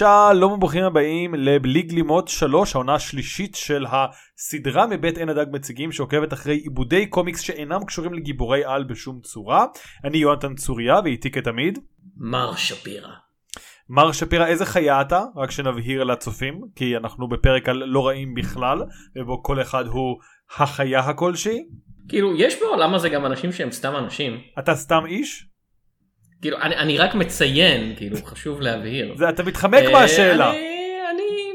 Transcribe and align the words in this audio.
שלום 0.00 0.52
וברוכים 0.52 0.84
הבאים 0.84 1.34
לבלי 1.34 1.82
גלימות 1.82 2.28
3 2.28 2.74
העונה 2.74 2.94
השלישית 2.94 3.54
של 3.54 3.86
הסדרה 3.86 4.86
מבית 4.86 5.18
עין 5.18 5.28
הדג 5.28 5.46
מציגים 5.52 5.92
שעוקבת 5.92 6.32
אחרי 6.32 6.54
עיבודי 6.54 7.06
קומיקס 7.06 7.40
שאינם 7.40 7.84
קשורים 7.84 8.14
לגיבורי 8.14 8.64
על 8.64 8.84
בשום 8.84 9.20
צורה. 9.20 9.64
אני 10.04 10.18
יונתן 10.18 10.54
צוריה 10.54 11.00
ואיתי 11.04 11.30
כתמיד. 11.30 11.78
מר 12.16 12.56
שפירא. 12.56 13.08
מר 13.88 14.12
שפירא 14.12 14.46
איזה 14.46 14.66
חיה 14.66 15.00
אתה? 15.00 15.22
רק 15.36 15.50
שנבהיר 15.50 16.04
לצופים 16.04 16.60
כי 16.76 16.96
אנחנו 16.96 17.28
בפרק 17.28 17.68
על 17.68 17.76
לא 17.76 18.06
רעים 18.06 18.34
בכלל 18.34 18.82
ובו 19.16 19.42
כל 19.42 19.60
אחד 19.60 19.86
הוא 19.86 20.16
החיה 20.56 21.00
הכלשהי. 21.00 21.58
כאילו 22.08 22.36
יש 22.36 22.60
בעולם 22.60 22.94
הזה 22.94 23.08
גם 23.08 23.26
אנשים 23.26 23.52
שהם 23.52 23.70
סתם 23.70 23.96
אנשים. 23.96 24.40
אתה 24.58 24.74
סתם 24.74 25.06
איש? 25.06 25.49
כאילו 26.42 26.58
אני, 26.60 26.76
אני 26.76 26.98
רק 26.98 27.14
מציין 27.14 27.94
כאילו 27.96 28.16
חשוב 28.24 28.60
להבהיר. 28.60 29.14
זה 29.16 29.28
אתה 29.28 29.42
מתחמק 29.42 29.82
מהשאלה. 29.92 30.50
אני, 30.50 30.58
אני, 31.10 31.52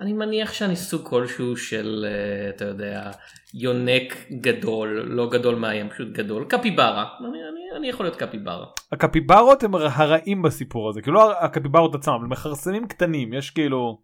אני 0.00 0.12
מניח 0.12 0.52
שאני 0.52 0.76
סוג 0.76 1.08
כלשהו 1.08 1.56
של 1.56 2.06
אה, 2.08 2.48
אתה 2.48 2.64
יודע 2.64 3.10
יונק 3.54 4.26
גדול 4.40 5.04
לא 5.08 5.30
גדול 5.30 5.54
מאיים 5.54 5.88
פשוט 5.88 6.08
גדול 6.08 6.44
קפיברה 6.48 7.04
אני, 7.20 7.28
אני, 7.28 7.78
אני 7.78 7.88
יכול 7.88 8.06
להיות 8.06 8.16
קפיברה. 8.16 8.66
הקפיברות 8.92 9.62
הם 9.62 9.74
הרעים 9.74 10.42
בסיפור 10.42 10.88
הזה 10.88 11.02
כאילו 11.02 11.32
הקפיברות 11.32 11.94
עצמם 11.94 12.14
הם 12.14 12.30
מכרסמים 12.30 12.88
קטנים 12.88 13.32
יש 13.32 13.50
כאילו. 13.50 13.98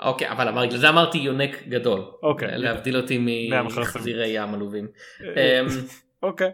אוקיי 0.00 0.30
אבל 0.30 0.66
בגלל 0.66 0.78
זה 0.78 0.88
אמרתי 0.88 1.18
יונק 1.18 1.62
גדול. 1.68 2.04
אוקיי. 2.22 2.58
להבדיל 2.58 2.96
אותי. 2.96 3.48
מחזירי 3.76 4.26
ים 4.28 4.54
עלובים. 4.54 4.86
אה, 5.36 5.60
אמ, 5.60 5.66
אוקיי. 6.28 6.50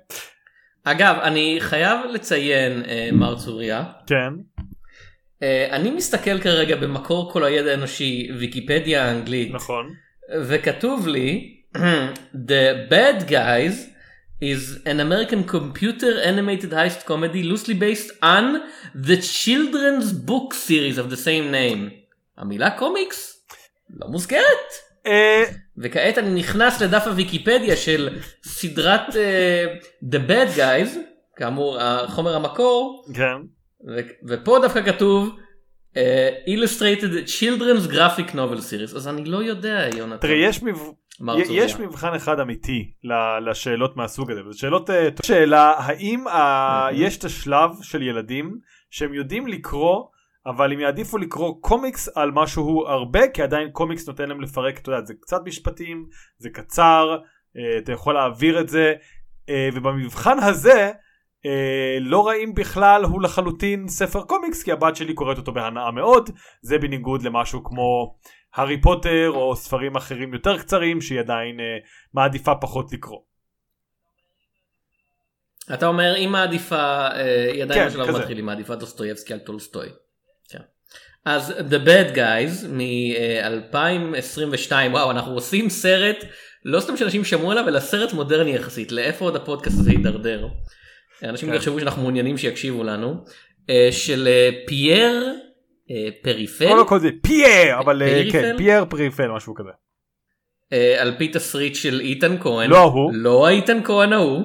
אגב 0.85 1.17
אני 1.23 1.57
חייב 1.61 2.01
לציין 2.13 2.83
אה, 2.89 3.09
מר 3.13 3.39
צוריה 3.39 3.85
כן. 4.07 4.33
אה, 5.43 5.69
אני 5.71 5.91
מסתכל 5.91 6.41
כרגע 6.41 6.77
במקור 6.77 7.33
כל 7.33 7.45
הידע 7.45 7.71
האנושי 7.71 8.29
ויקיפדיה 8.39 9.05
האנגלית 9.05 9.55
נכון. 9.55 9.95
וכתוב 10.41 11.09
לי 11.09 11.57
The 12.35 12.91
Bad 12.91 13.29
Guys 13.31 13.93
is 14.41 14.63
an 14.87 14.99
American 14.99 15.45
computer 15.45 16.13
animated 16.25 16.73
heist 16.73 17.05
comedy 17.07 17.43
loosely 17.45 17.75
based 17.75 18.11
on 18.23 18.45
the 19.09 19.17
children's 19.17 20.13
book 20.13 20.53
series 20.53 20.99
of 20.99 21.11
the 21.11 21.17
same 21.17 21.51
name. 21.53 21.91
המילה 22.39 22.71
קומיקס 22.71 23.47
לא 23.91 24.09
מוזכרת. 24.09 24.73
וכעת 25.79 26.19
אני 26.19 26.41
נכנס 26.41 26.83
לדף 26.83 27.03
הוויקיפדיה 27.07 27.77
של 27.77 28.19
סדרת 28.45 29.09
uh, 29.09 29.15
The 30.05 30.19
Bad 30.29 30.57
Guys, 30.59 30.99
כאמור 31.37 31.79
החומר 31.81 32.37
המקור, 32.37 33.05
כן. 33.15 33.37
ו- 33.89 34.01
ופה 34.29 34.59
דווקא 34.63 34.83
כתוב 34.83 35.37
uh, 35.95 35.97
Illustrated 36.49 37.03
Children's 37.41 37.91
Graphic 37.93 38.31
Novel 38.35 38.59
Series, 38.59 38.97
אז 38.97 39.09
אני 39.09 39.25
לא 39.25 39.43
יודע 39.43 39.87
יונתן. 39.97 40.17
תראה 40.17 40.35
יש 40.37 40.63
מב... 40.63 40.79
יש 41.51 41.77
מבחן 41.77 42.15
אחד 42.15 42.41
אמיתי 42.41 42.93
ל- 43.05 43.51
לשאלות 43.51 43.97
מהסוג 43.97 44.31
הזה 44.31 44.41
וזה 44.47 44.59
שאלות 44.59 44.87
טוב. 44.87 45.27
שאלה 45.27 45.75
האם 45.79 46.29
ה-. 46.29 46.89
יש 46.93 47.19
את 47.19 47.25
השלב 47.25 47.71
של 47.83 48.03
ילדים 48.03 48.59
שהם 48.91 49.15
יודעים 49.15 49.47
לקרוא 49.47 50.05
אבל 50.47 50.73
הם 50.73 50.81
יעדיפו 50.81 51.19
לקרוא 51.19 51.55
קומיקס 51.61 52.09
על 52.15 52.31
משהו 52.31 52.87
הרבה 52.87 53.29
כי 53.29 53.43
עדיין 53.43 53.71
קומיקס 53.71 54.09
נותן 54.09 54.29
להם 54.29 54.41
לפרק 54.41 54.79
אתה 54.79 54.91
יודע 54.91 55.05
זה 55.05 55.15
קצת 55.21 55.41
משפטים 55.45 56.07
זה 56.39 56.51
קצר 56.51 57.17
אה, 57.57 57.79
אתה 57.79 57.93
יכול 57.93 58.15
להעביר 58.15 58.61
את 58.61 58.69
זה 58.69 58.95
אה, 59.49 59.69
ובמבחן 59.75 60.39
הזה 60.39 60.93
אה, 61.47 61.99
לא 62.01 62.27
רעים 62.27 62.55
בכלל 62.55 63.05
הוא 63.05 63.23
לחלוטין 63.23 63.89
ספר 63.89 64.23
קומיקס 64.23 64.63
כי 64.63 64.73
הבת 64.73 64.97
שלי 64.97 65.15
קוראת 65.15 65.39
אותו 65.39 65.53
בהנאה 65.53 65.91
מאוד 65.91 66.31
זה 66.63 66.79
בניגוד 66.79 67.23
למשהו 67.23 67.65
כמו 67.65 68.17
הארי 68.55 68.81
פוטר 68.81 69.31
או 69.31 69.57
ספרים 69.57 69.97
אחרים 69.97 70.35
יותר 70.35 70.59
קצרים 70.59 71.01
שהיא 71.01 71.21
עדיין 71.21 71.57
מעדיפה 72.15 72.55
פחות 72.55 72.93
לקרוא. 72.93 73.21
אתה 75.75 75.87
אומר 75.87 76.17
אם 76.17 76.33
מעדיפה, 76.33 77.09
היא 77.53 77.63
עדיין 77.63 77.81
כן, 77.81 77.87
בשלב. 77.89 78.17
מתחיל, 78.17 78.37
היא 78.37 78.45
מעדיפה 78.45 78.75
דוסטויבסקי 78.75 79.33
על 79.33 79.39
טולסטוי. 79.39 79.89
אז 81.25 81.55
The 81.71 81.87
Bad 81.87 82.17
Guys 82.17 82.67
מ-2022, 82.69 84.73
וואו 84.91 85.11
אנחנו 85.11 85.35
עושים 85.35 85.71
סרט, 85.71 86.25
לא 86.65 86.81
סתם 86.81 86.97
שאנשים 86.97 87.25
שמעו 87.25 87.51
עליו, 87.51 87.69
אלא 87.69 87.81
סרט 87.81 88.13
מודרני 88.13 88.55
יחסית, 88.55 88.93
לאיפה 88.93 89.25
עוד 89.25 89.37
הפודקאסט 89.37 89.79
הזה 89.79 89.91
יידרדר. 89.91 90.49
אנשים 91.23 91.49
כן. 91.49 91.55
יחשבו 91.55 91.81
שאנחנו 91.81 92.03
מעוניינים 92.03 92.39
שיקשיבו 92.39 92.85
לנו, 92.85 93.15
אה, 93.71 93.89
של 93.91 94.29
אה, 94.29 94.51
פייר 94.67 95.35
אה, 95.91 96.09
Perifel, 96.23 96.69
קודם 96.69 96.89
כל 96.89 96.99
זה 96.99 97.11
פייר 97.23 97.79
אבל 97.79 98.03
אה, 98.03 98.09
Perifel? 98.09 98.33
כן 98.33 98.57
פייר 98.57 98.85
Perifel 98.85 99.29
משהו 99.29 99.55
כזה. 99.55 99.71
אה, 100.73 101.03
על 101.03 101.15
פי 101.19 101.29
תסריט 101.29 101.75
של 101.75 102.01
איתן 102.01 102.37
כהן, 102.41 102.71
לא 102.71 102.77
ההוא. 102.77 103.13
לא 103.15 103.47
האיתן 103.47 103.85
כהן 103.85 104.13
ההוא. 104.13 104.43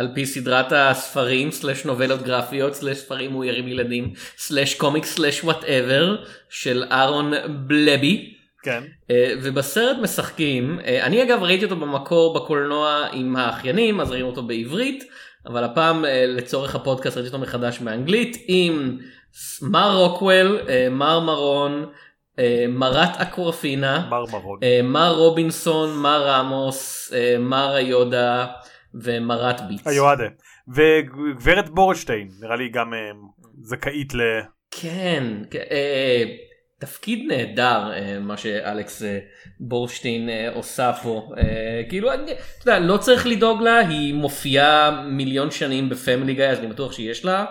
על 0.00 0.08
פי 0.14 0.26
סדרת 0.26 0.72
הספרים 0.72 1.50
סלש 1.50 1.84
נובלות 1.84 2.22
גרפיות 2.22 2.74
סלש 2.74 2.98
ספרים 2.98 3.32
מאוירים 3.32 3.68
ילדים 3.68 4.12
סלש 4.38 4.74
קומיק 4.74 5.04
סלש 5.04 5.44
וואטאבר 5.44 6.16
של 6.48 6.84
אהרון 6.92 7.32
בלבי 7.66 8.34
כן. 8.62 8.82
אה, 9.10 9.32
ובסרט 9.42 9.96
משחקים 10.02 10.80
אה, 10.84 11.06
אני 11.06 11.22
אגב 11.22 11.42
ראיתי 11.42 11.64
אותו 11.64 11.76
במקור 11.76 12.34
בקולנוע 12.34 13.06
עם 13.12 13.36
האחיינים 13.36 14.00
אז 14.00 14.10
ראינו 14.10 14.26
אותו 14.26 14.42
בעברית 14.42 15.04
אבל 15.46 15.64
הפעם 15.64 16.04
אה, 16.04 16.24
לצורך 16.26 16.74
הפודקאסט 16.74 17.16
ראיתי 17.16 17.28
אותו 17.28 17.42
מחדש 17.42 17.78
באנגלית 17.78 18.36
עם 18.46 18.98
מר 19.62 19.96
רוקוול 19.96 20.60
מר 20.90 21.20
מרון 21.20 21.86
מרת 22.68 23.16
אקורפינה 23.16 24.08
מרמרון. 24.10 24.58
אה, 24.62 24.80
מר 24.84 25.14
רובינסון 25.14 25.96
מר 25.96 26.26
רמוס 26.26 27.12
מר 27.40 27.74
היודה 27.74 28.46
ומרת 28.94 29.60
ביץ. 29.68 29.86
היועדה. 29.86 30.24
וגברת 30.74 31.70
בורשטיין 31.70 32.28
נראה 32.40 32.56
לי 32.56 32.68
גם 32.68 32.94
אה, 32.94 32.98
זכאית 33.62 34.14
ל... 34.14 34.20
כן, 34.70 35.24
כן, 35.50 35.64
אה, 35.70 36.24
תפקיד 36.80 37.24
נהדר 37.28 37.92
אה, 37.92 38.18
מה 38.18 38.36
שאלכס 38.36 39.02
אה, 39.02 39.18
בורשטיין 39.60 40.28
אה, 40.28 40.50
עושה 40.54 40.92
פה. 41.02 41.30
אה, 41.38 41.82
כאילו, 41.88 42.12
אני, 42.12 42.32
אתה 42.32 42.70
יודע, 42.70 42.78
לא 42.78 42.96
צריך 42.96 43.26
לדאוג 43.26 43.62
לה, 43.62 43.78
היא 43.78 44.14
מופיעה 44.14 45.04
מיליון 45.06 45.50
שנים 45.50 45.88
בפמילי 45.88 46.34
גיא, 46.34 46.44
אז 46.44 46.58
אני 46.58 46.66
בטוח 46.66 46.92
שיש 46.92 47.24
לה, 47.24 47.38
אה, 47.40 47.44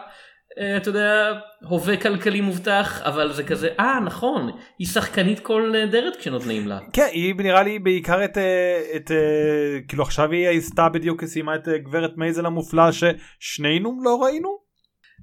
אתה 0.77 0.89
יודע, 0.89 1.31
הווה 1.61 1.97
כלכלי 1.97 2.41
מובטח, 2.41 3.01
אבל 3.01 3.33
זה 3.33 3.43
כזה, 3.43 3.69
אה, 3.79 3.99
נכון, 3.99 4.51
היא 4.79 4.87
שחקנית 4.87 5.39
קול 5.39 5.71
נהדרת 5.71 6.15
כשנותנים 6.15 6.67
לה. 6.67 6.79
כן 6.93 7.07
היא 7.11 7.35
נראה 7.37 7.63
לי 7.63 7.79
בעיקר 7.79 8.25
את, 8.25 8.37
אה, 8.37 8.81
את 8.95 9.11
אה, 9.11 9.79
כאילו 9.87 10.03
עכשיו 10.03 10.31
היא 10.31 10.57
עשתה 10.57 10.89
בדיוק 10.89 11.25
סיימה 11.25 11.55
את 11.55 11.67
אה, 11.67 11.77
גברת 11.77 12.17
מייזל 12.17 12.45
המופלא 12.45 12.83
ששנינו 12.91 13.99
לא 14.03 14.23
ראינו. 14.23 14.69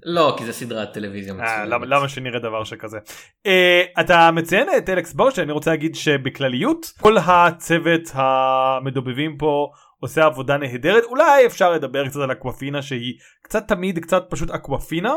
לא, 0.04 0.34
כי 0.38 0.44
זה 0.44 0.52
סדרת 0.52 0.92
טלוויזיה 0.92 1.32
אה, 1.32 1.38
מצוינת. 1.38 1.68
למה, 1.68 1.86
למה 1.86 2.08
שנראה 2.08 2.38
דבר 2.38 2.64
שכזה. 2.64 2.98
אה, 3.46 3.82
אתה 4.00 4.30
מציין 4.30 4.68
את 4.78 4.88
אלכס 4.88 5.12
בורשטיין 5.12 5.44
אני 5.48 5.52
רוצה 5.52 5.70
להגיד 5.70 5.94
שבכלליות 5.94 6.86
כל 7.00 7.16
הצוות 7.18 8.10
המדובבים 8.12 9.36
פה 9.36 9.70
עושה 10.06 10.24
עבודה 10.24 10.56
נהדרת 10.56 11.04
אולי 11.04 11.46
אפשר 11.46 11.72
לדבר 11.72 12.08
קצת 12.08 12.20
על 12.20 12.32
אקוואפינה 12.32 12.82
שהיא 12.82 13.14
קצת 13.42 13.68
תמיד 13.68 13.98
קצת 13.98 14.26
פשוט 14.30 14.50
אקוואפינה 14.50 15.16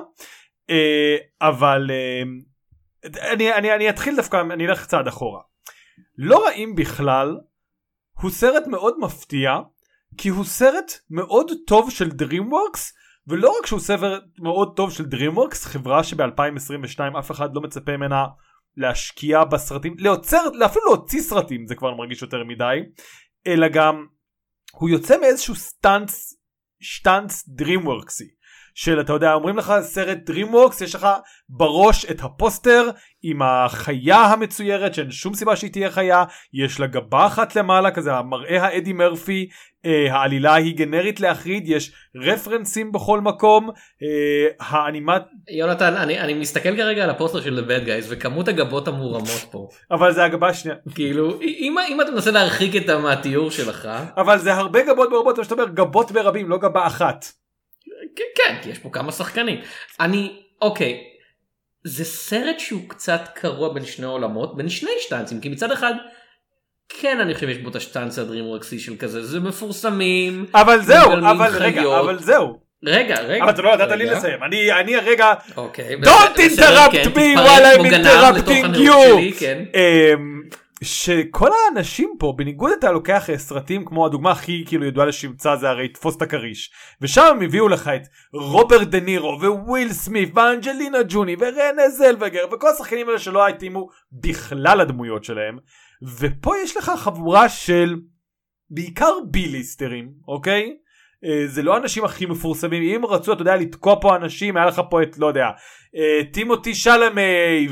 אה, 0.69 1.17
אבל 1.41 1.91
אה, 1.91 2.23
אני, 3.31 3.53
אני, 3.53 3.75
אני 3.75 3.89
אתחיל 3.89 4.15
דווקא 4.15 4.41
אני 4.51 4.67
אלך 4.67 4.85
צעד 4.85 5.07
אחורה. 5.07 5.41
לא 6.17 6.45
רעים 6.45 6.75
בכלל 6.75 7.37
הוא 8.21 8.31
סרט 8.31 8.67
מאוד 8.67 8.99
מפתיע 8.99 9.57
כי 10.17 10.29
הוא 10.29 10.45
סרט 10.45 10.91
מאוד 11.09 11.51
טוב 11.67 11.91
של 11.91 12.07
DreamWorks 12.07 12.79
ולא 13.27 13.57
רק 13.59 13.65
שהוא 13.65 13.79
ספר 13.79 14.19
מאוד 14.39 14.73
טוב 14.75 14.91
של 14.91 15.03
DreamWorks 15.03 15.57
חברה 15.65 16.03
שב-2022 16.03 17.19
אף 17.19 17.31
אחד 17.31 17.55
לא 17.55 17.61
מצפה 17.61 17.97
ממנה 17.97 18.25
להשקיע 18.77 19.43
בסרטים 19.43 19.95
ליוצר 19.97 20.41
אפילו 20.65 20.85
להוציא 20.85 21.21
סרטים 21.21 21.67
זה 21.67 21.75
כבר 21.75 21.95
מרגיש 21.95 22.21
יותר 22.21 22.43
מדי 22.43 22.79
אלא 23.47 23.67
גם 23.67 24.05
הוא 24.71 24.89
יוצא 24.89 25.17
מאיזשהו 25.21 25.55
סטאנץ 25.55 26.33
שטאנץ 26.79 27.43
DreamWorksי 27.61 28.38
של 28.75 29.01
אתה 29.01 29.13
יודע 29.13 29.33
אומרים 29.33 29.57
לך 29.57 29.73
סרט 29.81 30.17
DreamWorks 30.29 30.83
יש 30.83 30.95
לך 30.95 31.07
בראש 31.49 32.05
את 32.05 32.21
הפוסטר 32.23 32.89
עם 33.23 33.41
החיה 33.41 34.17
המצוירת 34.17 34.93
שאין 34.93 35.11
שום 35.11 35.33
סיבה 35.33 35.55
שהיא 35.55 35.71
תהיה 35.71 35.91
חיה 35.91 36.23
יש 36.53 36.79
לה 36.79 36.87
גבה 36.87 37.25
אחת 37.25 37.55
למעלה 37.55 37.91
כזה 37.91 38.13
המראה 38.13 38.63
האדי 38.63 38.93
מרפי 38.93 39.49
אה, 39.85 40.13
העלילה 40.13 40.53
היא 40.53 40.75
גנרית 40.75 41.19
להחריד 41.19 41.63
יש 41.67 41.91
רפרנסים 42.15 42.91
בכל 42.91 43.21
מקום 43.21 43.69
אה, 44.03 44.47
האנימט 44.59 45.23
יונתן, 45.49 45.93
אני, 45.93 46.19
אני 46.19 46.33
מסתכל 46.33 46.77
כרגע 46.77 47.03
על 47.03 47.09
הפוסטר 47.09 47.41
של 47.41 47.59
The 47.59 47.69
Bad 47.69 47.87
Guys 47.87 48.05
וכמות 48.09 48.47
הגבות 48.47 48.87
המורמות 48.87 49.45
פה. 49.51 49.67
אבל 49.91 50.13
זה 50.13 50.23
הגבה 50.23 50.47
השנייה 50.47 50.77
כאילו, 50.95 51.41
אם, 51.41 51.75
אם 51.89 52.01
אתה 52.01 52.11
מנסה 52.11 52.31
להרחיק 52.31 52.75
את 52.75 52.89
מהתיאור 52.89 53.51
שלך, 53.51 53.89
אבל 54.17 54.37
זה 54.37 54.53
הרבה 54.53 54.83
גבות 54.83 55.09
ברבות 55.09 55.35
כמו 55.35 55.43
שאתה 55.43 55.53
אומר 55.53 55.67
גבות 55.67 56.11
ברבים 56.11 56.49
לא 56.49 56.57
גבה 56.57 56.87
אחת. 56.87 57.25
כן, 58.19 58.43
כן, 58.43 58.55
כי 58.61 58.69
יש 58.69 58.79
פה 58.79 58.89
כמה 58.93 59.11
שחקנים. 59.11 59.61
אני, 59.99 60.41
אוקיי, 60.61 61.03
זה 61.83 62.05
סרט 62.05 62.59
שהוא 62.59 62.81
קצת 62.87 63.21
קרוע 63.35 63.73
בין 63.73 63.85
שני 63.85 64.05
עולמות, 64.05 64.57
בין 64.57 64.69
שני 64.69 64.91
שטאנצים, 64.99 65.39
כי 65.41 65.49
מצד 65.49 65.71
אחד, 65.71 65.93
כן 66.89 67.19
אני 67.19 67.33
חושב 67.33 67.47
שיש 67.47 67.57
בו 67.57 67.69
את 67.69 67.75
השטאנץ 67.75 68.19
הדרימוורקסי 68.19 68.79
של 68.79 68.97
כזה, 68.97 69.23
זה 69.23 69.39
מפורסמים. 69.39 70.45
אבל 70.53 70.81
זהו, 70.81 71.13
אבל 71.13 71.47
רגע, 71.57 71.81
חיות. 71.81 71.99
אבל 72.05 72.19
זהו. 72.19 72.59
רגע, 72.85 73.21
רגע. 73.21 73.43
אבל 73.43 73.51
אתה 73.51 73.61
לא 73.61 73.75
נתת 73.75 73.91
לי 73.91 74.05
רגע. 74.05 74.17
לסיים. 74.17 74.43
אני, 74.43 74.71
אני 74.71 74.95
הרגע, 74.95 75.33
אוקיי. 75.57 75.95
Don't 76.03 76.37
interrupt 76.37 76.91
כן, 76.91 77.03
me 77.03 77.37
while 77.37 77.77
I'm 77.77 77.85
interrupting 77.85 78.75
you. 78.75 79.39
שכל 80.81 81.49
האנשים 81.51 82.15
פה 82.19 82.33
בניגוד 82.37 82.71
אתה 82.79 82.91
לוקח 82.91 83.29
סרטים 83.35 83.85
כמו 83.85 84.05
הדוגמה 84.05 84.31
הכי 84.31 84.63
כאילו 84.67 84.85
ידועה 84.85 85.07
לשמצה 85.07 85.55
זה 85.55 85.69
הרי 85.69 85.87
תפוס 85.87 86.17
את 86.17 86.21
הכריש 86.21 86.71
ושם 87.01 87.21
הם 87.29 87.41
הביאו 87.41 87.67
לך 87.67 87.87
את 87.87 88.01
רוברט 88.33 88.87
דה 88.87 88.99
נירו 88.99 89.39
וויל 89.41 89.93
סמית 89.93 90.29
ואנג'לינה 90.37 90.97
ג'ולי 91.09 91.35
ורנה 91.39 91.89
זלווגר 91.89 92.45
וכל 92.51 92.67
השחקנים 92.67 93.07
האלה 93.07 93.19
שלא 93.19 93.47
התאימו 93.47 93.87
בכלל 94.11 94.81
לדמויות 94.81 95.23
שלהם 95.23 95.57
ופה 96.19 96.53
יש 96.63 96.77
לך 96.77 96.91
חבורה 96.97 97.49
של 97.49 97.95
בעיקר 98.69 99.13
B-listerים 99.31 100.11
אוקיי. 100.27 100.75
אה, 101.25 101.47
זה 101.47 101.61
לא 101.61 101.73
האנשים 101.75 102.03
הכי 102.05 102.25
מפורסמים. 102.25 102.83
אם 102.83 103.05
רצו 103.05 103.33
אתה 103.33 103.41
יודע 103.41 103.55
לתקוע 103.55 103.95
פה 104.01 104.15
אנשים 104.15 104.57
היה 104.57 104.65
לך 104.65 104.81
פה 104.89 105.03
את 105.03 105.17
לא 105.17 105.27
יודע 105.27 105.49
אה, 105.95 106.21
טימותי 106.33 106.75
שלמי 106.75 107.67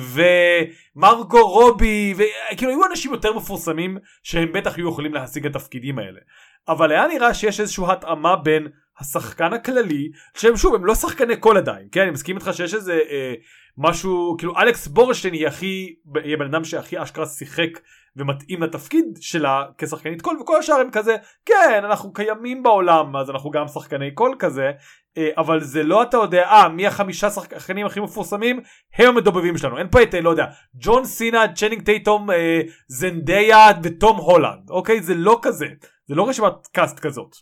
ומרגו 0.95 1.47
רובי 1.47 2.13
וכאילו 2.17 2.71
היו 2.71 2.85
אנשים 2.91 3.11
יותר 3.11 3.33
מפורסמים 3.33 3.97
שהם 4.23 4.51
בטח 4.53 4.77
היו 4.77 4.89
יכולים 4.89 5.13
להשיג 5.13 5.45
את 5.45 5.55
התפקידים 5.55 5.99
האלה. 5.99 6.19
אבל 6.67 6.91
היה 6.91 7.07
נראה 7.07 7.33
שיש 7.33 7.59
איזושהי 7.59 7.85
התאמה 7.89 8.35
בין 8.35 8.67
השחקן 8.99 9.53
הכללי 9.53 10.09
שהם 10.37 10.57
שוב 10.57 10.75
הם 10.75 10.85
לא 10.85 10.95
שחקני 10.95 11.37
קול 11.37 11.57
עדיין 11.57 11.87
כן? 11.91 12.01
אני 12.01 12.11
מסכים 12.11 12.35
איתך 12.35 12.49
שיש 12.53 12.73
איזה 12.73 12.99
אה, 13.09 13.33
משהו 13.77 14.35
כאילו 14.37 14.57
אלכס 14.57 14.87
בורשטיין 14.87 15.33
היא 15.33 15.47
הכי 15.47 15.95
היא 16.23 16.33
הבן 16.33 16.45
אדם 16.45 16.63
שהכי 16.63 17.03
אשכרה 17.03 17.25
שיחק 17.25 17.69
ומתאים 18.17 18.63
לתפקיד 18.63 19.05
שלה 19.19 19.63
כשחקנית 19.77 20.21
קול 20.21 20.37
וכל 20.41 20.59
השאר 20.59 20.75
הם 20.75 20.91
כזה 20.91 21.15
כן 21.45 21.81
אנחנו 21.85 22.13
קיימים 22.13 22.63
בעולם 22.63 23.15
אז 23.15 23.29
אנחנו 23.29 23.51
גם 23.51 23.67
שחקני 23.67 24.11
קול 24.11 24.35
כזה 24.39 24.71
אה, 25.17 25.29
אבל 25.37 25.61
זה 25.61 25.83
לא 25.83 26.03
אתה 26.03 26.17
יודע 26.17 26.43
אה 26.43 26.69
מי 26.69 26.87
החמישה 26.87 27.29
שחקנים 27.29 27.85
הכי 27.85 27.99
מפורסמים 27.99 28.59
הם 28.95 29.07
המדובבים 29.07 29.57
שלנו 29.57 29.77
אין 29.77 29.87
פה 29.91 30.03
את 30.03 30.15
אה, 30.15 30.21
לא 30.21 30.29
יודע 30.29 30.45
ג'ון 30.75 31.05
סינה 31.05 31.53
צ'נינג 31.53 31.81
טייטום 31.81 32.31
אה, 32.31 32.61
זנדיה 32.87 33.67
ותום 33.83 34.17
הולנד 34.17 34.69
אוקיי 34.69 35.01
זה 35.01 35.13
לא 35.15 35.39
כזה 35.41 35.67
זה 36.07 36.15
לא 36.15 36.29
רשימת 36.29 36.67
cast 36.71 36.99
כזאת. 36.99 37.35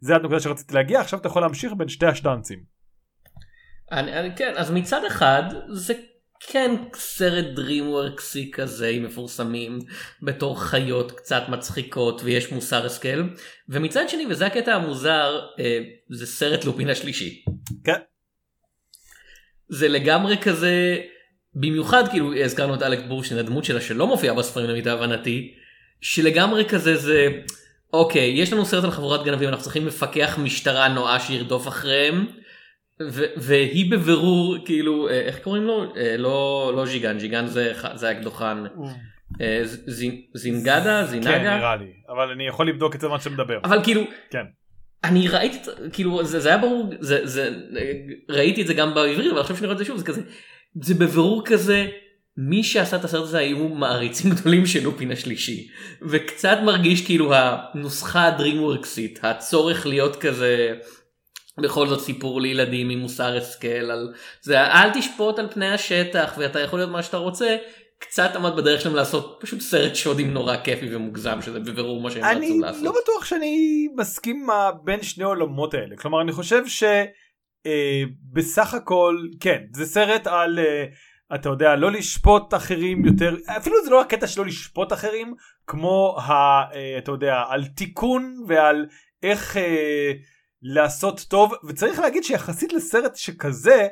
זה 0.00 0.14
הנקודה 0.14 0.40
שרציתי 0.40 0.74
להגיע 0.74 1.00
עכשיו 1.00 1.18
אתה 1.20 1.28
יכול 1.28 1.42
להמשיך 1.42 1.72
בין 1.76 1.88
שתי 1.88 2.06
ה 2.06 2.12
stances. 2.12 2.58
אני, 3.92 4.20
אני, 4.20 4.36
כן, 4.36 4.52
אז 4.56 4.70
מצד 4.70 5.04
אחד 5.04 5.42
זה 5.68 5.94
כן 6.40 6.74
סרט 6.94 7.44
DreamWorksי 7.56 8.52
כזה 8.52 8.88
עם 8.88 9.04
מפורסמים 9.04 9.78
בתור 10.22 10.60
חיות 10.62 11.12
קצת 11.12 11.42
מצחיקות 11.48 12.20
ויש 12.24 12.52
מוסר 12.52 12.86
השכל 12.86 13.22
ומצד 13.68 14.08
שני 14.08 14.26
וזה 14.30 14.46
הקטע 14.46 14.74
המוזר 14.74 15.40
אה, 15.58 15.78
זה 16.10 16.26
סרט 16.26 16.64
לופין 16.64 16.90
השלישי. 16.90 17.44
כן. 17.84 17.98
זה 19.68 19.88
לגמרי 19.88 20.38
כזה 20.38 20.98
במיוחד 21.54 22.08
כאילו 22.08 22.36
הזכרנו 22.36 22.74
את 22.74 22.82
אלק 22.82 22.98
בורשטיין 23.08 23.40
הדמות 23.40 23.64
שלה 23.64 23.80
שלא 23.80 24.06
מופיעה 24.06 24.34
בספרים 24.34 24.70
למיטב 24.70 24.90
הבנתי 24.90 25.54
שלגמרי 26.00 26.64
כזה 26.64 26.96
זה 26.96 27.28
אוקיי 27.92 28.28
יש 28.28 28.52
לנו 28.52 28.64
סרט 28.64 28.84
על 28.84 28.90
חבורת 28.90 29.24
גנבים 29.24 29.48
אנחנו 29.48 29.62
צריכים 29.62 29.86
מפקח 29.86 30.38
משטרה 30.42 30.88
נועה 30.88 31.20
שירדוף 31.20 31.68
אחריהם. 31.68 32.26
והיא 33.36 33.90
בבירור 33.90 34.56
כאילו 34.64 35.08
אה, 35.08 35.20
איך 35.20 35.38
קוראים 35.38 35.62
לו? 35.62 35.92
אה, 35.96 36.16
לא 36.16 36.72
לא 36.76 36.86
ז'יגן 36.86 37.18
ז'יגן 37.18 37.46
זה 37.46 37.72
זה 37.94 38.10
הקדוחן. 38.10 38.64
אה, 39.40 39.60
ז- 39.64 39.82
זין- 39.86 40.20
זינגדה 40.34 41.02
כן 41.04 41.10
זינגה? 41.10 41.38
נראה 41.56 41.76
לי. 41.76 41.86
אבל 42.08 42.30
אני 42.30 42.46
יכול 42.48 42.68
לבדוק 42.68 42.94
את 42.94 43.00
זה 43.00 43.08
מה 43.08 43.20
שמדבר. 43.20 43.58
אבל 43.64 43.80
כאילו 43.84 44.02
כן. 44.30 44.44
אני 45.04 45.28
ראיתי 45.28 45.58
כאילו 45.92 46.24
זה, 46.24 46.40
זה 46.40 46.48
היה 46.48 46.58
ברור 46.58 46.90
זה, 47.00 47.26
זה 47.26 47.50
ראיתי 48.30 48.62
את 48.62 48.66
זה 48.66 48.74
גם 48.74 48.94
בעברית 48.94 49.30
אבל 49.32 49.40
עכשיו 49.40 49.56
שאני 49.56 49.66
רואה 49.66 49.72
את 49.74 49.78
זה 49.78 49.84
שוב 49.84 49.96
זה 49.98 50.04
כזה 50.04 50.20
זה 50.82 50.94
בבירור 50.94 51.42
כזה 51.44 51.86
מי 52.36 52.62
שעשה 52.64 52.96
את 52.96 53.04
הסרט 53.04 53.22
הזה 53.22 53.38
היו 53.38 53.68
מעריצים 53.68 54.30
גדולים 54.30 54.66
של 54.66 54.84
לופין 54.84 55.10
השלישי 55.12 55.68
וקצת 56.02 56.58
מרגיש 56.64 57.06
כאילו 57.06 57.32
הנוסחה 57.34 58.26
הדרימוורקסית 58.26 59.18
הצורך 59.22 59.86
להיות 59.86 60.16
כזה 60.16 60.74
בכל 61.60 61.86
זאת 61.86 62.00
סיפור 62.00 62.40
לילדים 62.40 62.90
עם 62.90 62.98
מוסר 62.98 63.36
השכל 63.36 63.68
על 63.68 64.12
זה. 64.42 64.60
אל 64.60 64.90
תשפוט 64.94 65.38
על 65.38 65.48
פני 65.50 65.72
השטח 65.72 66.34
ואתה 66.38 66.60
יכול 66.60 66.78
להיות 66.78 66.90
מה 66.90 67.02
שאתה 67.02 67.16
רוצה. 67.16 67.56
קצת 67.98 68.30
עמד 68.36 68.56
בדרך 68.56 68.80
שלהם 68.80 68.94
לעשות 68.94 69.38
פשוט 69.40 69.60
סרט 69.60 69.94
שודים 69.94 70.32
נורא 70.34 70.56
כיפי 70.56 70.96
ומוגזם 70.96 71.42
שזה 71.42 71.60
בבירור 71.60 72.00
מה 72.02 72.10
שהם 72.10 72.24
אני 72.24 72.46
רצו 72.50 72.60
לעשות. 72.60 72.82
לא 72.82 72.92
בטוח 73.02 73.24
שאני 73.24 73.86
מסכים 73.96 74.36
עם 74.42 74.50
ה- 74.50 74.70
בין 74.84 75.02
שני 75.02 75.24
העולמות 75.24 75.74
האלה. 75.74 75.96
כלומר 75.96 76.20
אני 76.22 76.32
חושב 76.32 76.62
שבסך 77.66 78.74
הכל 78.74 79.16
כן 79.40 79.62
זה 79.72 79.86
סרט 79.86 80.26
על 80.26 80.58
אה, 80.58 80.84
אתה 81.34 81.48
יודע 81.48 81.76
לא 81.76 81.92
לשפוט 81.92 82.54
אחרים 82.54 83.04
יותר. 83.04 83.36
אפילו 83.58 83.76
זה 83.84 83.90
לא 83.90 84.00
הקטע 84.00 84.26
שלא 84.26 84.46
לשפוט 84.46 84.92
אחרים 84.92 85.34
כמו 85.66 86.16
ה, 86.18 86.32
אה, 86.74 86.98
אתה 86.98 87.10
יודע 87.10 87.42
על 87.48 87.64
תיקון 87.64 88.36
ועל 88.48 88.86
איך 89.22 89.56
אה, 89.56 90.12
לעשות 90.68 91.20
טוב 91.28 91.52
וצריך 91.64 91.98
להגיד 91.98 92.24
שיחסית 92.24 92.72
לסרט 92.72 93.16
שכזה 93.16 93.88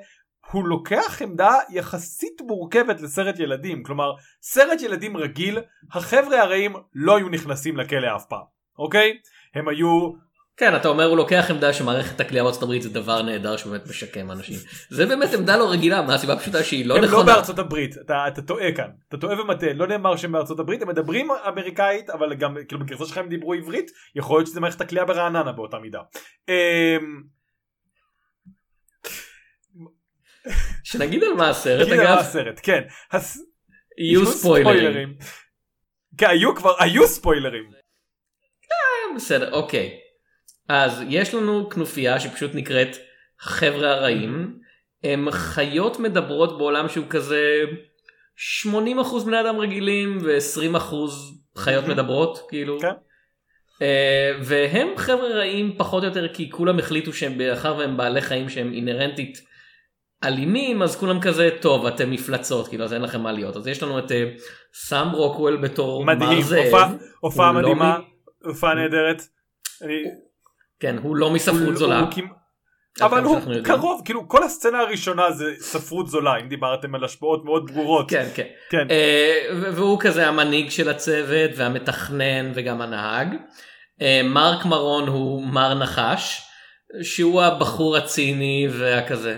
הוא 0.52 0.64
לוקח 0.64 1.22
עמדה 1.22 1.52
יחסית 1.70 2.40
מורכבת 2.40 3.00
לסרט 3.00 3.38
ילדים. 3.38 3.82
כלומר 3.82 4.12
סרט 4.42 4.82
ילדים 4.82 5.16
רגיל 5.16 5.58
החבר'ה 5.92 6.42
הרעים 6.42 6.72
לא 6.94 7.16
היו 7.16 7.28
נכנסים 7.28 7.76
לכלא 7.76 8.16
אף 8.16 8.26
פעם 8.28 8.44
אוקיי? 8.78 9.18
הם 9.54 9.68
היו 9.68 10.10
כן 10.56 10.76
אתה 10.76 10.88
אומר 10.88 11.04
הוא 11.04 11.16
לוקח 11.16 11.50
עמדה 11.50 11.72
שמערכת 11.72 12.20
הכלייה 12.20 12.44
בארצות 12.44 12.62
הברית 12.62 12.82
זה 12.82 12.88
דבר 12.90 13.22
נהדר 13.22 13.56
שבאמת 13.56 13.88
משקם 13.88 14.30
אנשים 14.30 14.56
זה 14.90 15.06
באמת 15.06 15.34
עמדה 15.34 15.56
לא 15.56 15.70
רגילה 15.70 16.02
מהסיבה 16.02 16.32
הפשוטה 16.32 16.64
שהיא 16.64 16.86
לא 16.86 16.96
הם 16.96 17.02
לא 17.02 17.08
נכונה. 17.08 17.24
בארצות 17.24 17.58
הברית 17.58 17.96
אתה, 17.98 18.28
אתה 18.28 18.42
טועה 18.42 18.72
כאן 18.72 18.90
אתה 19.08 19.16
טועה 19.16 19.40
ומטעה 19.40 19.72
לא 19.72 19.86
נאמר 19.86 20.16
שהם 20.16 20.32
בארצות 20.32 20.60
הברית 20.60 20.82
הם 20.82 20.88
מדברים 20.88 21.28
אמריקאית 21.48 22.10
אבל 22.10 22.34
גם 22.34 22.56
כאילו 22.68 22.80
בגרסה 22.80 23.06
שלך 23.06 23.18
הם 23.18 23.28
דיברו 23.28 23.54
עברית 23.54 23.90
יכול 24.14 24.38
להיות 24.38 24.46
שזה 24.46 24.60
מערכת 24.60 24.80
הכלייה 24.80 25.04
ברעננה 25.04 25.52
באותה 25.52 25.78
מידה. 25.78 26.00
אמ, 26.48 27.22
שנגיד 30.84 31.24
על 31.24 31.34
מה 31.34 31.48
הסרט 31.48 31.88
אגב 31.88 32.18
הסרט 32.18 32.60
כן. 32.62 32.82
יהיו 33.98 34.26
ספוילרים. 34.26 35.14
כן 36.18 36.26
היו 36.26 36.54
כבר 36.54 36.72
היו 36.78 37.06
ספוילרים. 37.06 37.64
בסדר 39.16 39.52
אוקיי 39.52 40.03
אז 40.68 41.02
יש 41.08 41.34
לנו 41.34 41.68
כנופיה 41.70 42.20
שפשוט 42.20 42.50
נקראת 42.54 42.96
החבר'ה 43.40 43.90
הרעים 43.94 44.58
הם 45.04 45.28
חיות 45.30 46.00
מדברות 46.00 46.58
בעולם 46.58 46.88
שהוא 46.88 47.06
כזה 47.10 47.60
80% 48.66 48.66
בני 49.26 49.40
אדם 49.40 49.58
רגילים 49.58 50.18
ו-20% 50.22 50.94
חיות 51.58 51.84
מדברות 51.88 52.38
כאילו 52.48 52.80
כן. 52.80 52.88
אה, 53.82 54.32
והם 54.42 54.88
חבר'ה 54.96 55.28
רעים 55.28 55.74
פחות 55.78 56.02
או 56.02 56.08
יותר 56.08 56.28
כי 56.34 56.50
כולם 56.50 56.78
החליטו 56.78 57.12
שהם 57.12 57.38
מאחר 57.38 57.76
והם 57.78 57.96
בעלי 57.96 58.20
חיים 58.20 58.48
שהם 58.48 58.72
אינהרנטית 58.72 59.38
אלימים 60.24 60.82
אז 60.82 60.96
כולם 60.96 61.20
כזה 61.20 61.48
טוב 61.60 61.86
אתם 61.86 62.10
מפלצות 62.10 62.68
כאילו 62.68 62.84
אז 62.84 62.92
אין 62.92 63.02
לכם 63.02 63.20
מה 63.20 63.32
להיות 63.32 63.56
אז 63.56 63.66
יש 63.66 63.82
לנו 63.82 63.98
את 63.98 64.12
אה, 64.12 64.30
סאם 64.74 65.10
רוקוול 65.10 65.56
בתור 65.56 66.04
מדהים 66.04 66.28
מר 66.38 66.42
זאב. 66.42 66.64
הופעה- 66.64 66.92
הופעה 67.20 67.52
לא 67.52 67.58
מדהימה 67.60 67.98
הופעה 68.44 68.74
נהדרת. 68.74 69.22
אני- 69.82 70.04
כן 70.80 70.96
הוא 71.02 71.16
לא 71.16 71.30
מספרות 71.30 71.60
הוא- 71.62 71.76
זולה. 71.76 72.00
הוא 72.00 72.08
עד 73.00 73.02
אבל 73.12 73.22
הוא. 73.24 73.40
קרוב 73.64 74.02
כאילו 74.04 74.28
כל 74.28 74.42
הסצנה 74.42 74.78
הראשונה 74.80 75.30
זה 75.30 75.44
ספרות 75.60 76.08
זולה 76.08 76.36
אם 76.36 76.48
דיברתם 76.48 76.94
על 76.94 77.04
השפעות 77.04 77.44
מאוד 77.44 77.70
ברורות. 77.74 78.10
כן 78.10 78.28
כן. 78.34 78.46
כן. 78.70 78.86
ו- 79.56 79.74
והוא 79.76 80.00
כזה 80.00 80.28
המנהיג 80.28 80.70
של 80.70 80.88
הצוות 80.88 81.50
והמתכנן 81.56 82.52
וגם 82.54 82.80
הנהג. 82.80 83.28
אה, 84.02 84.20
מרק 84.24 84.64
מרון 84.64 85.08
הוא 85.08 85.46
מר 85.46 85.74
נחש 85.74 86.42
שהוא 87.02 87.42
הבחור 87.42 87.96
הציני 87.96 88.68
והכזה 88.70 89.36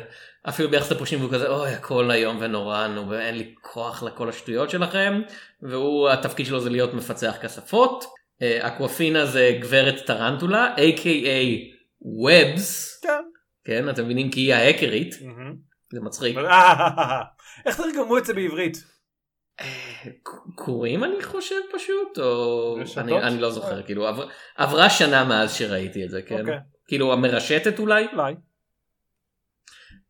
אפילו 0.48 0.70
ביחס 0.70 0.92
לפושעים 0.92 1.20
הוא 1.20 1.30
כזה 1.32 1.48
אוי 1.48 1.70
הכל 1.70 2.10
איום 2.10 2.36
ונורא 2.40 2.86
נו 2.86 3.08
ואין 3.10 3.34
לי 3.38 3.54
כוח 3.62 4.02
לכל 4.02 4.28
השטויות 4.28 4.70
שלכם 4.70 5.20
והוא 5.62 6.08
התפקיד 6.08 6.46
שלו 6.46 6.60
זה 6.60 6.70
להיות 6.70 6.94
מפצח 6.94 7.34
כספות. 7.42 8.04
אה, 8.42 8.66
אקוואפינה 8.66 9.26
זה 9.26 9.58
גברת 9.60 10.06
טרנטולה 10.06 10.74
a.k.a. 10.76 11.76
וובס 12.00 13.00
כן. 13.02 13.22
כן 13.64 13.88
אתם 13.88 14.04
מבינים 14.04 14.30
כי 14.30 14.40
היא 14.40 14.54
ההקרית. 14.54 15.14
זה 15.92 16.00
מצחיק. 16.00 16.36
אה, 16.36 17.22
איך 17.66 17.76
תרגמו 17.76 18.18
את 18.18 18.24
זה 18.24 18.34
בעברית? 18.34 18.96
קוראים 20.54 21.04
אני 21.04 21.22
חושב 21.22 21.54
פשוט 21.74 22.18
או? 22.18 22.76
אני, 22.96 23.40
לא 23.40 23.50
זוכר 23.50 23.82
כאילו 23.82 24.06
עבר, 24.06 24.28
עברה 24.56 24.90
שנה 24.90 25.24
מאז 25.24 25.54
שראיתי 25.54 26.04
את 26.04 26.10
זה 26.10 26.22
כן 26.22 26.40
אוקיי. 26.40 26.58
כאילו 26.88 27.12
המרשתת 27.12 27.78
אולי 27.78 28.06
אולי. 28.12 28.34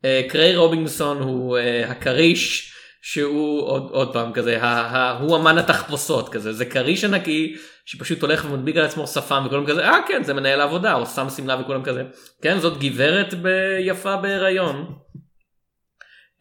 אה, 0.05 0.23
קריי 0.29 0.57
רובינגסון 0.57 1.23
הוא 1.23 1.59
אה, 1.59 1.91
הכריש 1.91 2.73
שהוא 3.03 3.63
עוד, 3.63 3.91
עוד 3.91 4.13
פעם 4.13 4.33
כזה 4.33 4.63
ה, 4.63 4.67
ה, 4.67 5.19
הוא 5.19 5.37
אמן 5.37 5.59
התחפושות 5.59 6.29
כזה 6.29 6.53
זה 6.53 6.65
כריש 6.65 7.05
ענקי 7.05 7.57
שפשוט 7.87 8.23
הולך 8.23 8.45
ומדביק 8.45 8.77
על 8.77 8.85
עצמו 8.85 9.07
שפם 9.07 9.43
וכולם 9.47 9.67
כזה 9.67 9.89
אה 9.89 9.99
כן 10.09 10.23
זה 10.23 10.35
מנהל 10.35 10.61
עבודה 10.61 10.95
או 10.95 11.07
שם 11.07 11.31
שמלה 11.31 11.61
וכולם 11.61 11.83
כזה 11.83 12.03
כן 12.43 12.59
זאת 12.59 12.79
גברת 12.79 13.35
יפה 13.81 14.17
בהיריון. 14.17 14.95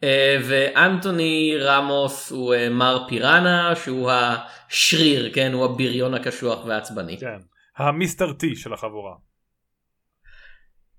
אה, 0.02 0.38
ואנטוני 0.42 1.56
רמוס 1.60 2.30
הוא 2.30 2.54
מר 2.70 3.04
פיראנה 3.08 3.76
שהוא 3.76 4.10
השריר 4.10 5.30
כן 5.34 5.52
הוא 5.52 5.64
הבריון 5.64 6.14
הקשוח 6.14 6.64
והעצבני. 6.64 7.18
כן. 7.18 7.38
המיסטר 7.76 8.32
טי 8.32 8.56
של 8.56 8.72
החבורה. 8.72 9.14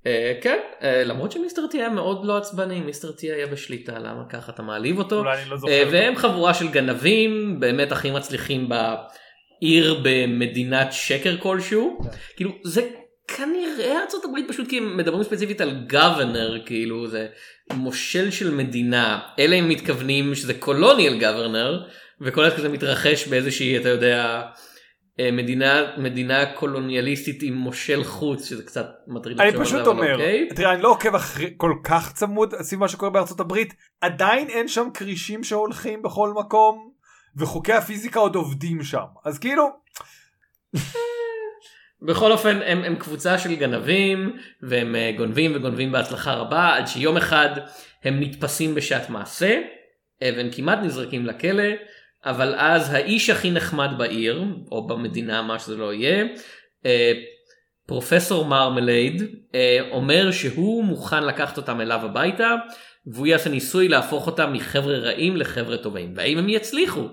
אה, 0.05 0.33
כן 0.41 0.59
אה, 0.81 1.03
למרות 1.03 1.31
שמיסטר 1.31 1.67
טי 1.71 1.77
היה 1.77 1.89
מאוד 1.89 2.25
לא 2.25 2.37
עצבני 2.37 2.81
מיסטר 2.81 3.11
טי 3.11 3.31
היה 3.31 3.47
בשליטה 3.47 3.99
למה 3.99 4.23
ככה 4.29 4.51
אתה 4.51 4.61
מעליב 4.61 4.97
אותו 4.97 5.19
אולי 5.19 5.41
אני 5.41 5.49
לא 5.49 5.57
זוכר 5.57 5.89
והם 5.91 6.15
חבורה 6.15 6.53
של 6.53 6.67
גנבים 6.67 7.59
באמת 7.59 7.91
הכי 7.91 8.11
מצליחים 8.11 8.69
בעיר 9.61 10.01
במדינת 10.03 10.93
שקר 10.93 11.37
כלשהו 11.37 11.99
כן. 12.03 12.09
כאילו 12.35 12.51
זה 12.63 12.81
כנראה 13.27 14.01
ארצות 14.01 14.25
הברית 14.25 14.45
פשוט 14.47 14.69
כי 14.69 14.77
הם 14.77 14.97
מדברים 14.97 15.23
ספציפית 15.23 15.61
על 15.61 15.85
גוורנר 15.89 16.65
כאילו 16.65 17.07
זה 17.07 17.27
מושל 17.73 18.31
של 18.31 18.53
מדינה 18.53 19.19
אלה 19.39 19.55
הם 19.55 19.69
מתכוונים 19.69 20.35
שזה 20.35 20.53
קולוניאל 20.53 21.19
גוורנר 21.19 21.83
וכל 22.21 22.43
הזמן 22.43 22.71
מתרחש 22.71 23.27
באיזושהי 23.27 23.77
אתה 23.77 23.89
יודע. 23.89 24.41
אה, 25.19 25.31
מדינה 25.31 25.81
מדינה 25.97 26.45
קולוניאליסטית 26.45 27.43
עם 27.43 27.53
מושל 27.53 28.03
חוץ 28.03 28.49
שזה 28.49 28.63
קצת 28.63 28.87
מטריד. 29.07 29.41
אני 29.41 29.51
פשוט 29.59 29.87
אומר 29.87 30.13
אוקיי. 30.13 30.47
תראה 30.55 30.73
אני 30.73 30.81
לא 30.81 30.89
עוקב 30.89 31.15
אחרי 31.15 31.53
כל 31.57 31.73
כך 31.83 32.13
צמוד 32.13 32.53
סביב 32.61 32.79
מה 32.79 32.87
שקורה 32.87 33.11
בארצות 33.11 33.39
הברית 33.39 33.73
עדיין 34.01 34.47
אין 34.49 34.67
שם 34.67 34.87
כרישים 34.93 35.43
שהולכים 35.43 36.01
בכל 36.01 36.33
מקום 36.39 36.91
וחוקי 37.37 37.73
הפיזיקה 37.73 38.19
עוד 38.19 38.35
עובדים 38.35 38.83
שם 38.83 39.05
אז 39.25 39.39
כאילו. 39.39 39.69
בכל 42.01 42.31
אופן 42.31 42.59
הם, 42.65 42.83
הם 42.83 42.95
קבוצה 42.95 43.37
של 43.37 43.55
גנבים 43.55 44.37
והם 44.61 44.95
אה, 44.95 45.11
גונבים 45.17 45.51
וגונבים 45.55 45.91
בהצלחה 45.91 46.33
רבה 46.33 46.75
עד 46.75 46.87
שיום 46.87 47.17
אחד 47.17 47.49
הם 48.03 48.19
נתפסים 48.19 48.75
בשעת 48.75 49.09
מעשה 49.09 49.61
והם 50.21 50.49
כמעט 50.51 50.79
נזרקים 50.79 51.25
לכלא 51.25 51.63
אבל 52.25 52.55
אז 52.57 52.93
האיש 52.93 53.29
הכי 53.29 53.51
נחמד 53.51 53.89
בעיר, 53.97 54.43
או 54.71 54.87
במדינה, 54.87 55.41
מה 55.41 55.59
שזה 55.59 55.77
לא 55.77 55.93
יהיה, 55.93 56.25
אה, 56.85 57.13
פרופסור 57.87 58.45
מרמלייד 58.45 59.21
אה, 59.55 59.79
אומר 59.91 60.31
שהוא 60.31 60.83
מוכן 60.83 61.23
לקחת 61.23 61.57
אותם 61.57 61.81
אליו 61.81 62.05
הביתה, 62.05 62.55
והוא 63.13 63.27
יעשה 63.27 63.49
ניסוי 63.49 63.87
להפוך 63.87 64.27
אותם 64.27 64.53
מחבר'ה 64.53 64.97
רעים 64.97 65.37
לחבר'ה 65.37 65.77
טובים. 65.77 66.13
והאם 66.15 66.37
הם 66.37 66.49
יצליחו? 66.49 67.07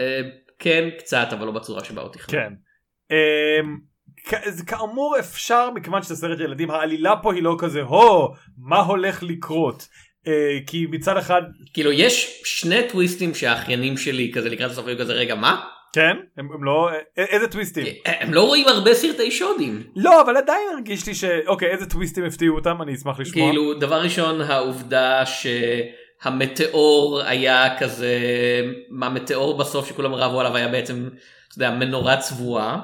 אה, 0.00 0.20
כן, 0.58 0.88
קצת, 0.98 1.28
אבל 1.32 1.46
לא 1.46 1.52
בצורה 1.52 1.84
שבה 1.84 2.02
הוא 2.02 2.12
תכנן. 2.12 2.38
כן. 2.38 2.52
כאמור 4.66 5.16
אפשר 5.18 5.70
מכיוון 5.70 6.02
שזה 6.02 6.16
סרט 6.16 6.40
ילדים 6.40 6.70
העלילה 6.70 7.16
פה 7.22 7.34
היא 7.34 7.42
לא 7.42 7.56
כזה 7.58 7.82
הו 7.82 8.34
מה 8.58 8.80
הולך 8.80 9.22
לקרות 9.22 9.88
אה, 10.26 10.58
כי 10.66 10.86
מצד 10.90 11.16
אחד 11.16 11.42
כאילו 11.74 11.92
יש 11.92 12.42
שני 12.44 12.88
טוויסטים 12.88 13.34
שהאחיינים 13.34 13.96
שלי 13.96 14.32
כזה 14.34 14.48
לקראת 14.48 14.70
הסוף 14.70 14.86
היו 14.86 14.98
כזה 14.98 15.12
רגע 15.12 15.34
מה? 15.34 15.64
כן 15.94 16.16
הם, 16.36 16.48
הם 16.54 16.64
לא 16.64 16.90
איזה 17.16 17.48
טוויסטים 17.48 17.86
הם 18.04 18.34
לא 18.34 18.46
רואים 18.46 18.68
הרבה 18.68 18.94
סרטי 18.94 19.30
שודים 19.30 19.82
לא 19.96 20.22
אבל 20.22 20.36
עדיין 20.36 20.62
הרגיש 20.74 21.06
לי 21.06 21.14
שאוקיי 21.14 21.68
איזה 21.68 21.86
טוויסטים 21.86 22.24
הפתיעו 22.24 22.56
אותם 22.56 22.82
אני 22.82 22.94
אשמח 22.94 23.20
לשמוע 23.20 23.48
כאילו 23.50 23.74
דבר 23.74 24.02
ראשון 24.02 24.40
העובדה 24.40 25.22
שהמטאור 26.22 27.22
היה 27.22 27.78
כזה 27.78 28.18
מה 28.90 29.08
מטאור 29.08 29.58
בסוף 29.58 29.88
שכולם 29.88 30.14
רבו 30.14 30.40
עליו 30.40 30.56
היה 30.56 30.68
בעצם 30.68 31.08
אתה 31.48 31.64
יודע, 31.64 31.70
מנורה 31.70 32.16
צבועה. 32.16 32.80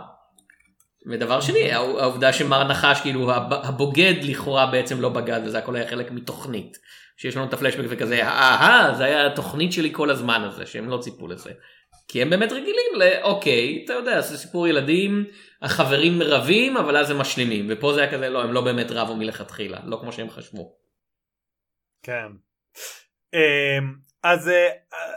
ודבר 1.10 1.40
שני 1.40 1.72
העובדה 1.72 2.32
שמר 2.32 2.64
נחש 2.64 3.00
כאילו 3.00 3.32
הבוגד 3.50 4.14
לכאורה 4.22 4.66
בעצם 4.66 5.00
לא 5.00 5.08
בגד 5.08 5.40
וזה 5.44 5.58
הכל 5.58 5.76
היה 5.76 5.88
חלק 5.88 6.10
מתוכנית. 6.10 6.78
שיש 7.16 7.36
לנו 7.36 7.44
את 7.44 7.52
הפלשבק 7.52 7.84
וכזה 7.88 8.22
אהה 8.22 8.94
זה 8.94 9.04
היה 9.04 9.26
התוכנית 9.26 9.72
שלי 9.72 9.90
כל 9.92 10.10
הזמן 10.10 10.42
הזה 10.42 10.66
שהם 10.66 10.88
לא 10.88 10.98
ציפו 10.98 11.28
לזה. 11.28 11.50
כי 12.10 12.22
הם 12.22 12.30
באמת 12.30 12.52
רגילים 12.52 12.92
לאוקיי 12.94 13.82
אתה 13.84 13.92
יודע 13.92 14.20
זה 14.20 14.38
סיפור 14.38 14.68
ילדים 14.68 15.24
החברים 15.62 16.22
רבים 16.22 16.76
אבל 16.76 16.96
אז 16.96 17.10
הם 17.10 17.18
משלימים 17.18 17.66
ופה 17.70 17.92
זה 17.92 18.00
היה 18.00 18.12
כזה 18.12 18.28
לא 18.28 18.42
הם 18.42 18.52
לא 18.52 18.60
באמת 18.60 18.86
רבו 18.90 19.16
מלכתחילה 19.16 19.80
לא 19.84 19.98
כמו 20.00 20.12
שהם 20.12 20.30
חשבו. 20.30 20.72
כן. 22.02 22.26
אמ, 23.34 23.94
אז 24.22 24.48
אה, 24.48 24.68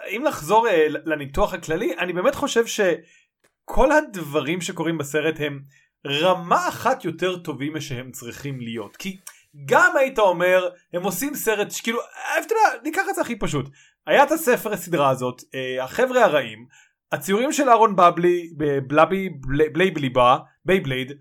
אם 0.09 0.23
לחזור 0.27 0.67
אה, 0.67 0.87
לניתוח 0.89 1.53
הכללי 1.53 1.97
אני 1.97 2.13
באמת 2.13 2.35
חושב 2.35 2.63
שכל 2.65 3.91
הדברים 3.91 4.61
שקורים 4.61 4.97
בסרט 4.97 5.35
הם 5.39 5.61
רמה 6.07 6.67
אחת 6.67 7.05
יותר 7.05 7.37
טובים 7.37 7.73
משהם 7.73 8.11
צריכים 8.11 8.59
להיות 8.59 8.97
כי 8.97 9.17
גם 9.65 9.97
היית 9.97 10.19
אומר 10.19 10.69
הם 10.93 11.03
עושים 11.03 11.35
סרט 11.35 11.71
שכאילו 11.71 11.99
אתה 11.99 12.53
יודע 12.53 12.83
ניקח 12.83 13.03
את 13.09 13.15
זה 13.15 13.21
הכי 13.21 13.39
פשוט 13.39 13.65
היה 14.07 14.23
את 14.23 14.31
הספר 14.31 14.73
הסדרה 14.73 15.09
הזאת 15.09 15.41
אה, 15.55 15.83
החבר'ה 15.83 16.25
הרעים 16.25 16.67
הציורים 17.13 17.51
של 17.51 17.69
אהרון 17.69 17.95
בבלי 17.95 18.53
בבלאבי 18.57 19.29
בלייבליבה 19.73 20.37
בייבלייד 20.65 21.11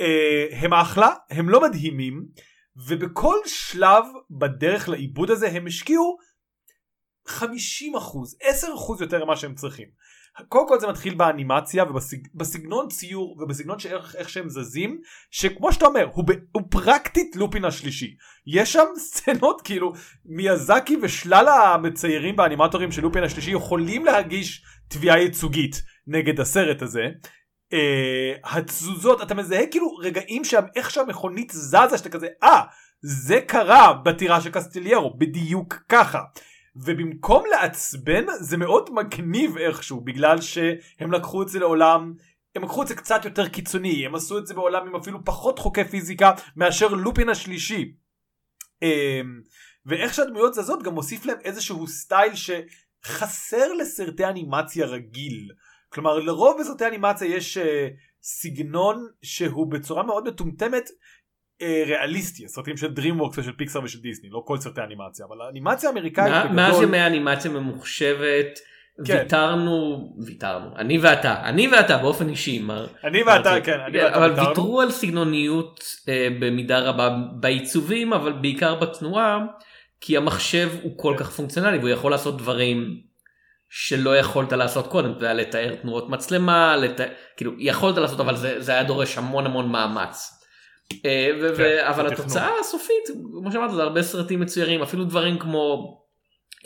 אה, 0.00 0.46
הם 0.52 0.74
אחלה 0.74 1.14
הם 1.30 1.48
לא 1.48 1.62
מדהימים 1.62 2.26
ובכל 2.88 3.36
שלב 3.46 4.04
בדרך 4.30 4.88
לעיבוד 4.88 5.30
הזה 5.30 5.48
הם 5.48 5.66
השקיעו 5.66 6.16
50% 7.28 7.32
10% 7.32 7.36
יותר 9.00 9.24
ממה 9.24 9.36
שהם 9.36 9.54
צריכים 9.54 9.88
קודם 10.48 10.68
כל 10.68 10.80
זה 10.80 10.86
מתחיל 10.86 11.14
באנימציה 11.14 11.84
ובסגנון 11.84 12.88
ציור 12.88 13.36
ובסגנון 13.40 13.78
שאיך 13.78 14.16
איך 14.16 14.28
שהם 14.28 14.48
זזים 14.48 15.00
שכמו 15.30 15.72
שאתה 15.72 15.86
אומר 15.86 16.08
הוא, 16.12 16.24
ב, 16.26 16.30
הוא 16.52 16.62
פרקטית 16.70 17.36
לופין 17.36 17.64
השלישי 17.64 18.16
יש 18.46 18.72
שם 18.72 18.84
סצנות 19.06 19.60
כאילו 19.60 19.92
מיאזקי 20.24 20.96
ושלל 21.02 21.48
המציירים 21.48 22.34
והאנימטורים 22.38 22.92
של 22.92 23.02
לופין 23.02 23.24
השלישי 23.24 23.50
יכולים 23.50 24.04
להגיש 24.04 24.64
תביעה 24.88 25.18
ייצוגית 25.18 25.82
נגד 26.06 26.40
הסרט 26.40 26.82
הזה. 26.82 27.08
Uh, 27.74 28.56
התזוזות 28.56 29.22
אתה 29.22 29.34
מזהה 29.34 29.66
כאילו 29.66 29.96
רגעים 29.96 30.44
שם 30.44 30.62
איך 30.76 30.90
שהמכונית 30.90 31.50
זזה 31.50 31.98
שאתה 31.98 32.08
כזה 32.08 32.26
אה 32.42 32.60
ah, 32.60 32.64
זה 33.02 33.40
קרה 33.40 33.92
בטירה 33.92 34.40
של 34.40 34.50
קסטיליירו 34.50 35.14
בדיוק 35.18 35.74
ככה. 35.88 36.20
ובמקום 36.76 37.44
לעצבן 37.50 38.24
זה 38.40 38.56
מאוד 38.56 38.90
מגניב 38.92 39.56
איכשהו 39.56 40.00
בגלל 40.00 40.40
שהם 40.40 41.12
לקחו 41.12 41.42
את 41.42 41.48
זה 41.48 41.58
לעולם 41.58 42.14
הם 42.54 42.64
לקחו 42.64 42.82
את 42.82 42.88
זה 42.88 42.94
קצת 42.94 43.24
יותר 43.24 43.48
קיצוני 43.48 44.06
הם 44.06 44.14
עשו 44.14 44.38
את 44.38 44.46
זה 44.46 44.54
בעולם 44.54 44.86
עם 44.86 44.96
אפילו 44.96 45.24
פחות 45.24 45.58
חוקי 45.58 45.84
פיזיקה 45.84 46.32
מאשר 46.56 46.88
לופין 46.88 47.28
השלישי. 47.28 47.92
אמ, 48.82 49.40
ואיך 49.86 50.14
שהדמויות 50.14 50.54
זזות 50.54 50.82
גם 50.82 50.94
מוסיף 50.94 51.26
להם 51.26 51.38
איזשהו 51.44 51.86
סטייל 51.86 52.32
שחסר 52.34 53.72
לסרטי 53.72 54.24
אנימציה 54.24 54.86
רגיל. 54.86 55.50
כלומר 55.88 56.18
לרוב 56.18 56.60
בסרטי 56.60 56.86
אנימציה 56.86 57.28
יש 57.28 57.58
uh, 57.58 57.62
סגנון 58.22 59.06
שהוא 59.22 59.66
בצורה 59.66 60.02
מאוד 60.02 60.28
מטומטמת 60.28 60.90
אה, 61.62 61.82
ריאליסטי 61.86 62.44
הסרטים 62.44 62.76
של 62.76 62.92
DreamWorks 62.96 63.40
ושל 63.40 63.52
פיקסר 63.52 63.82
ושל 63.84 64.00
דיסני 64.00 64.28
לא 64.30 64.42
כל 64.46 64.58
סרטי 64.58 64.80
אנימציה 64.80 65.26
אבל 65.26 65.40
האנימציה 65.40 65.88
האמריקאית 65.90 66.32
בגדול... 66.34 66.56
מאז 66.56 66.82
ימי 66.82 66.98
האנימציה 66.98 67.50
ממוחשבת 67.50 68.58
כן. 69.04 69.14
ויתרנו 69.18 70.08
ויתרנו 70.26 70.76
אני 70.76 70.98
ואתה 70.98 71.42
אני 71.44 71.68
ואתה 71.68 71.98
באופן 71.98 72.28
אישי 72.28 72.58
מר 72.58 72.86
אני 73.04 73.22
ואתה 73.22 73.60
כן 73.64 73.80
אני 73.80 73.98
ואתה 73.98 74.16
אבל 74.16 74.30
ויתרנו. 74.30 74.48
ויתרו 74.48 74.80
על 74.80 74.90
סגנוניות 74.90 75.80
אה, 76.08 76.28
במידה 76.40 76.78
רבה 76.78 77.16
בעיצובים 77.40 78.12
אבל 78.12 78.32
בעיקר 78.32 78.74
בתנועה 78.74 79.38
כי 80.00 80.16
המחשב 80.16 80.70
הוא 80.82 80.98
כל 80.98 81.14
כך 81.18 81.30
פונקציונלי 81.30 81.78
והוא 81.78 81.88
יכול 81.88 82.10
לעשות 82.10 82.38
דברים 82.38 83.00
שלא 83.74 84.16
יכולת 84.16 84.52
לעשות 84.52 84.86
קודם, 84.86 85.10
אתה 85.10 85.18
יודע, 85.18 85.34
לתאר 85.34 85.74
תנועות 85.74 86.08
מצלמה, 86.08 86.76
לתאר, 86.76 87.06
כאילו 87.36 87.52
יכולת 87.58 87.96
לעשות 87.96 88.20
אבל 88.20 88.36
זה, 88.36 88.60
זה 88.60 88.72
היה 88.72 88.82
דורש 88.82 89.18
המון 89.18 89.46
המון 89.46 89.72
מאמץ. 89.72 90.41
אה, 91.04 91.30
כן, 91.56 91.84
אבל 91.86 92.12
התוצאה 92.12 92.50
הסופית 92.60 93.04
כמו 93.40 93.52
שאמרת 93.52 93.70
זה 93.74 93.82
הרבה 93.82 94.02
סרטים 94.02 94.40
מצוירים 94.40 94.82
אפילו 94.82 95.04
דברים 95.04 95.38
כמו 95.38 95.96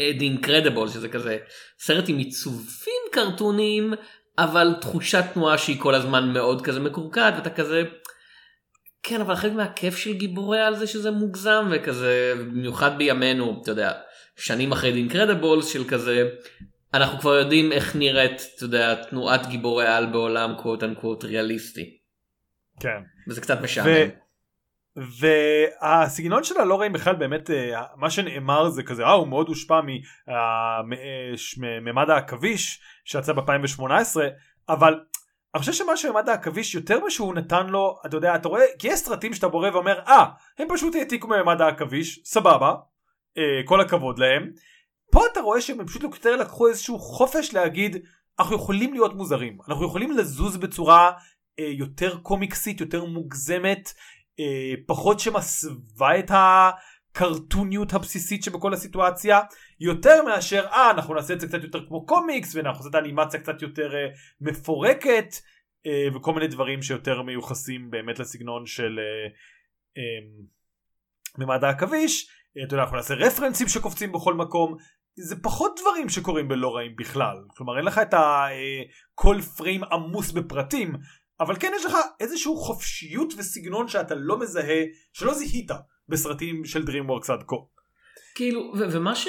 אה, 0.01 0.11
The 0.19 0.45
Incredible 0.45 0.89
שזה 0.89 1.09
כזה 1.09 1.39
סרט 1.79 2.05
עם 2.09 2.19
עיצובים 2.19 3.03
קרטונים 3.13 3.95
אבל 4.39 4.75
תחושת 4.81 5.25
תנועה 5.35 5.59
שהיא 5.59 5.81
כל 5.81 5.95
הזמן 5.95 6.33
מאוד 6.33 6.63
כזה 6.63 6.81
מקורקעת 6.81 7.35
ואתה 7.37 7.51
כזה. 7.51 7.83
כן 9.03 9.21
אבל 9.21 9.35
חלק 9.35 9.53
מהכיף 9.53 9.97
של 9.97 10.13
גיבורי 10.13 10.61
על 10.61 10.77
זה 10.77 10.87
שזה 10.87 11.11
מוגזם 11.11 11.69
וכזה 11.71 12.35
במיוחד 12.39 12.99
בימינו 12.99 13.61
אתה 13.63 13.71
יודע 13.71 13.93
שנים 14.37 14.73
אחרי 14.73 14.93
The 14.93 15.13
Incredible 15.13 15.63
של 15.63 15.85
כזה 15.85 16.29
אנחנו 16.95 17.19
כבר 17.19 17.35
יודעים 17.35 17.73
איך 17.73 17.97
נראית 17.97 18.43
אתה 18.57 18.65
יודע 18.65 18.95
תנועת 18.95 19.47
גיבורי 19.47 19.87
על 19.87 20.07
בעולם 20.07 20.55
קוואט 20.63 20.83
אנקוואט 20.83 21.25
ריאליסטי. 21.25 21.99
כן. 22.81 23.16
וזה 23.29 23.41
קצת 23.41 23.61
משעמם. 23.63 24.09
והסגנון 24.97 26.45
שלה 26.45 26.65
לא 26.65 26.75
רואים 26.75 26.93
בכלל 26.93 27.15
באמת 27.15 27.51
אה, 27.51 27.83
מה 27.97 28.11
שנאמר 28.11 28.69
זה 28.69 28.83
כזה 28.83 29.05
אה 29.05 29.13
הוא 29.13 29.29
מאוד 29.29 29.49
הושפע 29.49 29.81
מממד 31.57 32.11
העכביש 32.11 32.81
שיצא 33.05 33.33
ב-2018 33.33 34.17
אבל 34.69 35.01
אני 35.55 35.61
חושב 35.61 35.73
שמה 35.73 35.97
שממד 35.97 36.29
העכביש 36.29 36.75
יותר 36.75 37.01
מה 37.01 37.11
שהוא 37.11 37.35
נתן 37.35 37.67
לו 37.67 37.99
אתה 38.07 38.17
יודע 38.17 38.35
אתה 38.35 38.49
רואה 38.49 38.65
כי 38.79 38.89
יש 38.89 39.01
סרטים 39.01 39.35
שאתה 39.35 39.49
בורא 39.49 39.71
ואומר 39.71 39.99
אה 40.07 40.25
הם 40.59 40.69
פשוט 40.75 40.95
העתיקו 40.95 41.29
מממד 41.29 41.61
העכביש 41.61 42.21
סבבה 42.25 42.75
אה, 43.39 43.61
כל 43.65 43.81
הכבוד 43.81 44.19
להם 44.19 44.51
פה 45.11 45.21
אתה 45.33 45.41
רואה 45.41 45.61
שהם 45.61 45.87
פשוט 45.87 46.03
יותר 46.03 46.37
לקחו 46.37 46.69
איזשהו 46.69 46.99
חופש 46.99 47.55
להגיד 47.55 47.97
אנחנו 48.39 48.55
יכולים 48.57 48.93
להיות 48.93 49.15
מוזרים 49.15 49.59
אנחנו 49.69 49.85
יכולים 49.85 50.17
לזוז 50.17 50.57
בצורה 50.57 51.07
אה, 51.07 51.13
יותר 51.59 52.19
קומיקסית 52.19 52.81
יותר 52.81 53.05
מוגזמת 53.05 53.93
אה, 54.41 54.75
פחות 54.87 55.21
שמסווה 55.21 56.19
את 56.19 56.31
הקרטוניות 56.31 57.93
הבסיסית 57.93 58.43
שבכל 58.43 58.75
הסיטואציה 58.75 59.41
יותר 59.81 60.23
מאשר 60.25 60.67
אה 60.67 60.91
אנחנו 60.91 61.15
נעשה 61.15 61.35
את 61.35 61.41
זה 61.41 61.47
קצת 61.47 61.63
יותר 61.63 61.87
כמו 61.89 62.07
קומיקס 62.07 62.55
ואנחנו 62.55 62.79
נעשה 62.79 62.91
את 62.91 62.95
האנימציה 62.95 63.41
קצת 63.41 63.63
יותר 63.63 63.95
אה, 63.95 64.07
מפורקת 64.41 65.35
אה, 65.87 66.17
וכל 66.17 66.35
מיני 66.35 66.49
דברים 66.49 66.83
שיותר 66.83 67.23
מיוחסים 67.23 67.91
באמת 67.91 68.19
לסגנון 68.19 68.67
של 68.67 68.99
אה, 68.99 69.29
אה, 69.99 70.47
ממד 71.39 71.65
העכביש. 71.65 72.31
אה, 72.59 72.65
אתה 72.65 72.75
יודע 72.75 72.83
אנחנו 72.83 72.97
נעשה 72.97 73.15
רפרנסים 73.15 73.69
שקופצים 73.69 74.13
בכל 74.13 74.35
מקום. 74.35 74.77
זה 75.19 75.43
פחות 75.43 75.81
דברים 75.81 76.09
שקורים 76.09 76.49
בלא 76.49 76.77
רעים 76.77 76.97
בכלל. 76.97 77.37
כלומר 77.57 77.77
אין 77.77 77.85
לך 77.85 77.99
את 77.99 78.15
הכל 78.15 79.41
פריים 79.57 79.85
עמוס 79.85 80.33
בפרטים 80.33 80.93
אבל 81.41 81.57
כן 81.61 81.73
יש 81.77 81.85
לך 81.85 81.97
איזשהו 82.21 82.57
חופשיות 82.57 83.33
וסגנון 83.39 83.89
שאתה 83.89 84.15
לא 84.15 84.39
מזהה 84.39 84.83
שלא 85.13 85.35
זיהית 85.35 85.71
בסרטים 86.09 86.65
של 86.65 86.83
DreamWorks 86.83 87.33
עד 87.33 87.43
כה. 87.47 87.57
כאילו 88.35 88.73
ו- 88.79 88.93
ומה 88.93 89.15
ש... 89.15 89.29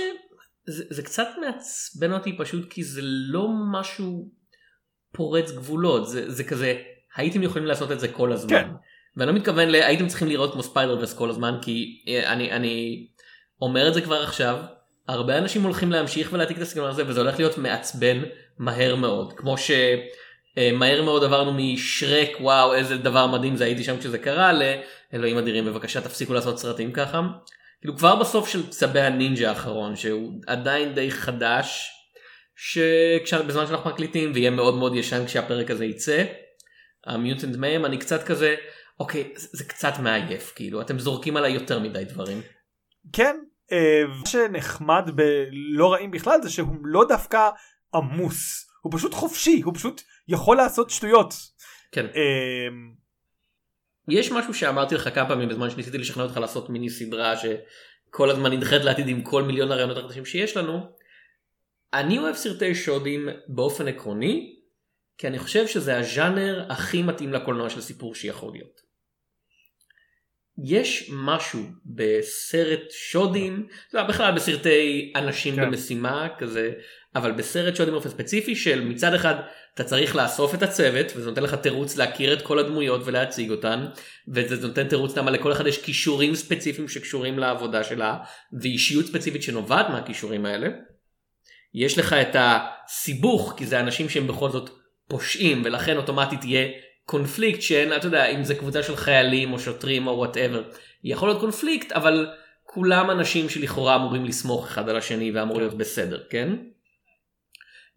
זה, 0.67 0.83
זה 0.89 1.03
קצת 1.03 1.27
מעצבן 1.41 2.13
אותי 2.13 2.37
פשוט 2.37 2.69
כי 2.69 2.83
זה 2.83 3.01
לא 3.03 3.47
משהו 3.71 4.29
פורץ 5.13 5.51
גבולות 5.51 6.09
זה, 6.09 6.31
זה 6.31 6.43
כזה 6.43 6.81
הייתם 7.15 7.43
יכולים 7.43 7.67
לעשות 7.67 7.91
את 7.91 7.99
זה 7.99 8.07
כל 8.07 8.31
הזמן. 8.33 8.49
כן. 8.49 8.69
ואני 9.17 9.31
לא 9.31 9.35
מתכוון 9.35 9.69
ל... 9.69 9.75
הייתם 9.75 10.07
צריכים 10.07 10.27
לראות 10.27 10.53
כמו 10.53 10.63
ספיידר 10.63 10.97
ורס 10.97 11.13
כל 11.13 11.29
הזמן 11.29 11.59
כי 11.61 12.03
אה, 12.07 12.33
אני, 12.33 12.51
אני 12.51 13.07
אומר 13.61 13.87
את 13.87 13.93
זה 13.93 14.01
כבר 14.01 14.23
עכשיו 14.23 14.57
הרבה 15.07 15.37
אנשים 15.37 15.63
הולכים 15.63 15.91
להמשיך 15.91 16.33
ולהעתיק 16.33 16.57
את 16.57 16.61
הסגנון 16.61 16.89
הזה 16.89 17.07
וזה 17.07 17.19
הולך 17.19 17.39
להיות 17.39 17.57
מעצבן 17.57 18.23
מהר 18.57 18.95
מאוד 18.95 19.33
כמו 19.33 19.57
ש... 19.57 19.71
אה, 20.57 20.71
מהר 20.73 21.01
מאוד 21.01 21.23
עברנו 21.23 21.53
משרק 21.53 22.29
וואו 22.39 22.73
איזה 22.73 22.97
דבר 22.97 23.27
מדהים 23.27 23.55
זה 23.55 23.65
הייתי 23.65 23.83
שם 23.83 23.97
כשזה 23.97 24.17
קרה 24.17 24.51
לאלוהים 24.53 25.37
אדירים 25.37 25.65
בבקשה 25.65 26.01
תפסיקו 26.01 26.33
לעשות 26.33 26.59
סרטים 26.59 26.91
ככה. 26.91 27.21
כאילו 27.81 27.97
כבר 27.97 28.15
בסוף 28.15 28.47
של 28.47 28.69
צבי 28.69 28.99
הנינג'ה 29.01 29.49
האחרון 29.49 29.95
שהוא 29.95 30.33
עדיין 30.47 30.93
די 30.93 31.11
חדש 31.11 31.91
שבזמן 32.55 33.67
שאנחנו 33.67 33.89
מקליטים 33.89 34.31
ויהיה 34.33 34.51
מאוד 34.51 34.75
מאוד 34.75 34.95
ישן 34.95 35.25
כשהפרק 35.25 35.71
הזה 35.71 35.85
יצא. 35.85 36.23
המיוטנט 37.05 37.55
מהם 37.55 37.85
אני 37.85 37.97
קצת 37.97 38.23
כזה 38.23 38.55
אוקיי 38.99 39.33
זה 39.35 39.63
קצת 39.63 39.93
מעייף 39.99 40.53
כאילו 40.55 40.81
אתם 40.81 40.99
זורקים 40.99 41.37
עליי 41.37 41.51
יותר 41.51 41.79
מדי 41.79 42.05
דברים. 42.05 42.41
כן 43.13 43.37
אה, 43.71 44.03
מה 44.07 44.25
שנחמד 44.25 45.11
בלא 45.15 45.93
רעים 45.93 46.11
בכלל 46.11 46.41
זה 46.41 46.49
שהוא 46.49 46.75
לא 46.83 47.05
דווקא 47.09 47.49
עמוס 47.93 48.67
הוא 48.81 48.93
פשוט 48.97 49.13
חופשי 49.13 49.61
הוא 49.61 49.73
פשוט 49.75 50.01
יכול 50.27 50.57
לעשות 50.57 50.89
שטויות. 50.89 51.33
כן. 51.91 52.05
אמ, 52.05 52.93
יש 54.09 54.31
משהו 54.31 54.53
שאמרתי 54.53 54.95
לך 54.95 55.15
כמה 55.15 55.27
פעמים 55.27 55.49
בזמן 55.49 55.69
שניסיתי 55.69 55.97
לשכנע 55.97 56.23
אותך 56.23 56.37
לעשות 56.37 56.69
מיני 56.69 56.89
סדרה 56.89 57.33
שכל 57.37 58.29
הזמן 58.29 58.53
נדחית 58.53 58.81
לעתיד 58.81 59.07
עם 59.07 59.21
כל 59.21 59.43
מיליון 59.43 59.71
הרעיונות 59.71 59.97
החדשים 59.97 60.25
שיש 60.25 60.57
לנו. 60.57 60.79
אני 61.93 62.19
אוהב 62.19 62.35
סרטי 62.35 62.75
שודים 62.75 63.29
באופן 63.47 63.87
עקרוני 63.87 64.57
כי 65.17 65.27
אני 65.27 65.39
חושב 65.39 65.67
שזה 65.67 65.97
הז'אנר 65.97 66.65
הכי 66.69 67.03
מתאים 67.03 67.33
לקולנוע 67.33 67.69
של 67.69 67.81
סיפור 67.81 68.15
שיכול 68.15 68.51
להיות. 68.51 68.81
יש 70.65 71.09
משהו 71.13 71.59
בסרט 71.85 72.91
שודים, 72.91 73.67
בכלל 73.93 74.35
בסרטי 74.35 75.13
אנשים 75.15 75.55
כן. 75.55 75.61
במשימה 75.61 76.27
כזה, 76.37 76.73
אבל 77.17 77.31
בסרט 77.31 77.75
שודים 77.75 77.93
באופן 77.93 78.09
ספציפי 78.09 78.55
של 78.55 78.83
מצד 78.83 79.13
אחד 79.13 79.35
אתה 79.73 79.83
צריך 79.83 80.15
לאסוף 80.15 80.55
את 80.55 80.63
הצוות 80.63 81.05
וזה 81.15 81.29
נותן 81.29 81.43
לך 81.43 81.53
תירוץ 81.53 81.97
להכיר 81.97 82.33
את 82.33 82.41
כל 82.41 82.59
הדמויות 82.59 83.01
ולהציג 83.05 83.51
אותן 83.51 83.85
וזה 84.27 84.67
נותן 84.67 84.87
תירוץ 84.87 85.17
למה 85.17 85.31
לכל 85.31 85.51
אחד 85.51 85.67
יש 85.67 85.83
כישורים 85.83 86.35
ספציפיים 86.35 86.87
שקשורים 86.87 87.39
לעבודה 87.39 87.83
שלה 87.83 88.17
ואישיות 88.61 89.05
ספציפית 89.05 89.43
שנובעת 89.43 89.89
מהכישורים 89.89 90.45
האלה. 90.45 90.67
יש 91.73 91.97
לך 91.97 92.13
את 92.13 92.35
הסיבוך 92.39 93.53
כי 93.57 93.65
זה 93.65 93.79
אנשים 93.79 94.09
שהם 94.09 94.27
בכל 94.27 94.49
זאת 94.49 94.69
פושעים 95.07 95.61
ולכן 95.65 95.97
אוטומטית 95.97 96.45
יהיה 96.45 96.67
קונפליקט 97.05 97.61
שאין 97.61 97.95
אתה 97.95 98.07
יודע 98.07 98.25
אם 98.25 98.43
זה 98.43 98.55
קבוצה 98.55 98.83
של 98.83 98.95
חיילים 98.95 99.53
או 99.53 99.59
שוטרים 99.59 100.07
או 100.07 100.11
whatever 100.17 100.63
יכול 101.03 101.29
להיות 101.29 101.39
קונפליקט 101.39 101.91
אבל 101.91 102.27
כולם 102.63 103.11
אנשים 103.11 103.49
שלכאורה 103.49 103.95
אמורים 103.95 104.25
לסמוך 104.25 104.65
אחד 104.65 104.89
על 104.89 104.97
השני 104.97 105.31
ואמור 105.31 105.57
להיות 105.57 105.73
בסדר 105.73 106.23
כן. 106.29 106.49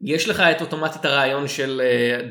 יש 0.02 0.28
לך 0.28 0.40
את 0.40 0.60
אוטומטית 0.60 1.04
הרעיון 1.04 1.48
של 1.48 1.82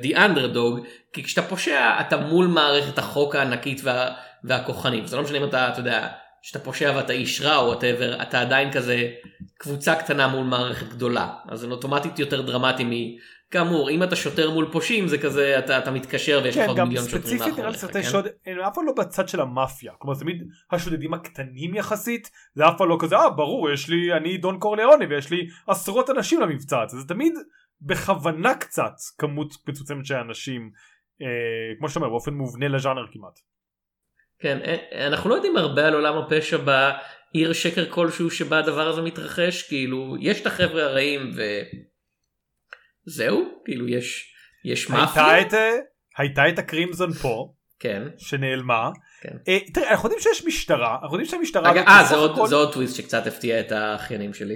אה, 0.01 0.05
The 0.05 0.15
Underdog 0.15 0.87
כי 1.13 1.23
כשאתה 1.23 1.41
פושע 1.41 1.97
אתה 1.99 2.17
מול 2.17 2.47
מערכת 2.47 2.97
החוק 2.97 3.35
הענקית 3.35 3.81
וה, 3.83 4.09
והכוחנית. 4.43 5.07
זה 5.07 5.17
לא 5.17 5.23
משנה 5.23 5.37
אם 5.37 5.43
אתה 5.43 5.69
אתה 5.69 5.79
יודע 5.79 6.07
שאתה 6.41 6.59
פושע 6.59 6.93
ואתה 6.95 7.13
איש 7.13 7.41
רע 7.41 7.55
או 7.55 7.65
whatever 7.65 8.21
אתה 8.21 8.41
עדיין 8.41 8.71
כזה 8.71 9.09
קבוצה 9.57 9.95
קטנה 9.95 10.27
מול 10.27 10.43
מערכת 10.43 10.87
גדולה. 10.87 11.27
אז 11.49 11.59
זה 11.59 11.67
אוטומטית 11.67 12.19
יותר 12.19 12.41
דרמטי 12.41 12.83
כאמור 13.51 13.89
אם 13.89 14.03
אתה 14.03 14.15
שוטר 14.15 14.51
מול 14.51 14.71
פושעים 14.71 15.07
זה 15.07 15.17
כזה 15.17 15.59
אתה, 15.59 15.77
אתה 15.77 15.91
מתקשר 15.91 16.41
ויש 16.43 16.57
לך 16.57 16.63
כן, 16.63 16.69
עוד 16.69 16.83
מיליון 16.83 17.05
שוטרים 17.05 17.37
מאחוריך. 17.37 17.55
כן, 17.55 17.63
גם 17.63 17.73
ספציפית 17.73 17.93
נראה 17.93 18.01
לי 18.01 18.09
שוד 18.09 18.27
הם 18.45 18.59
אף 18.59 18.75
פעם 18.75 18.85
לא 18.85 18.93
בצד 18.97 19.29
של 19.29 19.41
המאפיה 19.41 19.93
כלומר 19.97 20.19
תמיד 20.19 20.43
השודדים 20.71 21.13
הקטנים 21.13 21.75
יחסית 21.75 22.31
זה 22.53 22.67
אף 22.67 22.73
פעם 22.77 22.89
לא 22.89 22.97
כזה 22.99 23.15
אה 23.15 23.29
ברור 23.29 23.71
יש 23.71 23.89
לי 23.89 24.13
אני 24.13 24.37
דון 24.37 24.59
קורליאוני 24.59 25.05
ויש 25.05 25.31
לי 25.31 25.47
עשרות 25.67 26.09
אנשים 26.09 26.41
למבצע 26.41 26.81
הזה 26.81 26.99
זה 26.99 27.07
תמיד 27.07 27.33
בכוונה 27.81 28.55
קצת 28.55 28.93
כמות 29.17 29.53
מצומצמת 29.67 30.05
של 30.05 30.15
אנשים 30.15 30.71
אה, 31.21 31.77
כמו 31.77 31.89
שאתה 31.89 31.99
אומר 31.99 32.09
באופן 32.09 32.33
מובנה 32.33 32.67
לז'אנר 32.67 33.05
כמעט. 33.11 33.39
כן 34.39 34.59
אה, 34.65 35.07
אנחנו 35.07 35.29
לא 35.29 35.35
יודעים 35.35 35.57
הרבה 35.57 35.87
על 35.87 35.93
עולם 35.93 36.17
הפשע 36.17 36.57
בעיר 36.57 37.53
שקר 37.53 37.89
כלשהו 37.89 38.31
שבה 38.31 38.59
הדבר 38.59 38.87
הזה 38.87 39.01
מתרחש 39.01 39.67
כאילו 39.67 40.15
יש 40.19 40.41
את 40.41 40.45
החבר'ה 40.45 40.83
הרעים 40.83 41.31
וזהו 43.07 43.61
כאילו 43.65 43.87
יש 43.87 44.33
יש 44.65 44.89
מאפיה. 44.89 45.31
הייתה 45.31 45.57
את, 45.57 45.79
הייתה 46.17 46.49
את 46.49 46.59
הקרימזון 46.59 47.13
פה. 47.13 47.53
כן. 47.79 48.03
שנעלמה. 48.17 48.89
כן. 49.21 49.37
אה, 49.47 49.59
תראה 49.73 49.91
אנחנו 49.91 50.09
יודעים 50.09 50.21
שיש 50.21 50.45
משטרה 50.45 50.97
אנחנו 51.01 51.15
יודעים 51.15 51.31
שהמשטרה. 51.31 51.71
אה 51.87 52.03
זה, 52.03 52.15
הכל... 52.15 52.47
זה 52.47 52.55
עוד 52.55 52.73
טוויסט 52.73 52.95
שקצת 52.95 53.27
הפתיע 53.27 53.59
את 53.59 53.71
האחיינים 53.71 54.33
שלי. 54.33 54.55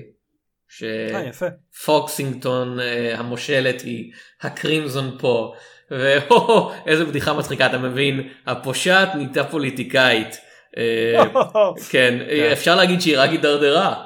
שפוקסינגטון 0.70 2.80
אה, 2.80 3.20
המושלת 3.20 3.82
היא 3.82 4.12
הקרימזון 4.42 5.18
פה 5.20 5.54
ואיזה 5.92 7.06
בדיחה 7.06 7.34
מצחיקה 7.34 7.66
אתה 7.66 7.78
מבין 7.78 8.30
הפושעת 8.46 9.16
נהייתה 9.16 9.44
פוליטיקאית 9.44 10.38
אה, 10.78 11.24
כן, 11.92 12.18
כן 12.30 12.52
אפשר 12.52 12.76
להגיד 12.76 13.02
שהיא 13.02 13.20
רק 13.20 13.30
הידרדרה. 13.30 14.06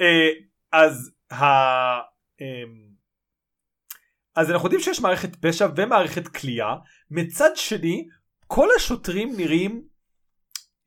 אה, 0.00 0.28
אז 0.72 1.10
אז 4.36 4.50
אנחנו 4.50 4.66
יודעים 4.66 4.82
שיש 4.82 5.00
מערכת 5.00 5.36
פשע 5.36 5.68
ומערכת 5.76 6.28
כליאה 6.28 6.74
מצד 7.10 7.50
שני 7.54 8.08
כל 8.46 8.68
השוטרים 8.76 9.36
נראים 9.36 9.82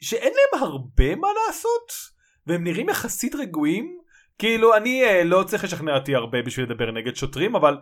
שאין 0.02 0.34
להם 0.34 0.64
הרבה 0.64 1.16
מה 1.16 1.28
לעשות. 1.48 2.18
והם 2.48 2.64
נראים 2.64 2.90
יחסית 2.90 3.36
רגועים 3.36 3.98
כאילו 4.38 4.76
אני 4.76 5.04
אה, 5.04 5.24
לא 5.24 5.44
צריך 5.44 5.64
לשכנע 5.64 5.96
אותי 5.96 6.16
הרבה 6.16 6.42
בשביל 6.42 6.66
לדבר 6.66 6.92
נגד 6.92 7.16
שוטרים 7.16 7.56
אבל 7.56 7.78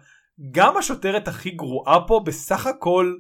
גם 0.52 0.78
השוטרת 0.78 1.28
הכי 1.28 1.50
גרועה 1.50 2.08
פה 2.08 2.22
בסך 2.26 2.68
הכל 2.68 3.16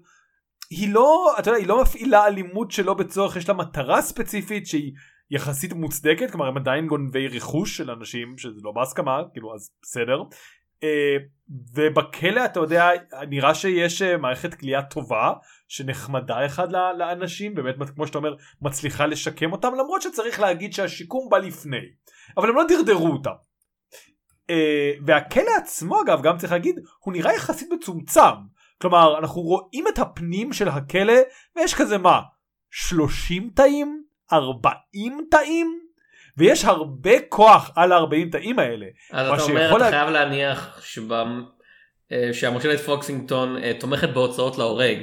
היא 0.69 0.93
לא 0.93 1.36
אתה 1.39 1.49
יודע 1.49 1.60
היא 1.60 1.67
לא 1.67 1.81
מפעילה 1.81 2.25
אלימות 2.27 2.71
שלא 2.71 2.93
בצורך 2.93 3.36
יש 3.36 3.49
לה 3.49 3.55
מטרה 3.55 4.01
ספציפית 4.01 4.67
שהיא 4.67 4.93
יחסית 5.32 5.74
מוצדקת 5.74 6.32
כלומר 6.32 6.48
הם 6.48 6.58
עדיין 6.58 6.88
גונבי 6.88 7.28
רכוש 7.28 7.78
של 7.78 7.92
אנשים 7.92 8.38
שזה 8.38 8.60
לא 8.64 8.72
בהסכמה 8.72 9.22
כאילו 9.34 9.56
אז 9.56 9.72
בסדר. 9.82 10.24
Uh, 10.76 10.86
ובכלא 11.76 12.46
אתה 12.46 12.60
יודע 12.60 12.90
נראה 13.30 13.56
שיש 13.56 14.02
uh, 14.02 14.18
מערכת 14.18 14.54
כליאה 14.54 14.84
טובה 14.84 15.34
שנחמדה 15.68 16.46
אחד 16.46 16.72
לאנשים 16.72 17.56
באמת 17.56 17.76
כמו 17.96 18.08
שאתה 18.08 18.18
אומר 18.18 18.36
מצליחה 18.62 19.06
לשקם 19.06 19.52
אותם 19.52 19.72
למרות 19.74 20.02
שצריך 20.02 20.40
להגיד 20.40 20.74
שהשיקום 20.74 21.30
בא 21.30 21.38
לפני 21.38 21.86
אבל 22.38 22.50
הם 22.50 22.56
לא 22.56 22.64
דרדרו 22.68 23.08
אותם. 23.08 23.32
Uh, 24.52 25.02
והכלא 25.06 25.52
עצמו 25.58 26.02
אגב 26.02 26.22
גם 26.22 26.38
צריך 26.38 26.52
להגיד 26.52 26.76
הוא 27.00 27.14
נראה 27.14 27.34
יחסית 27.34 27.70
מצומצם 27.72 28.36
כלומר 28.82 29.20
אנחנו 29.20 29.42
רואים 29.42 29.86
את 29.88 30.00
הפנים 30.00 30.54
של 30.54 30.68
הכלא 30.68 31.14
ויש 31.56 31.74
כזה 31.74 31.98
מה 31.98 32.22
30 32.72 33.50
תאים? 33.56 34.06
40 34.34 34.76
תאים? 35.32 35.80
ויש 36.38 36.66
הרבה 36.66 37.12
כוח 37.30 37.72
על 37.76 37.92
ה-40 37.92 38.02
תאים 38.32 38.60
האלה. 38.60 38.86
אז 39.12 39.28
אתה 39.34 39.44
אומר 39.44 39.70
אתה 39.70 39.78
לה- 39.78 39.90
חייב 39.90 40.10
להניח 40.10 40.82
שבא- 40.86 41.24
אה, 42.12 42.30
שהמושלת 42.34 42.80
פוקסינגטון 42.80 43.58
אה, 43.64 43.72
תומכת 43.80 44.10
בהוצאות 44.10 44.58
להורג. 44.58 44.98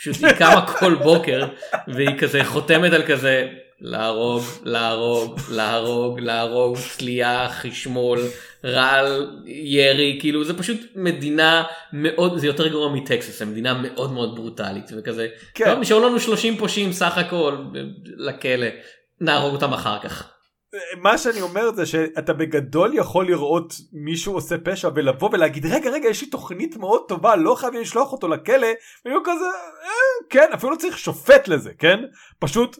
פשוט 0.00 0.24
היא 0.24 0.32
קמה 0.32 0.66
כל 0.66 0.94
בוקר 0.94 1.46
והיא 1.88 2.18
כזה 2.18 2.44
חותמת 2.44 2.92
על 2.92 3.02
כזה 3.06 3.48
להרוג 3.86 4.42
להרוג 4.64 5.40
להרוג 5.50 6.20
להרוג 6.20 6.76
צלייה 6.76 7.48
חשמול 7.50 8.20
רעל 8.64 9.40
ירי 9.46 10.18
כאילו 10.20 10.44
זה 10.44 10.58
פשוט 10.58 10.80
מדינה 10.94 11.64
מאוד 11.92 12.38
זה 12.38 12.46
יותר 12.46 12.68
גרוע 12.68 12.92
מטקסס 12.94 13.38
זה 13.38 13.44
מדינה 13.46 13.74
מאוד 13.74 14.12
מאוד 14.12 14.34
ברוטלית 14.36 14.90
וכזה 14.96 15.28
כן. 15.54 15.64
טוב, 15.64 15.80
נשארו 15.80 16.08
לנו 16.08 16.20
30 16.20 16.56
פושעים 16.56 16.92
סך 16.92 17.18
הכל 17.18 17.56
לכלא 18.16 18.66
נהרוג 19.20 19.54
אותם 19.54 19.72
אחר 19.72 19.98
כך. 19.98 20.33
מה 20.96 21.18
שאני 21.18 21.40
אומר 21.40 21.72
זה 21.72 21.86
שאתה 21.86 22.32
בגדול 22.32 22.94
יכול 22.94 23.26
לראות 23.26 23.74
מישהו 23.92 24.34
עושה 24.34 24.56
פשע 24.64 24.88
ולבוא 24.94 25.30
ולהגיד 25.32 25.66
רגע 25.66 25.90
רגע 25.90 26.08
יש 26.08 26.22
לי 26.22 26.30
תוכנית 26.30 26.76
מאוד 26.76 27.02
טובה 27.08 27.36
לא 27.36 27.54
חייבים 27.54 27.80
לשלוח 27.80 28.12
אותו 28.12 28.28
לכלא 28.28 28.68
ויהיו 29.04 29.20
כזה 29.24 29.44
אה, 29.84 30.28
כן 30.30 30.50
אפילו 30.54 30.72
לא 30.72 30.76
צריך 30.76 30.98
שופט 30.98 31.48
לזה 31.48 31.70
כן 31.78 32.00
פשוט 32.38 32.78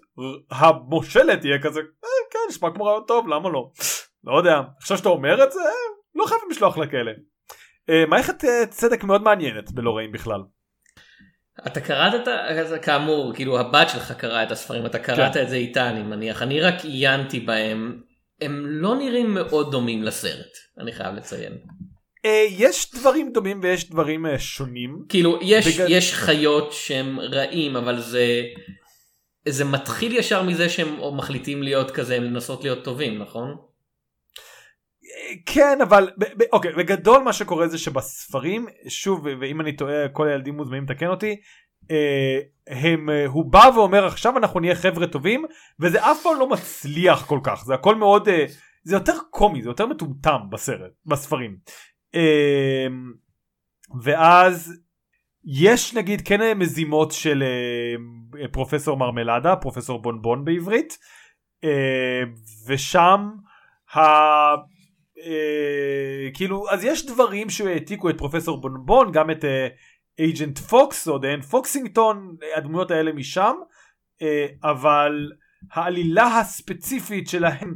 המושלת 0.51 1.41
תהיה 1.41 1.63
כזה 1.63 1.81
אה, 1.81 2.09
כן 2.31 2.39
נשמע 2.49 2.71
כמו 2.75 2.85
רעיון 2.85 3.03
טוב 3.07 3.29
למה 3.29 3.49
לא 3.49 3.71
לא 4.25 4.39
יודע 4.39 4.61
עכשיו 4.81 4.99
שאתה 4.99 5.09
אומר 5.09 5.45
את 5.45 5.53
זה 5.53 5.61
אה, 5.61 5.95
לא 6.15 6.25
חייבים 6.27 6.51
לשלוח 6.51 6.79
לכלא. 6.79 7.13
אה, 7.91 8.05
מערכת 8.09 8.45
אה, 8.45 8.67
צדק 8.67 9.05
מאוד 9.05 9.23
מעניינת 9.23 9.73
בלא 9.73 9.97
רעים 9.97 10.13
בכלל. 10.13 10.41
אתה 11.67 11.81
קראת 11.81 12.15
את 12.23 12.29
ה... 12.73 12.79
כאמור 12.79 13.33
כאילו 13.35 13.61
הבת 13.61 13.89
שלך 13.89 14.13
קראה 14.13 14.43
את 14.43 14.53
הספרים 14.53 14.87
אתה 14.87 14.99
קראת 14.99 15.35
כן. 15.35 15.43
את 15.43 15.49
זה 15.49 15.57
איתה 15.57 15.89
אני 15.91 16.03
מניח 16.03 16.43
אני 16.43 16.61
רק 16.61 16.85
עיינתי 16.85 17.41
בהם 17.41 18.01
הם 18.41 18.63
לא 18.67 18.95
נראים 18.97 19.35
מאוד 19.35 19.71
דומים 19.71 20.03
לסרט 20.03 20.51
אני 20.79 20.93
חייב 20.93 21.15
לציין 21.15 21.53
אה, 22.25 22.47
יש 22.51 22.91
דברים 22.95 23.33
דומים 23.33 23.61
ויש 23.63 23.91
דברים 23.91 24.27
אה, 24.27 24.39
שונים. 24.39 25.05
כאילו 25.09 25.39
יש 25.43 25.67
בגד- 25.81 25.87
יש 25.89 26.15
חיות 26.15 26.73
שהם 26.73 27.21
רעים 27.21 27.77
אבל 27.77 28.01
זה 28.01 28.43
זה 29.49 29.65
מתחיל 29.65 30.17
ישר 30.17 30.43
מזה 30.43 30.69
שהם 30.69 31.17
מחליטים 31.17 31.63
להיות 31.63 31.91
כזה 31.91 32.19
לנסות 32.19 32.63
להיות 32.65 32.85
טובים 32.85 33.19
נכון? 33.19 33.57
כן 35.47 35.79
אבל 35.83 36.11
ב- 36.19 36.43
ב- 36.43 36.47
אוקיי 36.53 36.73
בגדול 36.73 37.23
מה 37.23 37.33
שקורה 37.33 37.69
זה 37.69 37.79
שבספרים 37.79 38.67
שוב 38.89 39.27
ואם 39.41 39.61
אני 39.61 39.77
טועה 39.77 40.09
כל 40.09 40.29
הילדים 40.29 40.55
מוזמנים 40.55 40.85
לתקן 40.85 41.07
אותי 41.07 41.37
אה, 41.91 42.39
הם 42.67 43.11
אה, 43.11 43.27
הוא 43.27 43.53
בא 43.53 43.71
ואומר 43.75 44.07
עכשיו 44.07 44.39
אנחנו 44.39 44.61
נהיה 44.61 44.75
חבר'ה 44.75 45.07
טובים 45.07 45.45
וזה 45.81 46.11
אף 46.11 46.23
פעם 46.23 46.39
לא 46.39 46.49
מצליח 46.49 47.27
כל 47.27 47.41
כך. 47.43 47.65
זה 47.65 47.75
הכל 47.75 47.95
מאוד 47.95 48.29
אה, 48.29 48.47
זה 48.85 48.97
יותר 48.97 49.19
קומי 49.31 49.63
זה 49.63 49.69
יותר 49.69 49.87
מטומטם 49.87 50.41
בסרט 50.51 50.93
בספרים. 51.07 51.57
אה, 52.15 52.87
ואז 54.03 54.75
יש 55.45 55.95
נגיד 55.95 56.29
כן 56.29 56.43
אה, 56.43 56.55
מזימות 56.55 57.13
של 57.13 57.43
אה, 58.41 58.49
פרופסור 58.49 58.97
מרמלדה 58.97 59.57
פרופסור 59.57 60.03
בונבון 60.03 60.45
בעברית 60.45 60.99
אה, 61.65 62.23
ושם 62.67 63.31
ה... 63.95 64.01
אה, 65.25 66.31
כאילו 66.35 66.71
אז 66.71 66.85
יש 66.85 67.07
דברים 67.07 67.51
שהעתיקו 67.51 68.11
את 68.11 68.19
פרופסור 68.19 68.61
בונבון 68.61 69.13
גם 69.13 69.31
את 69.31 69.45
אייג'נט 70.19 70.59
פוקס 70.59 71.09
או 71.09 71.19
דיין 71.19 71.41
פוקסינגטון 71.41 72.37
הדמויות 72.57 72.91
האלה 72.91 73.13
משם 73.13 73.55
אה, 74.23 74.47
אבל 74.63 75.33
העלילה 75.73 76.39
הספציפית 76.39 77.29
שלהם 77.29 77.75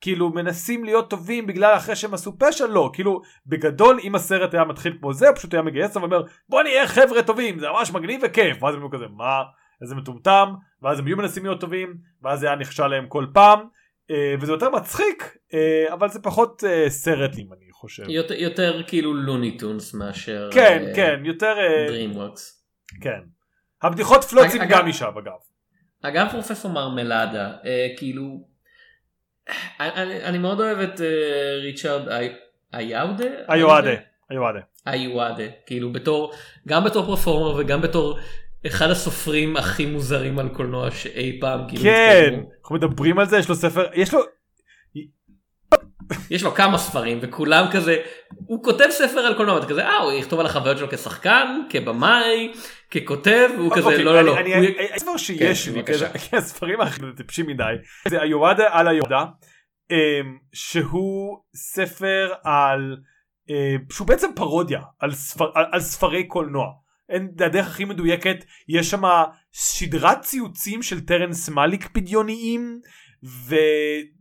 כאילו 0.00 0.30
מנסים 0.30 0.84
להיות 0.84 1.10
טובים 1.10 1.46
בגלל 1.46 1.76
אחרי 1.76 1.96
שהם 1.96 2.14
עשו 2.14 2.38
פשע 2.38 2.66
לא. 2.66 2.90
כאילו 2.92 3.20
בגדול 3.46 3.98
אם 4.02 4.14
הסרט 4.14 4.54
היה 4.54 4.64
מתחיל 4.64 4.96
כמו 5.00 5.12
זה 5.12 5.28
הוא 5.28 5.36
פשוט 5.36 5.54
היה 5.54 5.62
מגייס 5.62 5.96
ואומר 5.96 6.22
בוא 6.48 6.62
נהיה 6.62 6.86
חבר'ה 6.86 7.22
טובים 7.22 7.58
זה 7.58 7.66
ממש 7.68 7.90
מגניב 7.90 8.20
וכיף. 8.24 8.62
ואז 8.62 8.74
הם 8.74 8.80
היו 8.80 8.90
כזה 8.90 9.04
מה? 9.16 9.42
איזה 9.82 9.94
מטומטם? 9.94 10.48
ואז 10.82 10.98
הם 10.98 11.06
היו 11.06 11.16
מנסים 11.16 11.44
להיות 11.44 11.60
טובים 11.60 11.96
ואז 12.22 12.40
זה 12.40 12.46
היה 12.46 12.56
נכשל 12.56 12.86
להם 12.86 13.06
כל 13.08 13.26
פעם 13.34 13.58
וזה 14.40 14.52
יותר 14.52 14.70
מצחיק 14.70 15.36
אה, 15.54 15.92
אבל 15.92 16.08
זה 16.08 16.22
פחות 16.22 16.64
אה, 16.66 16.90
סרטים 16.90 17.52
אני 17.52 17.72
חושב. 17.72 18.02
יותר, 18.08 18.34
יותר 18.34 18.82
כאילו 18.86 19.14
לוניטונס 19.14 19.94
מאשר 19.94 20.50
כן 20.52 20.84
אה, 20.88 20.94
כן 20.94 21.20
יותר 21.24 21.54
אה, 21.58 21.86
DreamWorks. 21.88 22.40
כן. 23.02 23.20
הבדיחות 23.82 24.24
פלוצים 24.24 24.62
גם 24.68 24.88
משם 24.88 25.10
אגב. 25.18 25.32
אגב 26.02 26.26
פרופסור 26.30 26.70
מרמלדה 26.72 27.52
אה, 27.64 27.86
כאילו 27.96 28.48
אני, 29.80 30.24
אני 30.24 30.38
מאוד 30.38 30.60
אוהב 30.60 30.78
את 30.78 31.00
אה, 31.00 31.06
ריצ'רד 31.62 32.08
אי- 32.08 32.34
איואדה 32.74 33.24
היואדה 33.48 33.90
היואדה 34.30 34.60
איואדה 34.86 35.44
כאילו 35.66 35.92
בתור 35.92 36.32
גם 36.68 36.84
בתור 36.84 37.06
פרפורמר 37.06 37.60
וגם 37.60 37.80
בתור 37.82 38.18
אחד 38.66 38.90
הסופרים 38.90 39.56
הכי 39.56 39.86
מוזרים 39.86 40.38
על 40.38 40.48
קולנוע 40.48 40.90
שאי 40.90 41.38
פעם 41.40 41.60
כאילו 41.68 41.82
כן 41.82 42.20
התקיימו. 42.24 42.50
אנחנו 42.62 42.74
מדברים 42.76 43.18
על 43.18 43.26
זה 43.26 43.38
יש 43.38 43.48
לו 43.48 43.54
ספר 43.54 43.86
יש 43.94 44.14
לו 44.14 44.20
יש 46.30 46.42
לו 46.42 46.54
כמה 46.54 46.78
ספרים 46.78 47.18
וכולם 47.22 47.64
כזה 47.72 47.96
הוא 48.46 48.64
כותב 48.64 48.86
ספר 48.90 49.18
על 49.20 49.34
קולנוע 49.36 49.54
ואתה 49.54 49.66
כזה 49.66 49.86
אה 49.86 49.96
הוא 49.98 50.12
יכתוב 50.12 50.40
על 50.40 50.46
החוויות 50.46 50.78
שלו 50.78 50.88
כשחקן 50.90 51.60
כבמאי 51.70 52.52
ככותב 52.90 53.48
והוא 53.56 53.72
כזה 53.76 53.84
אוקיי, 53.86 54.04
לא 54.04 54.14
לא 54.14 54.22
לא. 54.22 54.38
הוא- 54.38 54.66
הספר 54.94 55.16
שיש 55.16 55.64
כן, 55.68 55.74
לי 55.74 55.78
בבקשה. 55.82 56.18
כי 56.18 56.36
הספרים 56.36 56.80
האחרים 56.80 57.12
טיפשים 57.16 57.46
מדי 57.46 57.64
זה 58.08 58.22
היואדה 58.22 58.64
על 58.70 58.88
היואדה 58.88 59.24
אמ, 59.90 59.96
שהוא 60.52 61.38
ספר 61.56 62.32
על 62.44 62.96
אה, 63.50 63.76
שהוא 63.90 64.08
בעצם 64.08 64.30
פרודיה 64.36 64.80
על 65.72 65.80
ספרי 65.80 66.24
קולנוע. 66.24 66.66
אין, 67.08 67.30
הדרך 67.40 67.66
הכי 67.66 67.84
מדויקת. 67.84 68.44
יש 68.68 68.90
שם 68.90 69.02
סדרת 69.54 70.20
ציוצים 70.20 70.82
של 70.82 71.00
טרנס 71.00 71.48
מאליק 71.48 71.90
בדיוניים 71.94 72.80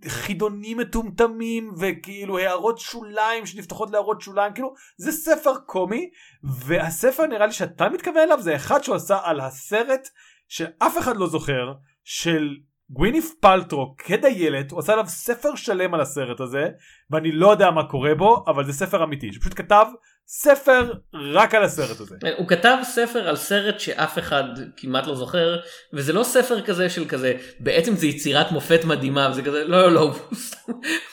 וחידונים 0.05 0.77
מטומטמים 0.77 1.73
וכאילו 1.79 2.37
הערות 2.37 2.79
שוליים 2.79 3.45
שנפתחות 3.45 3.91
להערות 3.91 4.21
שוליים 4.21 4.53
כאילו 4.53 4.73
זה 4.97 5.11
ספר 5.11 5.57
קומי 5.65 6.09
והספר 6.43 7.25
נראה 7.25 7.45
לי 7.45 7.51
שאתה 7.51 7.89
מתכוון 7.89 8.17
אליו 8.17 8.41
זה 8.41 8.55
אחד 8.55 8.83
שהוא 8.83 8.95
עשה 8.95 9.19
על 9.23 9.39
הסרט 9.39 10.07
שאף 10.47 10.97
אחד 10.97 11.17
לא 11.17 11.27
זוכר 11.27 11.73
של 12.03 12.55
גוויניף 12.89 13.33
פלטרו 13.39 13.95
כדיילת 13.97 14.71
הוא 14.71 14.79
עשה 14.79 14.93
עליו 14.93 15.05
ספר 15.07 15.55
שלם 15.55 15.93
על 15.93 16.01
הסרט 16.01 16.39
הזה 16.39 16.69
ואני 17.09 17.31
לא 17.31 17.51
יודע 17.51 17.71
מה 17.71 17.89
קורה 17.89 18.15
בו 18.15 18.43
אבל 18.47 18.65
זה 18.65 18.73
ספר 18.73 19.03
אמיתי 19.03 19.33
שפשוט 19.33 19.53
כתב 19.53 19.85
ספר 20.29 20.93
רק 21.13 21.55
על 21.55 21.63
הסרט 21.63 21.99
הזה. 21.99 22.15
הוא 22.37 22.47
כתב 22.47 22.77
ספר 22.83 23.27
על 23.27 23.35
סרט 23.35 23.79
שאף 23.79 24.19
אחד 24.19 24.43
כמעט 24.77 25.07
לא 25.07 25.15
זוכר 25.15 25.59
וזה 25.93 26.13
לא 26.13 26.23
ספר 26.23 26.61
כזה 26.61 26.89
של 26.89 27.05
כזה 27.07 27.33
בעצם 27.59 27.95
זה 27.95 28.07
יצירת 28.07 28.51
מופת 28.51 28.85
מדהימה 28.85 29.29
וזה 29.31 29.41
כזה 29.41 29.63
לא 29.63 29.81
לא 29.81 29.91
לא 29.91 30.01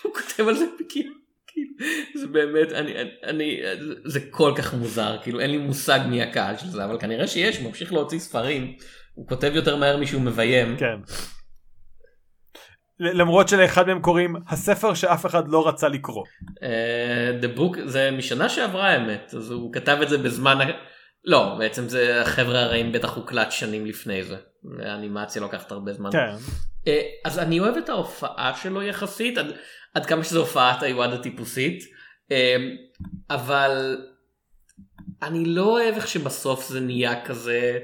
הוא, 0.02 0.12
כותב 0.16 0.48
על 0.48 0.54
זה 0.54 0.64
כאילו 0.88 1.14
זה 2.20 2.26
באמת 2.26 2.72
אני 2.72 2.92
אני 3.24 3.60
זה 4.04 4.20
כל 4.30 4.52
כך 4.56 4.74
מוזר 4.74 5.16
כאילו 5.22 5.40
אין 5.40 5.50
לי 5.50 5.58
מושג 5.58 6.00
מי 6.08 6.22
הקהל 6.22 6.56
של 6.56 6.68
זה 6.68 6.84
אבל 6.84 6.98
כנראה 6.98 7.26
שיש 7.26 7.58
הוא 7.58 7.68
ממשיך 7.68 7.92
להוציא 7.92 8.18
ספרים 8.18 8.74
הוא 9.14 9.28
כותב 9.28 9.52
יותר 9.54 9.76
מהר 9.76 9.96
משהוא 9.96 10.22
מביים 10.22 10.76
כן. 10.76 10.96
למרות 13.00 13.48
שלאחד 13.48 13.86
מהם 13.86 14.00
קוראים 14.00 14.36
הספר 14.48 14.94
שאף 14.94 15.26
אחד 15.26 15.48
לא 15.48 15.68
רצה 15.68 15.88
לקרוא. 15.88 16.24
אה, 16.62 17.30
The 17.42 17.58
Book 17.58 17.80
זה 17.86 18.10
משנה 18.10 18.48
שעברה 18.48 18.88
האמת 18.88 19.34
אז 19.36 19.50
הוא 19.50 19.72
כתב 19.72 19.98
את 20.02 20.08
זה 20.08 20.18
בזמן 20.18 20.58
לא 21.24 21.56
בעצם 21.58 21.88
זה 21.88 22.20
החבר'ה 22.20 22.60
הרעים 22.60 22.92
בטח 22.92 23.16
הוקלט 23.16 23.52
שנים 23.52 23.86
לפני 23.86 24.24
זה 24.24 24.36
האנימציה 24.78 25.42
לוקחת 25.42 25.72
הרבה 25.72 25.92
זמן. 25.92 26.10
כן. 26.12 26.34
אה, 26.86 27.02
אז 27.24 27.38
אני 27.38 27.60
אוהב 27.60 27.76
את 27.76 27.88
ההופעה 27.88 28.56
שלו 28.62 28.82
יחסית 28.82 29.38
עד, 29.38 29.46
עד 29.94 30.06
כמה 30.06 30.24
שזו 30.24 30.40
הופעת 30.40 30.82
היואד 30.82 31.12
הטיפוסית 31.12 31.84
אה, 32.32 32.56
אבל 33.30 33.96
אני 35.22 35.44
לא 35.44 35.64
אוהב 35.64 35.94
איך 35.94 36.08
שבסוף 36.08 36.68
זה 36.68 36.80
נהיה 36.80 37.24
כזה 37.24 37.78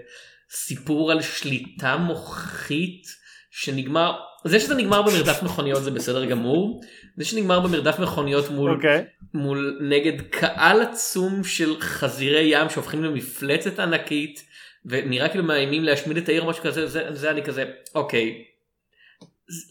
סיפור 0.51 1.13
על 1.13 1.23
שליטה 1.23 1.97
מוחית 1.97 3.20
שנגמר 3.51 4.13
זה 4.45 4.61
שזה 4.61 4.75
נגמר 4.75 5.03
במרדף 5.03 5.43
מכוניות 5.43 5.83
זה 5.83 5.91
בסדר 5.91 6.25
גמור 6.25 6.81
זה 7.17 7.25
שנגמר 7.25 7.61
במרדף 7.61 7.99
מכוניות 7.99 8.51
מול 8.51 8.71
אוקיי. 8.71 9.05
מול 9.35 9.79
נגד 9.81 10.21
קהל 10.31 10.83
עצום 10.83 11.45
של 11.45 11.81
חזירי 11.81 12.43
ים 12.45 12.71
שהופכים 12.71 13.05
למפלצת 13.05 13.79
ענקית 13.79 14.45
ונראה 14.85 15.29
כאילו 15.29 15.45
מאיימים 15.45 15.85
להשמיד 15.85 16.17
את 16.17 16.29
העיר 16.29 16.45
משהו 16.45 16.63
כזה 16.63 16.87
זה, 16.87 17.07
זה 17.11 17.31
אני 17.31 17.43
כזה 17.43 17.65
אוקיי. 17.95 18.45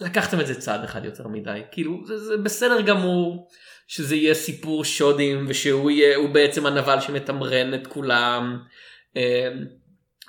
לקחתם 0.01 0.39
את 0.39 0.47
זה 0.47 0.61
צעד 0.61 0.83
אחד 0.83 1.05
יותר 1.05 1.27
מדי 1.27 1.61
כאילו 1.71 2.01
זה, 2.05 2.17
זה 2.17 2.37
בסדר 2.37 2.81
גמור 2.81 3.47
שזה 3.87 4.15
יהיה 4.15 4.33
סיפור 4.33 4.85
שודים 4.85 5.45
ושהוא 5.47 5.91
יהיה 5.91 6.27
בעצם 6.27 6.65
הנבל 6.65 6.99
שמתמרן 7.01 7.73
את 7.73 7.87
כולם. 7.87 8.59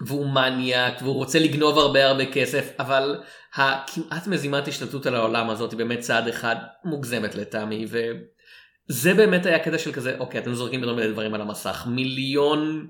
והוא 0.07 0.27
מניאק 0.35 1.03
והוא 1.03 1.15
רוצה 1.15 1.39
לגנוב 1.39 1.79
הרבה 1.79 2.07
הרבה 2.07 2.33
כסף 2.33 2.71
אבל 2.79 3.23
הכמעט 3.55 4.27
מזימת 4.27 4.69
השתלטות 4.69 5.07
על 5.07 5.15
העולם 5.15 5.51
הזאת 5.51 5.71
היא 5.71 5.79
באמת 5.79 5.99
צעד 5.99 6.29
אחד 6.29 6.57
מוגזמת 6.85 7.35
לטעמי 7.35 7.87
וזה 7.89 9.15
באמת 9.15 9.47
היה 9.47 9.59
קטע 9.59 9.79
של 9.79 9.93
כזה 9.93 10.17
אוקיי 10.19 10.41
אתם 10.41 10.55
זורקים 10.55 10.81
יותר 10.81 10.95
מיני 10.95 11.09
דברים 11.13 11.35
על 11.35 11.41
המסך. 11.41 11.87
מיליון 11.91 12.87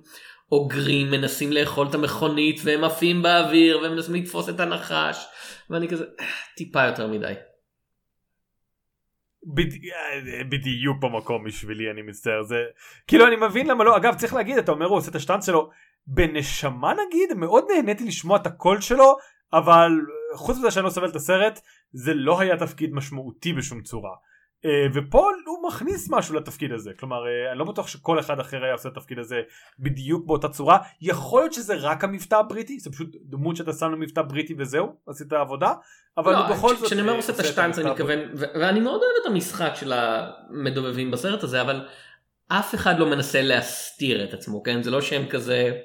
אוגרים 0.52 1.10
מנסים 1.10 1.52
לאכול 1.52 1.86
את 1.88 1.94
המכונית 1.94 2.60
והם 2.64 2.84
עפים 2.84 3.22
באוויר 3.22 3.78
והם 3.78 3.92
מנסים 3.92 4.14
לתפוס 4.14 4.48
את 4.48 4.60
הנחש. 4.60 5.26
ואני 5.70 5.88
כזה 5.88 6.04
"אה, 6.20 6.26
טיפה 6.56 6.84
יותר 6.86 7.06
מדי. 7.06 7.32
בד- 9.54 10.48
בדיוק 10.50 10.96
במקום 11.02 11.44
בשבילי 11.44 11.90
אני 11.90 12.02
מצטער. 12.02 12.42
זה 12.42 12.56
כאילו 13.06 13.26
אני 13.26 13.36
מבין 13.36 13.66
למה 13.66 13.84
לא 13.84 13.96
אגב 13.96 14.14
צריך 14.14 14.34
להגיד 14.34 14.58
אתה 14.58 14.72
אומר 14.72 14.86
הוא 14.86 14.96
עושה 14.96 15.10
את 15.10 15.16
השטאנץ 15.16 15.46
שלו 15.46 15.70
בנשמה 16.14 16.92
נגיד 17.06 17.34
מאוד 17.34 17.64
נהניתי 17.74 18.04
לשמוע 18.04 18.36
את 18.36 18.46
הקול 18.46 18.80
שלו 18.80 19.16
אבל 19.52 19.90
חוץ 20.34 20.58
מזה 20.58 20.70
שאני 20.70 20.84
לא 20.84 20.90
סובל 20.90 21.08
את 21.08 21.16
הסרט 21.16 21.60
זה 21.92 22.14
לא 22.14 22.40
היה 22.40 22.56
תפקיד 22.56 22.92
משמעותי 22.92 23.52
בשום 23.52 23.82
צורה. 23.82 24.14
אה, 24.64 24.86
ופה 24.94 25.28
הוא 25.46 25.68
מכניס 25.68 26.10
משהו 26.10 26.34
לתפקיד 26.34 26.72
הזה. 26.72 26.90
כלומר 26.98 27.16
אה, 27.16 27.50
אני 27.50 27.58
לא 27.58 27.64
בטוח 27.64 27.86
שכל 27.86 28.20
אחד 28.20 28.40
אחר 28.40 28.64
היה 28.64 28.72
עושה 28.72 28.88
את 28.88 28.96
התפקיד 28.96 29.18
הזה 29.18 29.40
בדיוק 29.78 30.26
באותה 30.26 30.48
צורה. 30.48 30.78
יכול 31.00 31.40
להיות 31.40 31.52
שזה 31.52 31.74
רק 31.74 32.04
המבטא 32.04 32.34
הבריטי 32.34 32.78
זה 32.78 32.90
פשוט 32.90 33.16
דמות 33.22 33.56
שאתה 33.56 33.72
שם 33.72 33.92
למבטא 33.92 34.22
בריטי 34.22 34.54
וזהו 34.58 34.88
עשית 35.06 35.32
עבודה 35.32 35.72
אבל 36.18 36.32
לא, 36.32 36.50
בכל 36.50 36.76
זאת 36.76 36.86
כשאני 36.86 37.00
אומר 37.00 37.12
אה, 37.12 37.16
עושה 37.16 37.32
את 37.32 37.38
השטאנץ 37.40 37.78
אני 37.78 37.90
מתכוון 37.90 38.18
ואני 38.34 38.80
מאוד 38.80 39.00
אוהב 39.00 39.12
את 39.22 39.26
המשחק 39.26 39.72
של 39.74 39.92
המדובבים 39.92 41.10
בסרט 41.10 41.42
הזה 41.42 41.62
אבל 41.62 41.86
אף 42.48 42.74
אחד 42.74 42.98
לא 42.98 43.06
מנסה 43.06 43.42
להסתיר 43.42 44.24
את 44.24 44.34
עצמו 44.34 44.62
כן? 44.62 44.82
זה 44.82 44.90
לא 44.90 45.00
שהם 45.00 45.28
כזה 45.28 45.80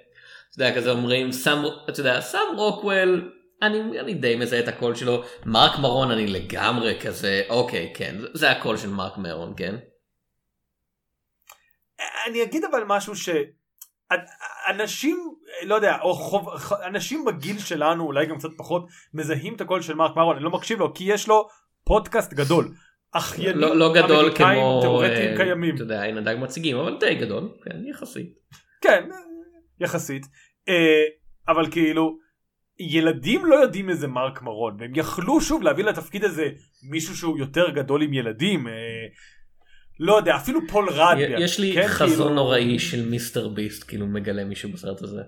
אתה 0.56 0.64
יודע 0.64 0.76
כזה 0.76 0.92
אומרים 0.92 1.32
סם 1.32 1.58
אתה 1.90 2.00
יודע 2.00 2.22
סם 2.22 2.40
רוקוול 2.58 3.32
אני, 3.62 4.00
אני 4.00 4.14
די 4.14 4.36
מזהה 4.36 4.60
את 4.60 4.68
הקול 4.68 4.96
שלו 4.96 5.24
מרק 5.46 5.80
מרון 5.80 6.12
אני 6.12 6.28
לגמרי 6.28 7.00
כזה 7.02 7.42
אוקיי 7.50 7.94
כן 7.96 8.16
זה- 8.20 8.28
זה 8.34 8.52
הקול 8.52 8.78
של 8.78 8.90
מרק 8.90 9.18
מרון 9.18 9.54
כן. 9.58 9.76
אני 12.30 12.44
אגיד 12.44 12.64
אבל 12.66 12.84
משהו 12.88 13.14
שאנשים 13.16 15.34
לא 15.64 15.76
יודע 15.76 15.98
או 16.02 16.14
חוב, 16.14 16.50
אנשים 16.86 17.26
בגיל 17.26 17.60
שלנו 17.60 18.06
אולי 18.06 18.26
גם 18.26 18.38
קצת 18.38 18.50
פחות 18.58 18.84
מזהים 19.14 19.56
את 19.56 19.62
הקול 19.62 19.82
של 19.82 19.94
מרק 19.94 20.16
מרון 20.16 20.36
אני 20.36 20.46
לא 20.46 20.52
מקשיב 20.52 20.80
לו 20.80 20.94
כי 20.94 21.04
יש 21.04 21.28
לו 21.28 21.48
פודקאסט 21.84 22.34
גדול. 22.34 22.72
אחיינים 23.12 23.58
לא, 23.58 23.76
לא 23.76 23.94
גדול 23.94 24.36
כמו 24.36 24.80
תיאורטיים 24.82 25.32
אה, 25.32 25.38
קיימים 25.38 25.76
אתה 25.76 25.84
יודע 25.84 26.04
אין 26.06 26.18
הדג 26.18 26.36
מציגים 26.40 26.78
אבל 26.78 26.98
די 27.00 27.16
גדול 27.16 27.50
כן 27.66 27.88
יחסית. 27.88 28.34
כן 28.82 29.10
יחסית 29.80 30.26
אה, 30.70 31.04
אבל 31.48 31.72
כאילו 31.72 32.18
ילדים 32.80 33.46
לא 33.46 33.56
יודעים 33.56 33.90
איזה 33.90 34.08
מרק 34.08 34.42
מרון 34.42 34.78
והם 34.80 34.92
יכלו 34.96 35.42
שוב 35.42 35.64
להביא 35.64 35.84
לתפקיד 35.84 36.24
הזה 36.24 36.50
מישהו 36.90 37.18
שהוא 37.18 37.38
יותר 37.38 37.70
גדול 37.70 38.02
עם 38.02 38.14
ילדים. 38.14 38.68
אה, 38.68 38.74
לא 40.00 40.18
יודע 40.18 40.36
אפילו 40.36 40.60
פול 40.68 40.90
רדביאן. 40.90 41.42
יש 41.42 41.60
לי 41.60 41.74
כן, 41.74 41.88
חזון 41.88 42.10
כאילו- 42.10 42.30
נוראי 42.30 42.80
של 42.80 43.10
מיסטר 43.10 43.48
ביסט 43.48 43.88
כאילו 43.88 44.08
מגלה 44.08 44.44
מישהו 44.46 44.72
בסרט 44.72 45.02
הזה. 45.02 45.22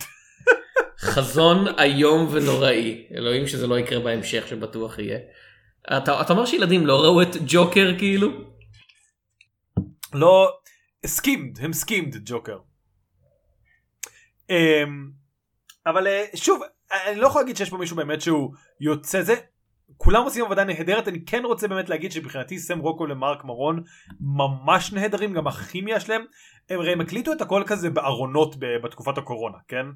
חזון 1.12 1.64
איום 1.78 2.28
ונוראי 2.30 3.06
אלוהים 3.14 3.46
שזה 3.46 3.66
לא 3.66 3.78
יקרה 3.78 4.00
בהמשך 4.00 4.48
שבטוח 4.48 4.98
יהיה. 4.98 5.18
אתה, 5.96 6.20
אתה 6.20 6.32
אומר 6.32 6.46
שילדים 6.46 6.86
לא 6.86 7.02
ראו 7.02 7.22
את 7.22 7.36
ג'וקר 7.46 7.94
כאילו? 7.98 8.28
לא 10.12 10.50
הסכימד 11.04 11.58
הם 11.60 11.72
סכימד 11.72 12.16
ג'וקר. 12.24 12.58
אמ, 14.50 15.10
אבל 15.86 16.06
אה, 16.06 16.24
שוב 16.34 16.62
אני 17.06 17.20
לא 17.20 17.26
יכול 17.26 17.40
להגיד 17.40 17.56
שיש 17.56 17.70
פה 17.70 17.76
מישהו 17.76 17.96
באמת 17.96 18.20
שהוא 18.20 18.54
יוצא 18.80 19.22
זה. 19.22 19.34
כולם 19.96 20.22
עושים 20.22 20.44
עבודה 20.44 20.64
נהדרת 20.64 21.08
אני 21.08 21.24
כן 21.24 21.42
רוצה 21.44 21.68
באמת 21.68 21.88
להגיד 21.88 22.12
שמבחינתי 22.12 22.58
סם 22.58 22.78
רוקו 22.78 23.06
למרק 23.06 23.44
מרון 23.44 23.82
ממש 24.20 24.92
נהדרים 24.92 25.32
גם 25.32 25.46
הכימיה 25.46 26.00
שלהם. 26.00 26.24
הם 26.70 26.80
הרי 26.80 26.92
הם 26.92 27.00
הקליטו 27.00 27.32
את 27.32 27.40
הכל 27.40 27.62
כזה 27.66 27.90
בארונות 27.90 28.56
בתקופת 28.58 29.18
הקורונה 29.18 29.58
כן? 29.68 29.86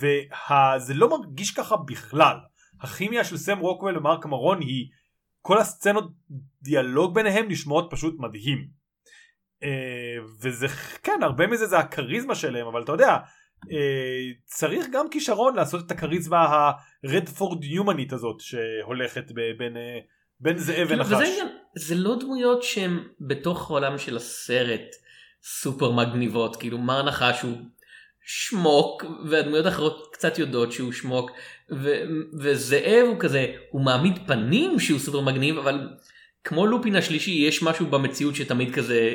וזה 0.00 0.94
לא 0.94 1.10
מרגיש 1.10 1.50
ככה 1.50 1.76
בכלל. 1.76 2.36
הכימיה 2.80 3.24
של 3.24 3.36
סם 3.36 3.58
רוקוול 3.58 3.98
ומרק 3.98 4.26
מרון 4.26 4.60
היא 4.60 4.88
כל 5.42 5.58
הסצנות 5.58 6.12
דיאלוג 6.62 7.14
ביניהם 7.14 7.48
נשמעות 7.48 7.88
פשוט 7.90 8.14
מדהים. 8.18 8.77
אה, 9.62 10.16
וזה 10.42 10.66
כן 11.02 11.18
הרבה 11.22 11.46
מזה 11.46 11.66
זה 11.66 11.78
הכריזמה 11.78 12.34
שלהם 12.34 12.66
אבל 12.66 12.82
אתה 12.82 12.92
יודע 12.92 13.16
אה, 13.72 14.30
צריך 14.44 14.86
גם 14.92 15.08
כישרון 15.10 15.56
לעשות 15.56 15.86
את 15.86 15.90
הכריזמה 15.90 16.70
הרדפורד 17.04 17.64
יומנית 17.64 18.12
הזאת 18.12 18.40
שהולכת 18.40 19.32
בין 19.58 19.76
אה, 19.76 19.98
בין 20.40 20.58
זאב 20.58 20.88
כאילו, 20.88 20.90
ונחש. 20.90 21.12
וזה 21.12 21.42
זה 21.76 21.94
לא 21.94 22.16
דמויות 22.20 22.62
שהן 22.62 22.98
בתוך 23.20 23.70
העולם 23.70 23.98
של 23.98 24.16
הסרט 24.16 24.96
סופר 25.42 25.92
מגניבות 25.92 26.56
כאילו 26.56 26.78
מר 26.78 27.02
נחש 27.02 27.42
הוא 27.42 27.56
שמוק 28.26 29.04
והדמויות 29.30 29.66
האחרות 29.66 30.08
קצת 30.12 30.38
יודעות 30.38 30.72
שהוא 30.72 30.92
שמוק 30.92 31.30
ו- 31.70 32.02
וזאב 32.40 33.06
הוא 33.06 33.16
כזה 33.18 33.46
הוא 33.70 33.82
מעמיד 33.82 34.18
פנים 34.26 34.80
שהוא 34.80 34.98
סופר 34.98 35.20
מגניב 35.20 35.58
אבל 35.58 35.88
כמו 36.44 36.66
לופין 36.66 36.96
השלישי 36.96 37.30
יש 37.30 37.62
משהו 37.62 37.86
במציאות 37.86 38.34
שתמיד 38.34 38.74
כזה 38.74 39.14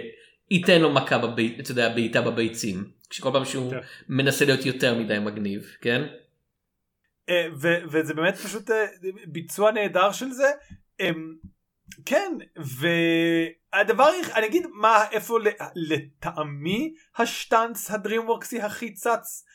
ייתן 0.53 0.81
לו 0.81 0.93
מכה 0.93 1.17
בבית, 1.17 1.59
אתה 1.59 1.71
יודע, 1.71 1.93
בעיטה 1.93 2.21
בביצים 2.21 2.83
כשכל 3.09 3.29
פעם 3.33 3.45
שהוא 3.45 3.71
כן. 3.71 3.77
מנסה 4.09 4.45
להיות 4.45 4.65
יותר 4.65 4.99
מדי 4.99 5.19
מגניב 5.19 5.75
כן. 5.81 6.01
אה, 7.29 7.47
ו- 7.61 7.83
וזה 7.91 8.13
באמת 8.13 8.35
פשוט 8.35 8.71
אה, 8.71 8.85
ביצוע 9.27 9.71
נהדר 9.71 10.11
של 10.11 10.31
זה. 10.31 10.51
אמ, 10.99 11.35
כן 12.05 12.37
והדבר 12.55 14.09
אני 14.35 14.45
אגיד 14.45 14.67
מה 14.73 15.03
איפה 15.11 15.37
לטעמי 15.75 16.93
השטאנץ 17.17 17.91
הדרימוורקסי 17.91 18.61
הכי 18.61 18.93
צץ 18.93 19.45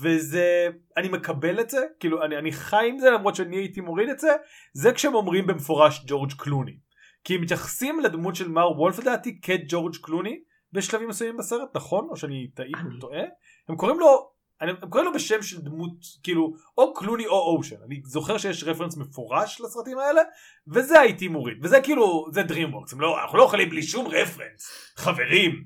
וזה 0.00 0.68
אני 0.96 1.08
מקבל 1.08 1.60
את 1.60 1.70
זה 1.70 1.86
כאילו 2.00 2.24
אני, 2.24 2.38
אני 2.38 2.52
חי 2.52 2.86
עם 2.88 2.98
זה 2.98 3.10
למרות 3.10 3.36
שאני 3.36 3.56
הייתי 3.56 3.80
מוריד 3.80 4.08
את 4.08 4.18
זה 4.18 4.32
זה 4.72 4.92
כשהם 4.92 5.14
אומרים 5.14 5.46
במפורש 5.46 6.04
ג'ורג' 6.06 6.32
קלוני 6.32 6.76
כי 7.24 7.38
מתייחסים 7.38 8.00
לדמות 8.00 8.36
של 8.36 8.48
מר 8.48 8.70
וולף 8.70 8.98
לדעתי 8.98 9.40
כג'ורג' 9.40 9.96
קלוני 10.02 10.40
בשלבים 10.72 11.08
מסוימים 11.08 11.36
בסרט 11.36 11.76
נכון? 11.76 12.08
או 12.10 12.16
שאני 12.16 12.50
טעי- 12.54 12.72
אני- 12.80 13.00
טועה? 13.00 13.20
הם 13.68 13.76
קוראים 13.76 13.98
לו 14.00 14.32
אני, 14.60 14.70
הם 14.70 14.90
קוראים 14.90 15.08
לו 15.08 15.14
בשם 15.14 15.42
של 15.42 15.60
דמות 15.60 15.92
כאילו 16.22 16.52
או 16.78 16.94
קלוני 16.94 17.26
או 17.26 17.56
אושן. 17.56 17.76
אני 17.86 18.00
זוכר 18.04 18.38
שיש 18.38 18.64
רפרנס 18.64 18.96
מפורש 18.96 19.60
לסרטים 19.60 19.98
האלה 19.98 20.22
וזה 20.68 21.00
הייתי 21.00 21.28
מוריד. 21.28 21.58
וזה 21.64 21.80
כאילו 21.82 22.26
זה 22.32 22.40
DreamWorks. 22.42 22.96
לא, 22.98 23.22
אנחנו 23.22 23.38
לא 23.38 23.42
יכולים 23.42 23.68
בלי 23.68 23.82
שום 23.82 24.06
רפרנס. 24.06 24.92
חברים. 24.96 25.64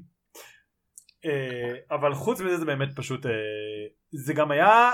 אה, 1.24 1.74
אבל 1.96 2.14
חוץ 2.14 2.40
מזה 2.40 2.56
זה 2.58 2.64
באמת 2.64 2.88
פשוט 2.96 3.26
אה, 3.26 3.30
זה 4.12 4.32
גם 4.34 4.50
היה 4.50 4.90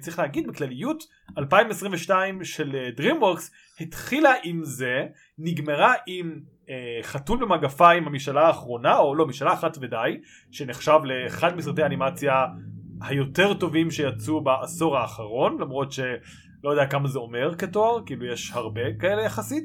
צריך 0.00 0.18
להגיד 0.18 0.46
בכלליות 0.46 1.04
2022 1.38 2.44
של 2.44 2.76
אה, 2.76 2.88
DreamWorks 2.98 3.42
התחילה 3.80 4.32
עם 4.42 4.60
זה 4.64 5.06
נגמרה 5.38 5.94
עם 6.06 6.40
אה, 6.68 6.98
חתול 7.02 7.38
במגפיים 7.38 8.06
המשאלה 8.06 8.46
האחרונה 8.46 8.98
או 8.98 9.14
לא 9.14 9.26
משאלה 9.26 9.52
אחת 9.52 9.78
ודי 9.80 10.20
שנחשב 10.50 10.98
לאחד 11.04 11.56
מסרטי 11.56 11.82
האנימציה 11.82 12.46
היותר 13.00 13.54
טובים 13.54 13.90
שיצאו 13.90 14.40
בעשור 14.40 14.96
האחרון 14.98 15.60
למרות 15.60 15.92
שלא 15.92 16.70
יודע 16.70 16.86
כמה 16.86 17.08
זה 17.08 17.18
אומר 17.18 17.54
כתואר 17.54 18.02
כאילו 18.06 18.26
יש 18.26 18.50
הרבה 18.54 18.94
כאלה 19.00 19.22
יחסית. 19.22 19.64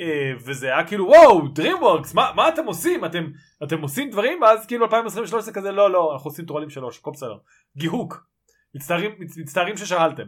אה, 0.00 0.32
וזה 0.44 0.66
היה 0.66 0.86
כאילו 0.86 1.06
וואו 1.06 1.40
DreamWorks 1.40 2.14
מה, 2.14 2.30
מה 2.36 2.48
אתם 2.48 2.66
עושים? 2.66 3.04
אתם 3.04 3.24
אתם 3.62 3.80
עושים 3.80 4.10
דברים? 4.10 4.42
ואז 4.42 4.66
כאילו 4.66 4.84
2023 4.84 5.44
זה 5.44 5.52
כזה 5.52 5.72
לא 5.72 5.90
לא 5.90 6.12
אנחנו 6.12 6.30
עושים 6.30 6.44
טרולים 6.44 6.70
שלוש 6.70 6.98
הכל 6.98 7.10
בסדר. 7.10 7.36
גיהוק 7.76 8.33
מצטערים, 8.74 9.14
מצ- 9.18 9.36
מצטערים 9.38 9.76
ששאלתם 9.76 10.22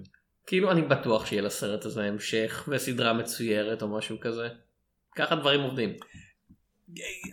כאילו 0.46 0.70
אני 0.70 0.82
בטוח 0.82 1.26
שיהיה 1.26 1.42
לסרט 1.42 1.84
הזה 1.84 2.02
המשך 2.04 2.68
וסדרה 2.68 3.12
מצוירת 3.12 3.82
או 3.82 3.88
משהו 3.88 4.16
כזה. 4.20 4.48
ככה 5.16 5.34
דברים 5.36 5.60
עובדים. 5.60 5.90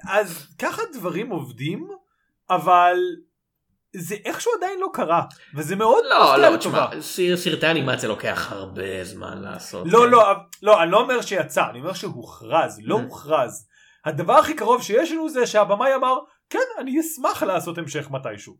אז 0.10 0.47
ככה 0.60 0.82
דברים 0.93 1.30
עובדים 1.30 1.88
אבל 2.49 2.95
זה 3.95 4.15
איכשהו 4.26 4.52
עדיין 4.58 4.80
לא 4.80 4.89
קרה 4.93 5.23
וזה 5.56 5.76
מאוד 5.76 6.04
לא 6.10 6.38
לא. 6.52 6.58
תשמע 6.58 7.02
סיר- 7.02 7.38
סרטי 7.38 7.71
אנימציה 7.71 8.10
לוקח 8.10 8.52
הרבה 8.52 9.04
זמן 9.04 9.41
לעשות. 9.41 9.88
לא 9.91 9.99
כן. 10.06 10.10
לא 10.12 10.23
לא 10.62 10.84
אני 10.84 10.91
לא 10.91 10.99
אומר 11.02 11.21
שיצא 11.21 11.63
אני 11.69 11.80
אומר 11.80 11.93
שהוכרז 11.93 12.80
לא 12.84 12.97
Mm. 12.97 13.02
הוכרז 13.02 13.67
הדבר 14.06 14.34
הכי 14.34 14.54
קרוב 14.54 14.82
שיש 14.84 15.12
לנו 15.12 15.30
זה 15.30 15.47
שהבמאי 15.47 15.95
אמר 15.95 16.15
כן 16.49 16.60
אני 16.80 16.99
אשמח 16.99 17.43
לעשות 17.43 17.78
המשך 17.78 18.08
מתישהו 18.12 18.58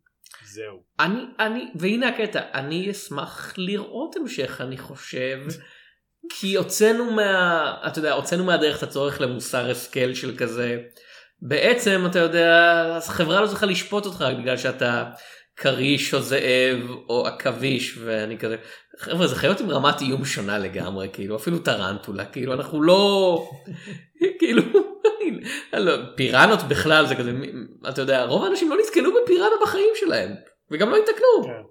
זהו. 0.54 0.84
אני 1.00 1.20
אני 1.40 1.72
והנה 1.76 2.08
הקטע 2.08 2.42
אני 2.54 2.92
אשמח 2.92 3.54
לראות 3.58 4.16
המשך 4.16 4.62
אני 4.62 4.78
חושב 4.78 5.40
כי 6.34 6.56
הוצאנו 6.56 7.12
מה 7.12 7.76
אתה 7.88 8.00
יודע 8.00 8.14
הוצאנו 8.14 8.44
מהדרך 8.44 8.78
את 8.78 8.84
הצורך 8.84 9.22
למוסר 9.22 9.72
השכל 9.72 10.14
של 10.14 10.38
כזה. 10.38 10.78
בעצם 11.42 12.04
אתה 12.10 12.20
יודע 12.20 12.84
החברה 12.98 13.42
לא 13.42 13.48
צריכה 13.48 13.66
לשפוט 13.66 14.06
אותך 14.06 14.22
רק 14.22 14.38
בגלל 14.38 14.58
שאתה 14.58 15.04
כריש 15.56 16.14
או 16.14 16.22
זאב 16.22 16.90
או 17.10 17.28
עכביש 17.28 17.98
ואני 17.98 18.38
כזה 18.38 18.56
חבר'ה 19.00 19.28
זה 19.28 19.36
חיות 19.36 19.60
עם 19.60 19.70
רמת 19.70 20.02
איום 20.02 20.26
שונה 20.26 20.60
לגמרי 20.60 21.10
כאילו 21.14 21.36
אפילו 21.36 21.60
טרנטולה 21.60 22.26
כאילו 22.26 22.54
אנחנו 22.54 22.82
לא 22.82 23.44
כאילו 24.40 24.64
פיראנות 26.16 26.64
בכלל 26.64 27.06
זה 27.06 27.16
כזה 27.16 27.32
אתה 27.90 28.02
יודע 28.02 28.24
רוב 28.24 28.44
האנשים 28.44 28.70
לא 28.70 28.78
נתקלו 28.86 29.13
בפיראנה 29.24 29.56
בחיים 29.62 29.92
שלהם 29.96 30.32
וגם 30.72 30.90
לא 30.90 30.98
יתקנו. 30.98 31.44
כן. 31.44 31.62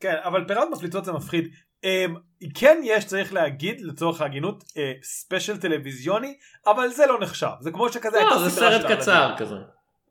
כן 0.00 0.16
אבל 0.22 0.44
פיראנות 0.48 0.70
מפליצות 0.70 1.04
זה 1.04 1.12
מפחיד. 1.12 1.48
Um, 1.84 2.18
כן 2.54 2.80
יש 2.84 3.04
צריך 3.04 3.32
להגיד 3.32 3.80
לצורך 3.80 4.20
ההגינות 4.20 4.64
ספיישל 5.02 5.54
uh, 5.54 5.60
טלוויזיוני 5.60 6.36
אבל 6.66 6.88
זה 6.88 7.06
לא 7.06 7.20
נחשב 7.20 7.50
זה 7.60 7.70
כמו 7.70 7.92
שכזה 7.92 8.20
לא, 8.20 8.38
זה 8.38 8.50
סרט 8.50 8.92
קצר 8.92 9.34
כזה. 9.38 9.54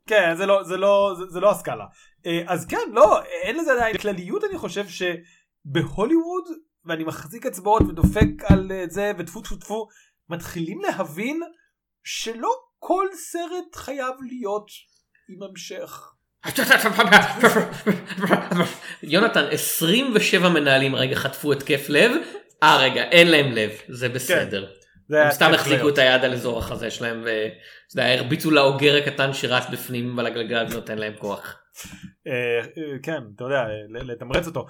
כן 0.06 0.34
זה 0.36 0.46
לא 0.46 0.62
זה 0.62 0.76
לא 0.76 1.14
זה, 1.18 1.24
זה 1.28 1.40
לא 1.40 1.50
הסקאלה 1.50 1.84
uh, 2.18 2.28
אז 2.46 2.66
כן 2.66 2.90
לא 2.92 3.22
אין 3.22 3.56
לזה 3.56 3.72
עדיין 3.72 3.98
כלליות 3.98 4.44
אני 4.44 4.58
חושב 4.58 4.84
שבהוליווד 4.88 6.44
ואני 6.84 7.04
מחזיק 7.04 7.46
אצבעות 7.46 7.82
ודופק 7.82 8.28
על 8.44 8.70
uh, 8.70 8.90
זה 8.90 9.12
וטפו 9.18 9.40
טפו 9.40 9.56
טפו 9.56 9.88
מתחילים 10.28 10.80
להבין 10.80 11.40
שלא 12.04 12.52
כל 12.78 13.06
סרט 13.14 13.76
חייב 13.76 14.14
להיות 14.22 14.66
עם 15.28 15.42
המשך. 15.42 16.10
יונתן 19.02 19.44
27 19.50 20.48
מנהלים 20.48 20.94
רגע 20.94 21.14
חטפו 21.14 21.52
התקף 21.52 21.86
לב 21.88 22.12
אה 22.62 22.76
רגע 22.76 23.02
אין 23.02 23.30
להם 23.30 23.52
לב 23.52 23.70
זה 23.88 24.08
בסדר. 24.08 24.66
זה 25.08 25.24
הם 25.24 25.30
סתם 25.30 25.50
החזיקו. 25.54 25.88
את 25.88 25.98
היד 25.98 26.24
על 26.24 26.32
אזור 26.32 26.58
החזה 26.58 26.90
שלהם 26.90 27.24
והרביצו 27.94 28.50
לאוגר 28.50 28.96
הקטן 28.96 29.32
שרץ 29.32 29.64
בפנים 29.72 30.16
ועל 30.16 30.26
הגלגל 30.26 30.66
ונותן 30.70 30.98
להם 30.98 31.12
כוח. 31.18 31.58
אה, 32.26 32.58
אה, 32.58 32.98
כן 33.02 33.22
אתה 33.36 33.44
יודע 33.44 33.64
לתמרץ 33.88 34.46
אותו. 34.46 34.66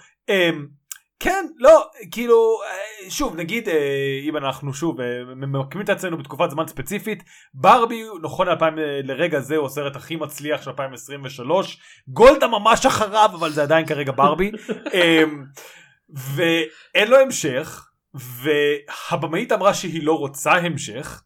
כן 1.20 1.46
לא 1.58 1.88
כאילו 2.10 2.60
אה, 2.66 3.10
שוב 3.10 3.36
נגיד 3.36 3.68
אה, 3.68 4.20
אם 4.22 4.36
אנחנו 4.36 4.74
שוב 4.74 5.00
אה, 5.00 5.06
ממקמים 5.24 5.84
את 5.84 5.88
עצמנו 5.88 6.18
בתקופת 6.18 6.50
זמן 6.50 6.66
ספציפית 6.66 7.22
ברבי 7.54 8.02
נכון 8.22 8.48
2000 8.48 8.78
אה, 8.78 9.00
לרגע 9.04 9.40
זה 9.40 9.56
הוא 9.56 9.66
הסרט 9.66 9.96
הכי 9.96 10.16
מצליח 10.16 10.62
של 10.62 10.70
2023 10.70 11.78
גולדה 12.08 12.46
ממש 12.46 12.86
אחריו 12.86 13.30
אבל 13.34 13.50
זה 13.50 13.62
עדיין 13.62 13.86
כרגע 13.86 14.12
ברבי 14.12 14.50
אה, 14.94 15.22
ואין 16.34 17.08
לו 17.08 17.16
המשך 17.18 17.88
והבמאית 18.14 19.52
אמרה 19.52 19.74
שהיא 19.74 20.06
לא 20.06 20.18
רוצה 20.18 20.52
המשך. 20.52 21.22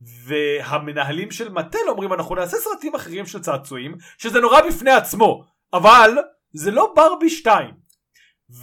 והמנהלים 0.00 1.30
של 1.30 1.48
מטל 1.48 1.78
אומרים 1.88 2.12
אנחנו 2.12 2.34
נעשה 2.34 2.56
סרטים 2.56 2.94
אחרים 2.94 3.26
של 3.26 3.40
צעצועים 3.40 3.96
שזה 4.18 4.40
נורא 4.40 4.60
בפני 4.68 4.90
עצמו 4.90 5.44
אבל 5.72 6.10
זה 6.52 6.70
לא 6.70 6.92
ברבי 6.96 7.30
2 7.30 7.70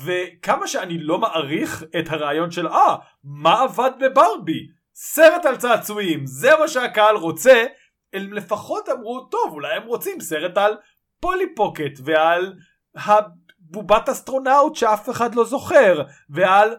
וכמה 0.03 0.67
שאני 0.67 0.97
לא 0.97 1.17
מעריך 1.17 1.83
את 1.99 2.05
הרעיון 2.09 2.51
של 2.51 2.67
אה 2.67 2.95
מה 3.23 3.61
עבד 3.61 3.91
בברבי? 3.99 4.67
סרט 4.95 5.45
על 5.45 5.57
צעצועים 5.57 6.25
זה 6.25 6.49
מה 6.59 6.67
שהקהל 6.67 7.15
רוצה. 7.15 7.65
הם 8.13 8.33
לפחות 8.33 8.89
אמרו 8.89 9.19
טוב 9.31 9.53
אולי 9.53 9.75
הם 9.75 9.83
רוצים 9.83 10.21
סרט 10.21 10.57
על 10.57 10.73
פולי 11.19 11.55
פוקט 11.55 11.99
ועל 12.05 12.53
הבובת 12.95 14.09
אסטרונאוט 14.09 14.75
שאף 14.75 15.09
אחד 15.09 15.35
לא 15.35 15.45
זוכר 15.45 16.03
ועל 16.29 16.75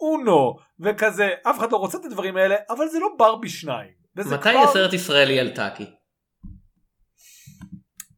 אונו 0.00 0.56
וכזה. 0.80 1.28
אף 1.50 1.58
אחד 1.58 1.72
לא 1.72 1.76
רוצה 1.76 1.98
את 1.98 2.04
הדברים 2.04 2.36
האלה 2.36 2.54
אבל 2.70 2.88
זה 2.88 2.98
לא 2.98 3.08
ברבי 3.18 3.48
2 3.48 3.90
וזה 4.16 4.34
מתי 4.34 4.42
כבר- 4.42 4.50
יהיה 4.50 4.66
סרט 4.66 4.92
ישראלי 4.92 5.40
על 5.40 5.50
טאקי? 5.54 5.86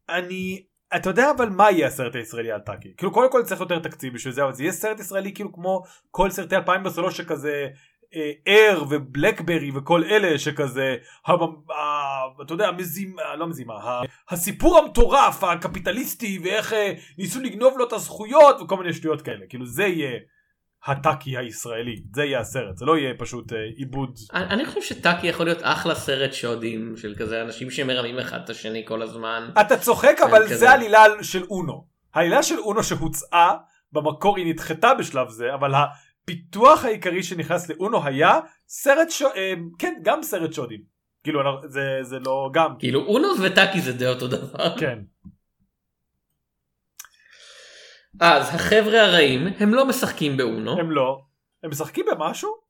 אני 0.08 0.64
אתה 0.96 1.10
יודע 1.10 1.30
אבל 1.36 1.48
מה 1.48 1.70
יהיה 1.70 1.86
הסרט 1.86 2.14
הישראלי 2.14 2.52
על 2.52 2.60
טאקי? 2.60 2.94
כאילו 2.96 3.12
קודם 3.12 3.32
כל 3.32 3.42
צריך 3.42 3.60
יותר 3.60 3.78
תקציב 3.78 4.14
בשביל 4.14 4.34
זה 4.34 4.44
אבל 4.44 4.52
זה 4.52 4.62
יהיה 4.62 4.72
סרט 4.72 5.00
ישראלי 5.00 5.34
כאילו 5.34 5.52
כמו 5.52 5.82
כל 6.10 6.30
סרטי 6.30 6.56
2003 6.56 7.16
שכזה 7.16 7.68
אר 8.48 8.84
ובלקברי 8.88 9.70
וכל 9.74 10.04
אלה 10.04 10.38
שכזה 10.38 10.96
אתה 12.42 12.54
יודע 12.54 12.68
המזימה 12.68 13.36
לא 13.36 13.46
מזימה 13.46 14.00
הסיפור 14.30 14.78
המטורף 14.78 15.44
הקפיטליסטי 15.44 16.38
ואיך 16.44 16.72
אה, 16.72 16.92
ניסו 17.18 17.40
לגנוב 17.40 17.78
לו 17.78 17.86
את 17.86 17.92
הזכויות 17.92 18.62
וכל 18.62 18.76
מיני 18.76 18.92
שטויות 18.92 19.22
כאלה. 19.22 19.46
כאילו 19.48 19.66
זה 19.66 19.84
יהיה 19.84 20.18
הטאקי 20.86 21.36
הישראלי 21.38 22.02
זה 22.14 22.24
יהיה 22.24 22.40
הסרט 22.40 22.76
זה 22.76 22.84
לא 22.84 22.98
יהיה 22.98 23.14
פשוט 23.18 23.52
אה, 23.52 23.58
עיבוד 23.76 24.18
אני 24.34 24.44
אני 24.44 24.66
חושב 24.66 24.82
שטאקי 24.82 25.26
יכול 25.26 25.46
להיות 25.46 25.58
אחלה 25.62 25.94
סרט 25.94 26.32
שודים 26.32 26.94
של 26.96 27.14
כזה 27.18 27.42
אנשים 27.42 27.70
שמרמים 27.70 28.18
אחד 28.18 28.40
את 28.44 28.50
השני 28.50 28.84
כל 28.86 29.02
הזמן. 29.02 29.48
אתה 29.60 29.76
צוחק 29.76 30.16
אבל 30.30 30.44
כזה. 30.44 30.56
זה 30.56 30.70
עלילה 30.70 31.04
של 31.22 31.42
אונו. 31.50 31.86
העלילה 32.14 32.42
של 32.42 32.58
אונו 32.58 32.82
שהוצעה 32.82 33.56
במקור 33.92 34.36
היא 34.36 34.46
נדחתה 34.46 34.94
בשלב 34.94 35.28
זה 35.28 35.54
אבל 35.54 35.72
הפיתוח 35.74 36.84
העיקרי 36.84 37.22
שנכנס 37.22 37.68
לאונו 37.70 38.04
היה 38.04 38.38
סרט 38.68 39.10
ש... 39.10 39.22
אה, 39.22 39.52
כן 39.78 39.94
גם 40.02 40.22
סרט 40.22 40.52
שודים. 40.52 40.80
כאילו 41.24 41.40
אני- 41.40 41.68
זה 41.68 41.98
זה 42.02 42.18
לא 42.18 42.50
גם 42.54 42.74
כאילו 42.78 43.00
אונוס 43.06 43.38
וטאקי 43.42 43.80
זה 43.80 43.92
די 43.92 44.06
אותו 44.06 44.28
דבר. 44.28 44.78
כן 44.78 44.98
אז 48.20 48.54
החבר'ה 48.54 49.02
הרעים 49.04 49.48
הם 49.58 49.74
לא 49.74 49.86
משחקים 49.86 50.36
באונו. 50.36 50.78
הם 50.80 50.90
לא 50.90 51.20
הם 51.62 51.70
משחקים 51.70 52.04
במשהו 52.10 52.62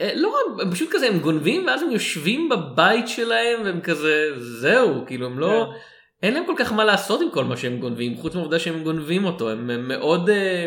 אה, 0.00 0.10
לא 0.14 0.38
הם 0.62 0.70
פשוט 0.70 0.88
כזה 0.92 1.06
הם 1.06 1.18
גונבים 1.18 1.66
ואז 1.66 1.82
הם 1.82 1.90
יושבים 1.90 2.48
בבית 2.48 3.08
שלהם 3.08 3.62
והם 3.64 3.80
כזה 3.80 4.28
זהו 4.36 5.04
כאילו 5.06 5.26
הם 5.26 5.38
לא 5.38 5.66
כן. 5.70 5.78
אין 6.22 6.34
להם 6.34 6.46
כל 6.46 6.54
כך 6.56 6.72
מה 6.72 6.84
לעשות 6.84 7.20
עם 7.20 7.30
כל 7.30 7.44
מה 7.44 7.56
שהם 7.56 7.78
גונבים 7.78 8.16
חוץ 8.16 8.34
מהעובדה 8.34 8.58
שהם 8.58 8.82
גונבים 8.82 9.24
אותו 9.24 9.50
הם, 9.50 9.70
הם 9.70 9.88
מאוד 9.88 10.30
אה, 10.30 10.66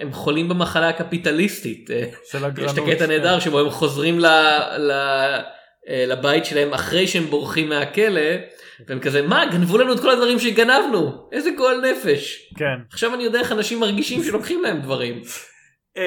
הם 0.00 0.12
חולים 0.12 0.48
במחלה 0.48 0.88
הקפיטליסטית. 0.88 1.90
אה, 1.90 2.04
של 2.30 2.38
יש 2.38 2.44
הגרנות. 2.44 2.78
את 2.78 2.78
הקטע 2.78 2.98
כן. 2.98 3.04
הנהדר 3.04 3.40
שבו 3.40 3.60
הם 3.60 3.70
חוזרים 3.70 4.20
ל, 4.20 4.26
ל, 4.78 4.92
לבית 5.88 6.44
שלהם 6.44 6.74
אחרי 6.74 7.06
שהם 7.06 7.24
בורחים 7.24 7.68
מהכלא 7.68 8.30
והם 8.86 9.00
כזה 9.00 9.22
מה 9.22 9.46
גנבו 9.52 9.78
לנו 9.78 9.92
את 9.92 10.00
כל 10.00 10.10
הדברים 10.10 10.38
שגנבנו? 10.38 11.28
איזה 11.32 11.50
גועל 11.56 11.90
נפש. 11.90 12.52
כן. 12.56 12.84
עכשיו 12.90 13.14
אני 13.14 13.22
יודע 13.22 13.38
איך 13.40 13.52
אנשים 13.52 13.80
מרגישים 13.80 14.22
שלוקחים 14.22 14.62
להם 14.62 14.80
דברים. 14.80 15.22
אמ, 15.96 16.02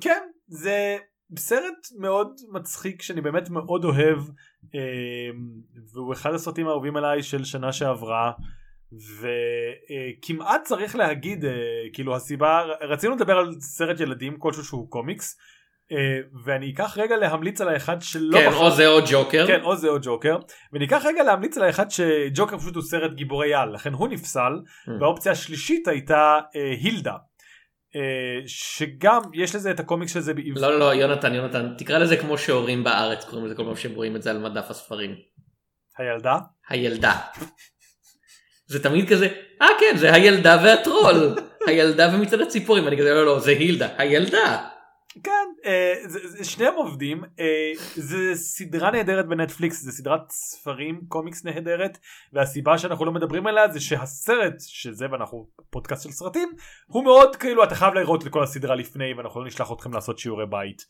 כן 0.00 0.20
זה 0.46 0.96
סרט 1.38 1.86
מאוד 1.98 2.28
מצחיק 2.52 3.02
שאני 3.02 3.20
באמת 3.20 3.50
מאוד 3.50 3.84
אוהב 3.84 4.18
אמ, 4.74 4.80
והוא 5.92 6.12
אחד 6.12 6.34
הסרטים 6.34 6.68
האהובים 6.68 6.96
עליי 6.96 7.22
של 7.22 7.44
שנה 7.44 7.72
שעברה 7.72 8.32
וכמעט 9.20 10.62
צריך 10.64 10.96
להגיד 10.96 11.44
אה, 11.44 11.50
כאילו 11.92 12.16
הסיבה 12.16 12.62
רצינו 12.80 13.14
לדבר 13.14 13.38
על 13.38 13.52
סרט 13.60 14.00
ילדים 14.00 14.38
כלשהו 14.38 14.64
שהוא 14.64 14.90
קומיקס 14.90 15.38
אה, 15.38 15.53
ואני 16.44 16.72
אקח 16.74 16.98
רגע 16.98 17.16
להמליץ 17.16 17.60
על 17.60 17.68
האחד 17.68 17.96
שלא 18.02 18.38
כן 18.38 18.48
בחר- 18.50 18.58
או 18.58 18.70
זה 18.70 18.86
או 18.88 18.98
ג'וקר. 19.10 19.46
כן 19.46 19.60
או 19.62 19.76
זה 19.76 19.88
או 19.88 19.96
ג'וקר 20.02 20.36
וניקח 20.72 21.02
רגע 21.06 21.22
להמליץ 21.22 21.56
על 21.58 21.62
האחד 21.64 21.90
שג'וקר 21.90 22.58
פשוט 22.58 22.74
הוא 22.74 22.82
סרט 22.82 23.12
גיבורי 23.12 23.54
על 23.54 23.74
לכן 23.74 23.92
הוא 23.92 24.08
נפסל 24.08 24.52
Mm. 24.88 24.90
והאופציה 25.00 25.32
השלישית 25.32 25.88
הייתה 25.88 26.38
אה, 26.56 26.70
הילדה. 26.82 27.14
אה, 27.96 28.00
שגם 28.46 29.20
יש 29.34 29.54
לזה 29.54 29.70
את 29.70 29.80
הקומיקס 29.80 30.12
של 30.14 30.20
זה 30.20 30.34
בעברית. 30.34 30.56
לא 30.62 30.70
לא 30.70 30.78
לא 30.78 30.94
יונתן 30.94 31.34
יונתן 31.34 31.74
תקרא 31.78 31.98
לזה 31.98 32.16
כמו 32.16 32.38
שהורים 32.38 32.84
בארץ 32.84 33.24
קוראים 33.24 33.46
לזה 33.46 33.54
כל 33.54 33.64
פעם 33.64 33.76
שהם 33.76 33.94
רואים 33.94 34.16
את 34.16 34.22
זה 34.22 34.30
על 34.30 34.38
מדף 34.38 34.70
הספרים. 34.70 35.14
הילדה? 35.98 36.38
הילדה. 36.68 37.12
זה 38.66 38.82
תמיד 38.82 39.08
כזה 39.08 39.28
אה 39.62 39.66
כן 39.80 39.96
זה 39.96 40.12
הילדה 40.14 40.58
והטרול 40.64 41.34
הילדה 41.66 42.10
ומצעד 42.14 42.40
הציפורים 42.40 42.88
אני 42.88 42.98
כזה 42.98 43.14
לא 43.14 43.26
לא 43.26 43.40
זה 43.40 43.50
הילדה 43.50 43.88
הילדה. 43.98 44.68
כן, 45.22 45.46
אה, 45.64 45.94
שניהם 46.42 46.74
עובדים. 46.74 47.24
אה, 47.40 47.72
זה 47.94 48.34
סדרה 48.34 48.90
נהדרת 48.90 49.26
בנטפליקס, 49.26 49.82
זה 49.82 49.92
סדרת 49.92 50.30
ספרים 50.30 51.00
קומיקס 51.08 51.44
נהדרת 51.44 51.98
והסיבה 52.32 52.78
שאנחנו 52.78 53.04
לא 53.04 53.12
מדברים 53.12 53.46
עליה 53.46 53.68
זה 53.68 53.80
שהסרט 53.80 54.54
שזה 54.58 55.06
ואנחנו 55.10 55.48
פודקאסט 55.70 56.02
של 56.02 56.10
סרטים 56.10 56.52
הוא 56.86 57.04
מאוד 57.04 57.36
כאילו 57.36 57.64
אתה 57.64 57.74
חייב 57.74 57.94
לראות 57.94 58.24
לכל 58.24 58.42
הסדרה 58.42 58.74
לפני 58.74 59.14
ואנחנו 59.14 59.40
לא 59.40 59.46
נשלח 59.46 59.72
אתכם 59.72 59.92
לעשות 59.92 60.18
שיעורי 60.18 60.46
בית. 60.46 60.86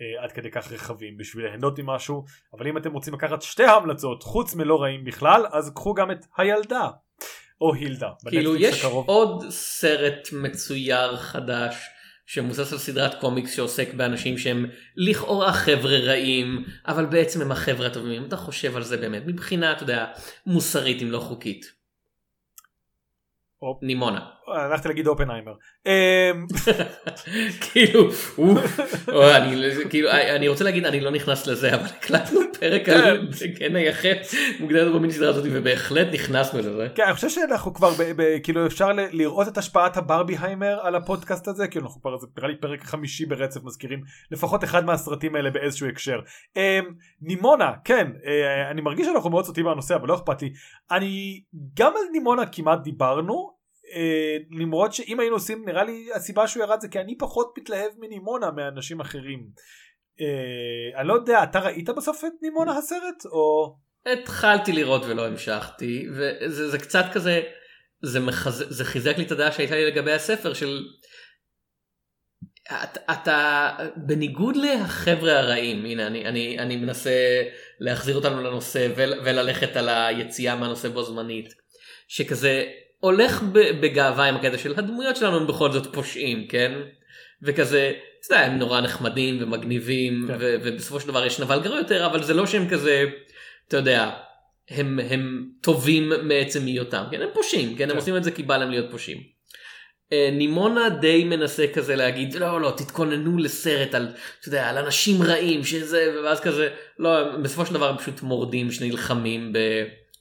אה, 0.00 0.24
עד 0.24 0.32
כדי 0.32 0.50
כך 0.50 0.72
רחבים 0.72 1.16
בשביל 1.16 1.46
ליהנות 1.46 1.78
ממשהו 1.78 2.24
אבל 2.52 2.66
אם 2.66 2.76
אתם 2.76 2.92
רוצים 2.92 3.14
לקחת 3.14 3.42
שתי 3.42 3.64
המלצות 3.64 4.22
חוץ 4.22 4.54
מלא 4.54 4.82
רעים 4.82 5.04
בכלל 5.04 5.46
אז 5.52 5.72
קחו 5.74 5.94
גם 5.94 6.10
את 6.10 6.26
הילדה 6.36 6.88
או 7.60 7.74
הילדה. 7.74 8.10
כאילו 8.28 8.56
יש 8.56 8.84
הקרוב. 8.84 9.08
עוד 9.08 9.44
סרט 9.50 10.28
מצויר 10.32 11.16
חדש 11.16 11.76
שמבוסס 12.26 12.72
על 12.72 12.78
סדרת 12.78 13.20
קומיקס 13.20 13.56
שעוסק 13.56 13.94
באנשים 13.94 14.38
שהם 14.38 14.66
לכאורה 14.96 15.52
חבר'ה 15.52 15.98
רעים 15.98 16.64
אבל 16.86 17.06
בעצם 17.06 17.40
הם 17.40 17.52
החבר'ה 17.52 17.86
הטובים 17.86 18.22
אם 18.22 18.28
אתה 18.28 18.36
חושב 18.36 18.76
על 18.76 18.82
זה 18.82 18.96
באמת 18.96 19.22
מבחינה 19.26 19.72
אתה 19.72 19.82
יודע 19.82 20.06
מוסרית 20.46 21.02
אם 21.02 21.10
לא 21.10 21.20
חוקית. 21.20 21.72
נימונה. 23.82 24.35
הלכתי 24.54 24.88
להגיד 24.88 25.06
אופנהיימר. 25.06 25.52
אמ, 25.86 26.46
כאילו, 27.72 28.06
אוף, 28.06 28.38
או, 29.08 29.30
אני, 29.30 29.62
כאילו, 29.90 30.08
רוצה 30.48 30.64
להגיד 30.64 30.84
אני 30.84 31.00
לא 31.00 31.10
נכנס 31.10 31.46
לזה 31.46 31.74
אבל 31.74 31.84
הקלטנו 31.84 32.40
פרק 32.60 32.88
על 32.88 33.28
כן 33.58 33.76
היחף 33.76 34.34
מוגדרת 34.60 34.94
במיני 34.94 35.12
סדרה 35.12 35.30
הזאת 35.30 35.44
ובהחלט 35.52 36.06
נכנסנו 36.12 36.58
לזה. 36.58 36.88
כן, 36.94 37.02
אני 37.02 37.14
חושב 37.14 37.28
שאנחנו 37.28 37.74
כבר 37.74 37.90
כאילו 38.42 38.66
אפשר 38.66 38.88
לראות 39.12 39.48
את 39.48 39.58
השפעת 39.58 39.96
הברביהיימר 39.96 40.78
על 40.82 40.94
הפודקאסט 40.94 41.48
הזה 41.48 41.68
כאילו 41.68 41.86
אנחנו 41.86 42.00
כבר 42.00 42.18
זה 42.18 42.26
נראה 42.36 42.48
לי 42.48 42.56
פרק 42.56 42.84
חמישי 42.84 43.26
ברצף 43.26 43.64
מזכירים 43.64 44.02
לפחות 44.30 44.64
אחד 44.64 44.84
מהסרטים 44.84 45.34
האלה 45.34 45.50
באיזשהו 45.50 45.88
הקשר. 45.88 46.20
אמ, 46.56 46.84
נימונה 47.22 47.72
כן 47.84 48.10
אה, 48.26 48.70
אני 48.70 48.80
מרגיש 48.80 49.06
שאנחנו 49.06 49.30
מאוד 49.30 49.44
סוטים 49.44 49.64
מהנושא 49.64 49.94
אבל 49.94 50.08
לא 50.08 50.14
אכפת 50.14 50.42
לי 50.42 50.52
אני 50.90 51.40
גם 51.74 51.92
על 51.96 52.12
נימונה 52.12 52.46
כמעט 52.46 52.78
דיברנו. 52.82 53.55
אה, 53.94 54.36
למרות 54.50 54.92
שאם 54.92 55.20
היינו 55.20 55.36
עושים 55.36 55.64
נראה 55.66 55.84
לי 55.84 56.08
הסיבה 56.14 56.48
שהוא 56.48 56.62
ירד 56.62 56.80
זה 56.80 56.88
כי 56.88 57.00
אני 57.00 57.18
פחות 57.18 57.54
מתלהב 57.58 57.92
מנימונה 57.98 58.50
מאנשים 58.50 59.00
אחרים. 59.00 59.46
אה, 60.20 61.00
אני 61.00 61.08
לא 61.08 61.14
יודע 61.14 61.42
אתה 61.42 61.58
ראית 61.58 61.88
בסוף 61.88 62.24
את 62.24 62.42
נימונה 62.42 62.78
הסרט 62.78 63.24
או 63.26 63.76
התחלתי 64.06 64.72
לראות 64.72 65.02
ולא 65.04 65.26
המשכתי 65.26 66.06
וזה 66.10 66.70
זה 66.70 66.78
קצת 66.78 67.04
כזה 67.12 67.42
זה, 68.02 68.20
מחז... 68.20 68.64
זה 68.68 68.84
חיזק 68.84 69.18
לי 69.18 69.24
את 69.24 69.32
הדעה 69.32 69.52
שהייתה 69.52 69.74
לי 69.74 69.86
לגבי 69.86 70.12
הספר 70.12 70.54
של 70.54 70.84
אתה, 72.66 73.00
אתה 73.12 73.70
בניגוד 73.96 74.56
לחבר'ה 74.56 75.38
הרעים 75.38 75.84
הנה 75.84 76.06
אני, 76.06 76.24
אני, 76.24 76.58
אני 76.58 76.76
מנסה 76.76 77.42
להחזיר 77.80 78.16
אותנו 78.16 78.42
לנושא 78.42 78.88
ול, 78.96 79.12
וללכת 79.24 79.76
על 79.76 79.88
היציאה 79.88 80.56
מהנושא 80.56 80.88
בו 80.88 81.02
זמנית 81.02 81.54
שכזה 82.08 82.64
הולך 82.98 83.42
בגאווה 83.52 84.24
עם 84.24 84.36
הקטע 84.36 84.58
של 84.58 84.74
הדמויות 84.76 85.16
שלנו 85.16 85.36
הם 85.36 85.46
בכל 85.46 85.72
זאת 85.72 85.94
פושעים 85.94 86.46
כן 86.48 86.72
וכזה 87.42 87.92
אתה 88.26 88.34
יודע, 88.34 88.46
הם 88.46 88.58
נורא 88.58 88.80
נחמדים 88.80 89.38
ומגניבים 89.42 90.24
כן. 90.28 90.36
ו- 90.40 90.56
ובסופו 90.62 91.00
של 91.00 91.08
דבר 91.08 91.26
יש 91.26 91.40
נבל 91.40 91.60
גרוע 91.60 91.78
יותר 91.78 92.06
אבל 92.06 92.22
זה 92.22 92.34
לא 92.34 92.46
שהם 92.46 92.68
כזה 92.68 93.04
אתה 93.68 93.76
יודע 93.76 94.10
הם 94.70 94.98
הם 95.10 95.48
טובים 95.60 96.12
מעצם 96.22 96.66
היותם 96.66 97.04
כן 97.10 97.22
הם 97.22 97.28
פושעים 97.34 97.70
כן, 97.70 97.78
כן. 97.78 97.90
הם 97.90 97.96
עושים 97.96 98.16
את 98.16 98.24
זה 98.24 98.30
כי 98.30 98.42
בא 98.42 98.56
להם 98.56 98.70
להיות 98.70 98.90
פושעים. 98.90 99.36
אה, 100.12 100.28
נימונה 100.32 100.88
די 100.88 101.24
מנסה 101.24 101.66
כזה 101.74 101.96
להגיד 101.96 102.34
לא 102.34 102.60
לא 102.60 102.72
תתכוננו 102.76 103.38
לסרט 103.38 103.94
על 103.94 104.08
אתה 104.40 104.48
יודע 104.48 104.68
על 104.68 104.78
אנשים 104.78 105.22
רעים 105.22 105.64
שזה 105.64 106.20
ואז 106.24 106.40
כזה 106.40 106.68
לא 106.98 107.36
בסופו 107.42 107.66
של 107.66 107.74
דבר 107.74 107.88
הם 107.88 107.96
פשוט 107.98 108.22
מורדים 108.22 108.72
שנלחמים 108.72 109.52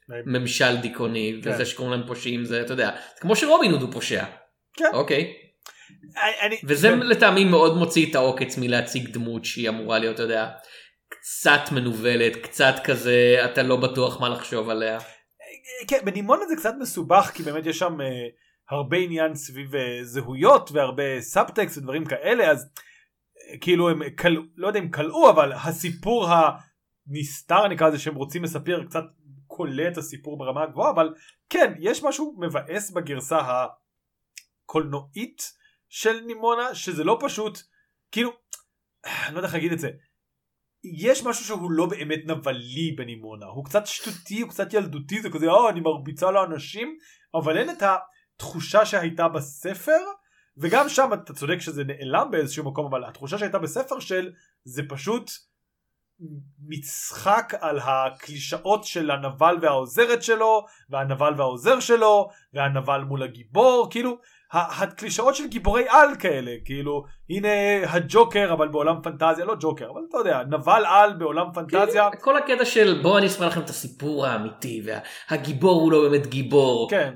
בממשל 0.10 0.78
דיכאוני 0.82 1.40
כן. 1.44 1.50
וזה 1.50 1.66
שקוראים 1.66 1.94
להם 1.94 2.08
פושעים 2.08 2.46
זה 2.46 2.62
אתה 2.62 2.74
יודע 2.74 2.92
זה 3.16 3.22
כמו 3.22 3.36
שרובין 3.36 3.72
הוד 3.72 3.82
הוא 3.82 3.92
פושע. 3.92 4.26
כן. 4.78 4.90
אוקיי. 4.94 5.34
אני- 6.42 6.60
וזה 6.64 6.88
כן. 6.90 7.00
לטעמי 7.00 7.46
מאוד 7.46 7.78
מוציא 7.78 8.10
את 8.10 8.16
העוקץ 8.16 8.58
מלהציג 8.58 9.10
דמות 9.10 9.46
שהיא 9.46 9.70
אמורה 9.70 10.00
להיות 10.00 10.16
אתה 10.16 10.24
יודע 10.24 10.52
קצת 11.10 11.72
מנוולת 11.72 12.36
קצת 12.36 12.76
כזה 12.84 13.42
אתה 13.46 13.64
לא 13.64 13.76
בטוח 13.76 14.22
מה 14.22 14.30
לחשוב 14.30 14.70
עליה. 14.70 15.00
כן, 15.88 15.98
בנימונה 16.06 16.46
זה 16.50 16.56
קצת 16.56 16.74
מסובך 16.80 17.32
כי 17.34 17.44
באמת 17.44 17.66
יש 17.66 17.80
שם 17.80 18.02
אה, 18.02 18.08
הרבה 18.70 18.98
עניין 18.98 19.36
סביב 19.36 19.76
אה, 19.76 20.00
זהויות 20.04 20.70
והרבה 20.74 21.22
סאבטקסט 21.22 21.78
ודברים 21.78 22.06
כאלה 22.06 22.52
אז 22.52 22.70
אה, 23.52 23.58
כאילו 23.62 23.90
הם 23.90 24.10
קל... 24.10 24.38
לא 24.56 24.68
יודע 24.68 24.80
אם 24.80 24.90
קלעו 24.90 25.30
אבל 25.30 25.54
הסיפור 25.54 26.28
הנסתר 27.08 27.68
נקרא 27.68 27.88
לזה 27.88 28.00
שהם 28.00 28.16
רוצים 28.16 28.44
לספר 28.44 28.84
קצת 28.90 29.04
קולע 29.48 29.88
את 29.88 29.98
הסיפור 29.98 30.38
ברמה 30.38 30.64
הגבוהה 30.64 30.92
אבל 30.92 31.14
כן 31.50 31.74
יש 31.80 32.04
משהו 32.04 32.36
מבאס 32.40 32.92
בגרסה 32.92 33.38
הקולנועית 34.66 35.52
של 35.90 36.20
נימונה 36.20 36.76
שזה 36.76 37.04
לא 37.04 37.18
פשוט 37.22 37.60
כאילו 38.12 38.32
אני 39.06 39.34
לא 39.34 39.40
יודע 39.40 39.48
איך 39.48 39.54
להגיד 39.54 39.72
את 39.72 39.80
זה. 39.80 39.90
יש 40.84 41.24
משהו 41.24 41.46
שהוא 41.46 41.72
לא 41.72 41.86
באמת 41.86 42.20
נבלי 42.26 42.92
בנימונה 42.98 43.46
הוא 43.46 43.66
קצת 43.66 43.88
שטותי 43.88 44.42
הוא 44.42 44.50
קצת 44.50 44.74
ילדותי 44.74 45.22
זה 45.22 45.30
כזה 45.30 45.50
אה 45.50 45.70
אני 45.70 45.80
מרביצה 45.80 46.32
לאנשים 46.32 46.98
אבל 47.36 47.58
אין 47.58 47.70
את 47.70 47.84
התחושה 48.36 48.86
שהייתה 48.86 49.28
בספר 49.28 50.00
וגם 50.58 50.90
שם 50.90 51.10
אתה 51.14 51.34
צודק 51.34 51.60
שזה 51.60 51.84
נעלם 51.84 52.32
באיזשהו 52.32 52.66
מקום 52.72 52.86
אבל 52.86 53.06
התחושה 53.06 53.38
שהייתה 53.38 53.60
בספר 53.60 54.00
של 54.00 54.32
זה 54.64 54.82
פשוט 54.90 55.32
מצחק 56.68 57.54
על 57.62 57.80
הקלישאות 57.84 58.84
של 58.84 59.12
הנבל 59.12 59.56
והעוזרת 59.62 60.24
שלו 60.24 60.66
והנבל 60.90 61.34
והעוזר 61.38 61.80
שלו 61.80 62.30
והנבל 62.54 63.02
מול 63.02 63.24
הגיבור 63.24 63.88
כאילו 63.92 64.18
הקלישאות 64.52 65.36
של 65.36 65.48
גיבורי 65.48 65.86
על 65.90 66.08
כאלה 66.20 66.52
כאילו 66.66 67.04
הנה 67.30 67.48
הג'וקר 67.88 68.54
אבל 68.54 68.68
בעולם 68.68 68.96
פנטזיה 69.04 69.46
לא 69.46 69.56
ג'וקר 69.60 69.90
אבל 69.90 70.02
אתה 70.10 70.18
יודע 70.18 70.42
נבל 70.50 70.84
על 70.88 71.14
בעולם 71.14 71.48
פנטזיה. 71.54 72.10
כאילו, 72.10 72.24
כל 72.24 72.38
הקטע 72.38 72.66
של 72.66 73.00
בואו 73.04 73.18
אני 73.18 73.28
אספר 73.28 73.48
לכם 73.48 73.62
את 73.62 73.70
הסיפור 73.70 74.26
האמיתי 74.26 74.84
והגיבור 75.30 75.82
הוא 75.82 75.92
לא 75.92 76.10
באמת 76.10 76.28
גיבור. 76.28 76.90
כן. 76.90 77.14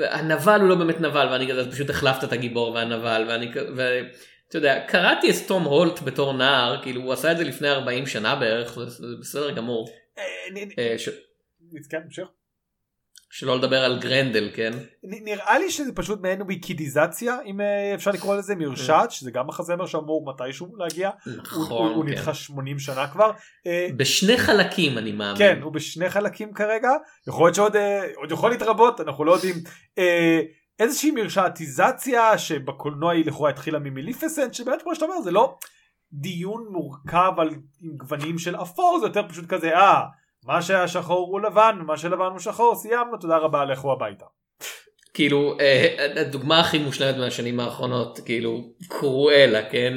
והנבל 0.00 0.60
הוא 0.60 0.68
לא 0.68 0.74
באמת 0.74 1.00
נבל 1.00 1.28
ואני 1.32 1.70
פשוט 1.72 1.90
החלפת 1.90 2.24
את 2.24 2.32
הגיבור 2.32 2.72
והנבל 2.72 3.24
ואני 3.28 3.52
כ- 3.54 3.56
ואתה 4.54 4.66
יודע 4.66 4.84
קראתי 4.88 5.30
את 5.30 5.34
תום 5.46 5.64
הולט 5.64 6.02
בתור 6.02 6.32
נער 6.32 6.82
כאילו 6.82 7.00
הוא 7.02 7.12
עשה 7.12 7.32
את 7.32 7.36
זה 7.36 7.44
לפני 7.44 7.68
40 7.70 8.06
שנה 8.06 8.36
בערך 8.36 8.78
זה 8.86 9.06
בסדר 9.20 9.50
גמור. 9.50 9.88
אה, 10.18 10.24
אה, 10.78 10.94
כן, 11.90 12.00
המשך. 12.04 12.26
שלא 13.30 13.56
לדבר 13.58 13.84
על 13.84 13.98
גרנדל 13.98 14.50
כן? 14.54 14.72
נראה 15.02 15.58
לי 15.58 15.70
שזה 15.70 15.92
פשוט 15.94 16.20
מעין 16.20 16.42
ויקידיזציה 16.48 17.36
אם 17.46 17.60
אה, 17.60 17.94
אפשר 17.94 18.10
לקרוא 18.10 18.36
לזה 18.36 18.54
מרשת 18.54 19.06
שזה 19.10 19.30
גם 19.30 19.46
מחזמר 19.46 19.86
שאמור 19.86 20.24
מתישהו 20.26 20.76
להגיע. 20.76 21.10
הוא- 21.24 21.32
הוא 21.34 21.42
נכון 21.42 21.92
הוא 21.94 22.04
כן. 22.04 22.10
נדחה 22.10 22.34
80 22.34 22.78
שנה 22.78 23.06
כבר. 23.08 23.30
בשני 23.96 24.36
חלקים 24.38 24.98
אני 24.98 25.12
מאמין. 25.12 25.38
כן 25.38 25.58
הוא 25.62 25.72
בשני 25.72 26.10
חלקים 26.10 26.52
כרגע. 26.54 26.90
יכול 27.28 27.46
להיות 27.46 27.54
שעוד 27.54 27.76
עוד 28.16 28.30
יכול 28.32 28.50
להתרבות 28.50 29.00
אנחנו 29.00 29.24
לא 29.24 29.32
יודעים 29.32 29.54
איזושהי 30.82 31.10
מרשעתיזציה 31.10 32.38
שבקולנוע 32.38 33.12
היא 33.12 33.26
לכאורה 33.26 33.50
התחילה 33.50 33.78
ממיליפסנט 33.78 34.54
שבאמת 34.54 34.82
כמו 34.82 34.94
שאתה 34.94 35.04
אומר 35.04 35.20
זה 35.20 35.30
לא 35.30 35.56
דיון 36.12 36.66
מורכב 36.70 37.32
על 37.38 37.50
גוונים 37.96 38.38
של 38.38 38.56
אפור 38.56 38.98
זה 39.00 39.06
יותר 39.06 39.28
פשוט 39.28 39.46
כזה 39.46 39.76
אה 39.76 40.02
מה 40.46 40.62
שהיה 40.62 40.88
שחור 40.88 41.28
הוא 41.32 41.40
לבן 41.40 41.78
מה 41.86 41.96
שלבן 41.96 42.26
הוא 42.30 42.38
שחור 42.38 42.74
סיימנו 42.74 43.16
תודה 43.16 43.36
רבה 43.36 43.64
לכו 43.64 43.92
הביתה. 43.92 44.24
כאילו 45.14 45.56
אה, 45.60 46.06
הדוגמה 46.20 46.60
הכי 46.60 46.78
מושלמת 46.78 47.16
מהשנים 47.16 47.60
האחרונות 47.60 48.20
כאילו 48.24 48.72
קרואלה 48.88 49.70
כן 49.70 49.94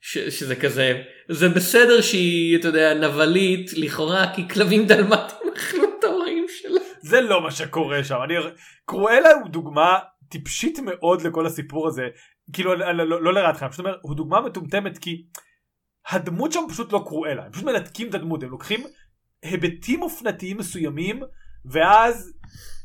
ש, 0.00 0.18
שזה 0.18 0.56
כזה 0.56 1.02
זה 1.28 1.48
בסדר 1.48 2.00
שהיא 2.00 2.58
אתה 2.58 2.68
יודע 2.68 2.94
נבלית 2.94 3.70
לכאורה 3.76 4.34
כי 4.34 4.48
כלבים 4.48 4.86
דלמטים 4.86 5.52
אכלו 5.56 5.84
את 5.98 6.04
ההורים 6.04 6.46
שלה. 6.48 6.80
זה 7.00 7.20
לא 7.20 7.42
מה 7.42 7.50
שקורה 7.50 8.04
שם 8.04 8.18
אני 8.24 8.34
קרואלה 8.86 9.32
הוא 9.32 9.48
דוגמה 9.48 9.98
טיפשית 10.32 10.78
מאוד 10.78 11.22
לכל 11.22 11.46
הסיפור 11.46 11.88
הזה. 11.88 12.08
כאילו 12.52 12.74
לא, 12.74 12.92
לא, 12.92 13.22
לא 13.22 13.34
לרעתכם 13.34 13.66
זאת 13.70 13.78
אומרת 13.78 13.96
הוא 14.02 14.16
דוגמה 14.16 14.40
מטומטמת 14.40 14.98
כי 14.98 15.26
הדמות 16.08 16.52
שם 16.52 16.60
פשוט 16.68 16.92
לא 16.92 17.04
קרואלה 17.06 17.44
הם 17.44 17.52
פשוט 17.52 17.64
מנתקים 17.64 18.08
את 18.08 18.14
הדמות 18.14 18.42
הם 18.42 18.50
לוקחים 18.50 18.80
היבטים 19.42 20.02
אופנתיים 20.02 20.58
מסוימים 20.58 21.22
ואז 21.64 22.32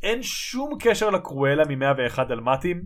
אין 0.03 0.23
שום 0.23 0.77
קשר 0.79 1.09
לקרואלה 1.09 1.63
מ-101 1.65 2.23
דלמטים. 2.23 2.83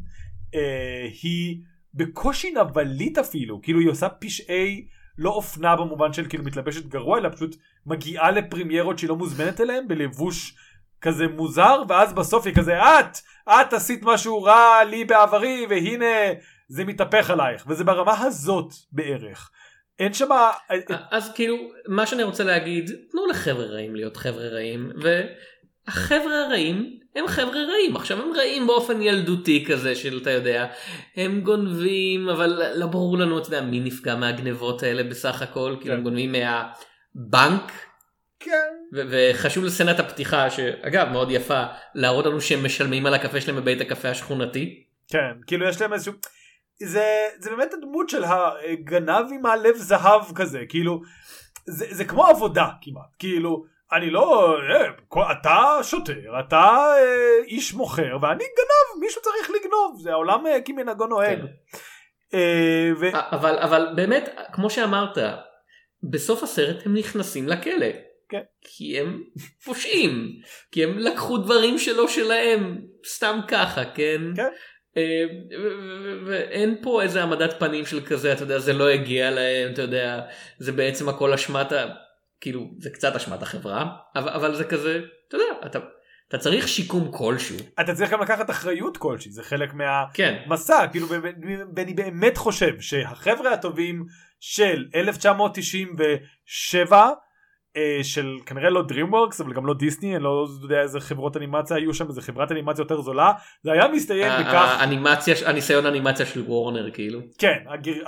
אה, 0.55 1.07
היא 1.23 1.61
בקושי 1.93 2.51
נבלית 2.51 3.17
אפילו 3.17 3.61
כאילו 3.61 3.79
היא 3.79 3.89
עושה 3.89 4.09
פשעי 4.09 4.87
לא 5.17 5.29
אופנה 5.29 5.75
במובן 5.75 6.13
של 6.13 6.29
כאילו 6.29 6.43
מתלבשת 6.43 6.85
גרוע 6.85 7.19
אלא 7.19 7.29
פשוט 7.29 7.55
מגיעה 7.85 8.31
לפרימיירות 8.31 8.99
שהיא 8.99 9.09
לא 9.09 9.15
מוזמנת 9.15 9.61
אליהם 9.61 9.87
בלבוש 9.87 10.55
כזה 11.01 11.27
מוזר 11.27 11.83
ואז 11.87 12.13
בסוף 12.13 12.45
היא 12.45 12.55
כזה 12.55 12.79
את 12.79 13.17
את 13.49 13.73
עשית 13.73 13.99
משהו 14.03 14.43
רע 14.43 14.83
לי 14.89 15.05
בעברי 15.05 15.65
והנה 15.69 16.33
זה 16.67 16.85
מתהפך 16.85 17.29
עלייך. 17.29 17.65
וזה 17.67 17.83
ברמה 17.83 18.21
הזאת 18.21 18.73
בערך. 18.91 19.49
אין 19.99 20.13
שם 20.13 20.29
אז 21.11 21.33
כאילו 21.35 21.57
מה 21.87 22.07
שאני 22.07 22.23
רוצה 22.23 22.43
להגיד 22.43 22.91
תנו 23.11 23.27
לחבר'ה 23.27 23.65
רעים 23.65 23.95
להיות 23.95 24.17
חבר'ה 24.17 24.47
רעים 24.47 24.91
והחבר'ה 25.01 26.45
הרעים 26.45 26.99
הם 27.15 27.27
חבר'ה 27.27 27.61
רעים. 27.71 27.95
עכשיו 27.95 28.21
הם 28.21 28.33
רעים 28.35 28.67
באופן 28.67 29.01
ילדותי 29.01 29.65
כזה 29.67 29.95
של 29.95 30.19
אתה 30.21 30.31
יודע 30.31 30.67
הם 31.15 31.41
גונבים 31.41 32.29
אבל 32.29 32.61
לא 32.75 32.85
ברור 32.85 33.17
לנו 33.17 33.37
אתה 33.37 33.47
יודע 33.47 33.61
מי 33.61 33.79
נפגע 33.79 34.15
מהגנבות 34.15 34.83
האלה 34.83 35.03
בסך 35.03 35.41
הכל? 35.41 35.75
כאילו 35.79 35.95
הם 35.95 36.03
גונבים 36.03 36.31
מהבנק 36.31 37.71
כן 38.43 38.73
וחשוב 38.93 39.63
לסצנת 39.63 39.99
הפתיחה 39.99 40.49
שאגב 40.49 41.07
מאוד 41.11 41.31
יפה 41.31 41.63
להראות 41.95 42.25
לנו 42.25 42.41
שהם 42.41 42.65
משלמים 42.65 43.05
על 43.05 43.13
הקפה 43.13 43.41
שלהם 43.41 43.57
בבית 43.57 43.81
הקפה 43.81 44.09
השכונתי. 44.09 44.83
כן 45.07 45.31
כאילו 45.47 45.69
יש 45.69 45.81
להם 45.81 45.93
איזשהו 45.93 46.13
זה 46.79 47.27
זה 47.39 47.49
באמת 47.49 47.73
הדמות 47.73 48.09
של 48.09 48.23
הגנב 48.23 49.25
עם 49.31 49.45
הלב 49.45 49.75
זהב 49.75 50.21
כזה 50.35 50.59
כאילו 50.69 51.01
זה, 51.65 51.85
זה 51.89 52.05
כמו 52.05 52.25
עבודה 52.25 52.67
כמעט 52.81 53.15
כאילו 53.19 53.65
אני 53.93 54.09
לא, 54.09 54.57
אה, 54.69 55.31
אתה 55.31 55.77
שוטר, 55.83 56.39
אתה 56.39 56.93
אה, 56.97 57.43
איש 57.47 57.73
מוכר 57.73 58.17
ואני 58.21 58.43
גנב, 58.43 59.01
מישהו 59.01 59.21
צריך 59.21 59.49
לגנוב, 59.49 59.99
זה 60.01 60.11
העולם 60.11 60.47
אה, 60.47 60.61
כמנהגו 60.65 61.07
נוהג. 61.07 61.39
כן. 61.39 61.47
אה, 62.33 62.91
ו... 62.99 63.09
אבל 63.13 63.59
אבל 63.59 63.93
באמת 63.95 64.29
כמו 64.53 64.69
שאמרת 64.69 65.17
בסוף 66.03 66.43
הסרט 66.43 66.85
הם 66.85 66.93
נכנסים 66.93 67.47
לכלא. 67.47 68.10
כן. 68.31 68.41
כי 68.61 68.99
הם 68.99 69.23
פושעים 69.65 70.31
כי 70.71 70.83
הם 70.83 70.97
לקחו 70.97 71.37
דברים 71.37 71.79
שלא 71.79 72.07
שלהם 72.07 72.81
סתם 73.07 73.39
ככה 73.47 73.85
כן. 73.85 74.21
כן. 74.35 74.49
אה, 74.97 75.23
ואין 76.25 76.75
פה 76.81 77.01
איזה 77.01 77.19
העמדת 77.19 77.59
פנים 77.59 77.85
של 77.85 78.05
כזה 78.05 78.33
אתה 78.33 78.43
יודע 78.43 78.59
זה 78.59 78.73
לא 78.73 78.89
הגיע 78.89 79.31
להם 79.31 79.73
אתה 79.73 79.81
יודע 79.81 80.21
זה 80.59 80.71
בעצם 80.71 81.09
הכל 81.09 81.33
אשמת. 81.33 81.73
כאילו 82.41 82.71
זה 82.77 82.89
קצת 82.89 83.15
אשמת 83.15 83.41
החברה 83.41 83.85
אבל, 84.15 84.29
אבל 84.29 84.55
זה 84.55 84.63
כזה 84.63 85.01
אתה 85.27 85.35
יודע 85.35 85.45
אתה, 85.65 85.79
אתה 86.29 86.37
צריך 86.37 86.67
שיקום 86.67 87.11
כלשהו 87.11 87.57
אתה 87.79 87.93
צריך 87.93 88.11
גם 88.11 88.21
לקחת 88.21 88.49
אחריות 88.49 88.97
כלשהי, 88.97 89.31
זה 89.31 89.43
חלק 89.43 89.73
מה... 89.73 90.03
כן 90.13 90.43
כאילו 90.91 91.07
ואני 91.75 91.93
באמת 91.93 92.37
חושב 92.37 92.79
שהחבר'ה 92.79 93.53
הטובים 93.53 94.05
של 94.39 94.85
1997 94.95 96.97
אה, 96.97 97.09
של 98.03 98.37
כנראה 98.45 98.69
לא 98.69 98.83
DreamWorks 98.89 99.43
אבל 99.43 99.53
גם 99.53 99.65
לא 99.65 99.73
דיסני 99.73 100.15
אני 100.15 100.23
לא 100.23 100.47
יודע 100.63 100.81
איזה 100.81 100.99
חברות 100.99 101.37
אנימציה 101.37 101.77
היו 101.77 101.93
שם 101.93 102.07
איזה 102.07 102.21
חברת 102.21 102.51
אנימציה 102.51 102.81
יותר 102.81 103.01
זולה 103.01 103.31
זה 103.63 103.71
היה 103.71 103.87
מסתיים 103.87 104.31
בכך 104.41 104.75
האנימציה 104.79 105.35
הניסיון 105.45 105.85
האנימציה 105.85 106.25
של 106.25 106.41
וורנר 106.41 106.91
כאילו. 106.91 107.19
כן 107.37 107.57
הגר- 107.67 108.03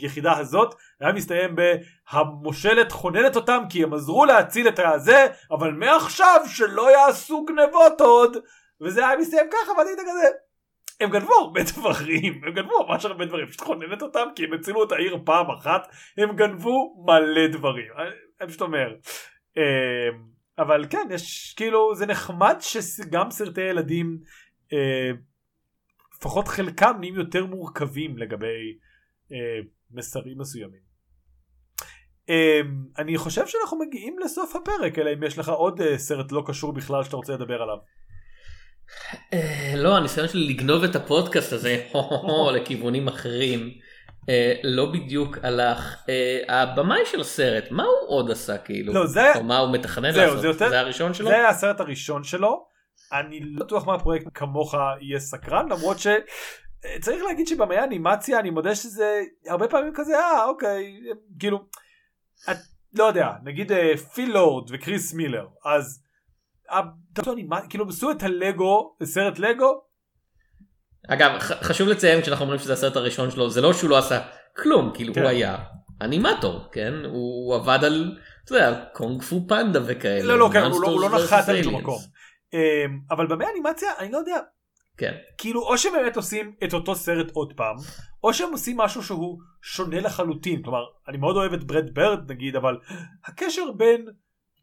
היחידה 0.00 0.38
הזאת 0.38 0.74
היה 1.00 1.12
מסתיים 1.12 1.56
בהמושלת 1.56 2.92
חוננת 2.92 3.36
אותם 3.36 3.62
כי 3.70 3.82
הם 3.82 3.94
עזרו 3.94 4.24
להציל 4.24 4.68
את 4.68 4.78
הזה 4.78 5.26
אבל 5.50 5.70
מעכשיו 5.72 6.40
שלא 6.46 6.90
יעשו 6.92 7.44
גנבות 7.44 8.00
עוד 8.00 8.36
וזה 8.80 9.08
היה 9.08 9.18
מסתיים 9.18 9.46
ככה 9.52 9.72
ואני 9.78 9.88
הייתי 9.90 10.02
כזה 10.02 10.28
הם 11.00 11.10
גנבו 11.10 11.32
הרבה 11.34 11.60
דברים 11.62 12.40
הם 12.46 12.52
גנבו 12.54 12.86
ממש 12.88 13.04
הרבה 13.04 13.24
דברים 13.24 13.46
פשוט 13.46 13.60
חוננת 13.60 14.02
אותם 14.02 14.26
כי 14.36 14.44
הם 14.44 14.52
הצילו 14.52 14.84
את 14.84 14.92
העיר 14.92 15.18
פעם 15.24 15.50
אחת 15.50 15.88
הם 16.18 16.36
גנבו 16.36 17.04
מלא 17.06 17.46
דברים 17.46 17.86
אני 18.42 18.48
פשוט 18.48 18.62
אומר 18.62 18.94
אה, 19.58 20.08
אבל 20.58 20.86
כן 20.90 21.08
יש 21.10 21.54
כאילו 21.56 21.94
זה 21.94 22.06
נחמד 22.06 22.56
שגם 22.60 23.30
סרטי 23.30 23.60
ילדים 23.60 24.18
אה, 24.72 25.10
לפחות 26.16 26.48
חלקם 26.48 26.96
נהיים 27.00 27.14
יותר 27.14 27.46
מורכבים 27.46 28.18
לגבי 28.18 28.78
אה, 29.32 29.60
מסרים 29.90 30.38
מסוימים. 30.38 30.80
אה, 32.30 32.60
אני 32.98 33.18
חושב 33.18 33.46
שאנחנו 33.46 33.78
מגיעים 33.78 34.18
לסוף 34.18 34.56
הפרק 34.56 34.98
אלא 34.98 35.12
אם 35.12 35.22
יש 35.22 35.38
לך 35.38 35.48
עוד 35.48 35.80
אה, 35.80 35.98
סרט 35.98 36.32
לא 36.32 36.42
קשור 36.46 36.72
בכלל 36.72 37.04
שאתה 37.04 37.16
רוצה 37.16 37.32
לדבר 37.32 37.62
עליו. 37.62 37.76
לא 39.76 39.96
הניסיון 39.96 40.28
שלי 40.28 40.54
לגנוב 40.54 40.84
את 40.84 40.96
הפודקאסט 40.96 41.52
הזה 41.52 41.88
לכיוונים 42.54 43.08
אחרים 43.08 43.70
אה, 44.28 44.54
לא 44.64 44.92
בדיוק 44.92 45.38
הלך. 45.42 45.96
אה, 46.08 46.62
הבמאי 46.62 47.06
של 47.06 47.20
הסרט 47.20 47.64
מה 47.70 47.82
הוא 47.82 48.08
עוד 48.08 48.30
עשה 48.30 48.58
כאילו? 48.58 48.92
לא, 48.92 49.06
זה- 49.06 49.34
או 49.34 49.42
מה 49.44 49.58
הוא 49.58 49.72
מתכנן 49.72 50.12
זהו, 50.12 50.24
לעשות? 50.24 50.40
זה 50.40 50.46
יותר- 50.46 50.68
זה 50.68 50.80
הראשון 50.80 51.14
שלו? 51.14 51.28
זה 51.28 51.34
היה 51.34 51.48
הסרט 51.48 51.80
הראשון 51.80 52.24
שלו. 52.24 52.66
אני 53.12 53.40
לא 53.40 53.64
בטוח 53.64 53.86
מה 53.86 53.94
הפרויקט 53.94 54.26
כמוך 54.34 54.74
יהיה 55.00 55.20
סקרן 55.20 55.68
למרות 55.68 55.98
ש... 55.98 56.06
אה, 56.06 56.96
צריך 57.00 57.22
להגיד 57.22 57.46
שבמאי 57.46 57.76
האנימציה 57.76 58.38
אני 58.40 58.50
מודה 58.50 58.74
שזה 58.74 59.20
הרבה 59.48 59.68
פעמים 59.68 59.92
כזה 59.94 60.18
אה 60.18 60.44
אוקיי 60.44 60.96
כאילו 61.40 61.58
את, 62.50 62.56
לא 62.94 63.04
יודע 63.04 63.28
נגיד 63.44 63.72
אה, 63.72 63.96
פיל 63.96 64.32
לורד 64.32 64.68
וקריס 64.72 65.14
מילר 65.14 65.46
אז 65.64 66.02
ה- 66.70 66.80
האנימציה- 67.14 67.68
כאילו 67.68 67.84
הם 67.84 67.90
עשו 67.90 68.10
את 68.10 68.22
הלגו 68.22 68.96
סרט 69.04 69.38
לגו 69.38 69.82
אגב 71.08 71.38
חשוב 71.38 71.88
לציין 71.88 72.22
כשאנחנו 72.22 72.42
אומרים 72.42 72.60
שזה 72.60 72.72
הסרט 72.72 72.96
הראשון 72.96 73.30
שלו 73.30 73.50
זה 73.50 73.60
לא 73.60 73.72
שהוא 73.72 73.90
לא 73.90 73.98
עשה 73.98 74.20
כלום 74.56 74.90
כאילו 74.94 75.14
כן. 75.14 75.20
הוא 75.20 75.28
היה 75.28 75.56
אנימטור 76.02 76.60
כן 76.72 76.92
הוא 77.04 77.54
עבד 77.54 77.84
על 77.84 78.18
אתה 78.44 78.52
יודע 78.52 78.84
קונג 78.92 79.22
פו 79.22 79.44
פנדה 79.48 79.80
וכאלה 79.86 80.24
לא 80.24 80.38
לא 80.38 80.48
כן 80.52 80.62
הוא 80.62 80.82
לא, 80.82 81.00
לא. 81.00 81.24
נחת 81.24 81.48
על 81.48 81.60
Aliens. 81.60 81.70
מקום 81.70 81.98
אה, 82.54 82.84
אבל 83.10 83.26
במאי 83.26 83.46
האנימציה 83.46 83.88
אני 83.98 84.12
לא 84.12 84.18
יודע 84.18 84.36
כן 84.96 85.12
כאילו 85.38 85.62
או 85.62 85.78
שהם 85.78 85.92
באמת 85.92 86.16
עושים 86.16 86.54
את 86.64 86.74
אותו 86.74 86.94
סרט 86.94 87.30
עוד 87.32 87.52
פעם 87.56 87.76
או 88.24 88.34
שהם 88.34 88.52
עושים 88.52 88.76
משהו 88.76 89.02
שהוא 89.02 89.38
שונה 89.62 90.00
לחלוטין 90.00 90.62
כלומר 90.62 90.84
אני 91.08 91.16
מאוד 91.16 91.36
אוהב 91.36 91.52
את 91.52 91.64
ברד 91.64 91.94
ברד 91.94 92.32
נגיד 92.32 92.56
אבל 92.56 92.78
הקשר 93.24 93.72
בין 93.76 94.06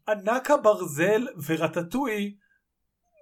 ענק 0.08 0.50
הברזל 0.50 1.26
ורטטוי 1.46 2.34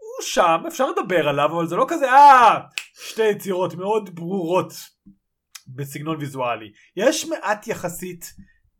הוא 0.01 0.27
שם 0.27 0.63
אפשר 0.69 0.87
לדבר 0.91 1.29
עליו 1.29 1.57
אבל 1.57 1.67
זה 1.67 1.77
לא 1.77 1.87
כזה 1.89 2.11
אה 2.11 2.59
שתי 3.01 3.23
יצירות 3.23 3.75
מאוד 3.75 4.15
ברורות 4.15 4.73
בסגנון 5.77 6.17
ויזואלי. 6.17 6.73
יש 6.97 7.25
מעט 7.25 7.67
יחסית 7.67 8.35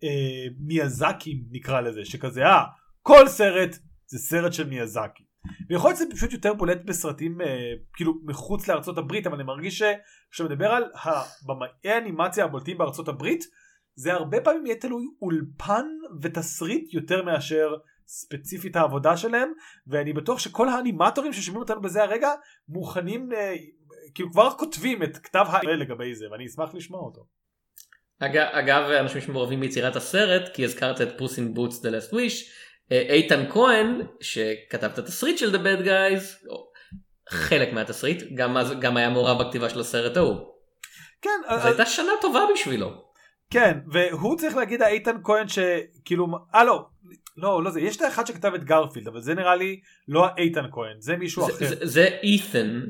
אה, 0.05 0.47
מיאזקים 0.59 1.45
נקרא 1.51 1.81
לזה 1.81 2.05
שכזה 2.05 2.47
אה 2.47 2.65
כל 3.03 3.29
סרט 3.29 3.79
זה 4.07 4.19
סרט 4.19 4.53
של 4.53 4.69
מיאזקי. 4.69 5.23
ויכול 5.69 5.91
להיות 5.91 5.99
שזה 5.99 6.11
פשוט 6.17 6.33
יותר 6.33 6.55
בולט 6.55 6.79
בסרטים 6.85 7.41
אה, 7.41 7.73
כאילו 7.93 8.15
מחוץ 8.25 8.69
לארצות 8.69 8.99
הברית 8.99 9.27
אבל 9.27 9.35
אני 9.35 9.45
מרגיש 9.45 9.79
שכשאתה 9.79 10.49
מדבר 10.49 10.67
על 10.67 10.85
הבמאי 10.95 11.69
האנימציה 11.85 12.45
הבולטים 12.45 12.79
בארצות 12.79 13.09
הברית 13.09 13.45
זה 13.95 14.13
הרבה 14.13 14.41
פעמים 14.41 14.67
יהיה 14.67 14.77
תלוי 14.77 15.05
אולפן 15.23 15.87
ותסריט 16.23 16.95
יותר 16.95 17.25
מאשר 17.25 17.75
ספציפית 18.07 18.77
העבודה 18.77 19.17
שלהם 19.17 19.53
ואני 19.87 20.13
בטוח 20.13 20.39
שכל 20.39 20.69
האנימטורים 20.69 21.33
ששומעים 21.33 21.63
אותנו 21.63 21.81
בזה 21.81 22.03
הרגע 22.03 22.29
מוכנים 22.69 23.33
אה, 23.33 23.55
כאילו 24.15 24.31
כבר 24.33 24.51
כותבים 24.59 25.03
את 25.03 25.17
כתב 25.19 25.45
האלה 25.49 25.77
לגבי 25.77 26.15
זה 26.15 26.27
ואני 26.33 26.47
אשמח 26.47 26.75
לשמוע 26.75 27.01
אותו. 27.01 27.27
אגב, 28.21 28.47
אגב 28.53 28.83
אנשים 28.91 29.21
שמעורבים 29.21 29.61
ביצירת 29.61 29.97
הסרט 29.97 30.49
כי 30.55 30.65
הזכרת 30.65 31.01
את 31.01 31.09
פוס 31.19 31.39
אין 31.39 31.55
בוטס 31.55 31.81
דה 31.83 31.91
לסט 31.91 32.13
וויש 32.13 32.53
איתן 32.91 33.45
כהן 33.51 34.01
שכתב 34.21 34.87
את 34.93 34.99
התסריט 34.99 35.39
של 35.39 35.55
The 35.55 35.59
Bad 35.59 35.85
Guys 35.87 36.49
או 36.51 36.69
חלק 37.29 37.73
מהתסריט 37.73 38.23
גם, 38.35 38.57
גם 38.81 38.97
היה 38.97 39.11
מעורב 39.11 39.43
בכתיבה 39.43 39.69
של 39.69 39.81
הסרט 39.81 40.17
ההוא. 40.17 40.37
כן, 41.23 41.31
זו 41.49 41.55
אז- 41.55 41.67
הייתה 41.67 41.87
שנה 41.87 42.13
טובה 42.21 42.41
בשבילו. 42.55 43.09
כן 43.51 43.79
והוא 43.93 44.37
צריך 44.39 44.57
להגיד 44.57 44.83
האיתן 44.83 45.17
כהן 45.25 45.47
שכאילו 45.49 46.27
אה 46.55 46.65
לא 46.65 46.87
לא 47.37 47.65
לא 47.65 47.71
זה 47.71 47.81
יש 47.81 47.97
את 47.97 48.03
האחד 48.03 48.27
שכתב 48.27 48.55
את 48.55 48.65
גרפילד 48.65 49.09
אבל 49.09 49.21
זה 49.21 49.35
נראה 49.35 49.57
לי 49.57 49.81
לא 50.09 50.27
האיתן 50.27 50.65
כהן 50.73 50.97
זה 51.01 51.17
מישהו 51.17 51.47
זה- 51.47 51.53
אחר. 51.53 51.67
זה- 51.67 51.87
זה 51.87 52.09
אית'ן. 52.23 52.81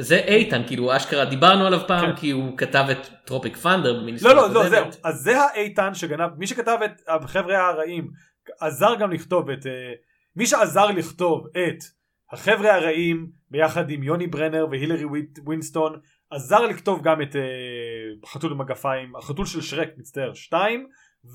זה 0.00 0.16
איתן 0.16 0.62
כאילו 0.66 0.96
אשכרה 0.96 1.24
דיברנו 1.24 1.66
עליו 1.66 1.80
פעם 1.86 2.06
כן. 2.06 2.16
כי 2.16 2.30
הוא 2.30 2.58
כתב 2.58 2.84
את 2.90 3.08
טרופיק 3.24 3.56
פאנדר 3.56 4.02
לא 4.22 4.34
לא 4.34 4.50
לא 4.50 4.68
זהו 4.68 4.86
אז 5.04 5.20
זה 5.20 5.40
האיתן 5.40 5.94
שגנב 5.94 6.30
מי 6.38 6.46
שכתב 6.46 6.78
את 6.84 7.02
החבר'ה 7.08 7.68
הרעים 7.68 8.10
עזר 8.60 8.94
גם 8.94 9.12
לכתוב 9.12 9.50
את 9.50 9.66
אה, 9.66 9.92
מי 10.36 10.46
שעזר 10.46 10.86
לכתוב 10.86 11.46
את 11.46 11.78
החבר'ה 12.32 12.74
הרעים 12.74 13.26
ביחד 13.50 13.90
עם 13.90 14.02
יוני 14.02 14.26
ברנר 14.26 14.66
והילרי 14.70 15.04
ווינסטון 15.44 16.00
עזר 16.30 16.60
לכתוב 16.60 17.02
גם 17.02 17.22
את 17.22 17.36
אה, 17.36 17.42
חתול 18.26 18.54
במגפיים 18.54 19.16
החתול 19.16 19.46
של 19.46 19.60
שרק 19.60 19.88
מצטער 19.98 20.34
2 20.34 20.86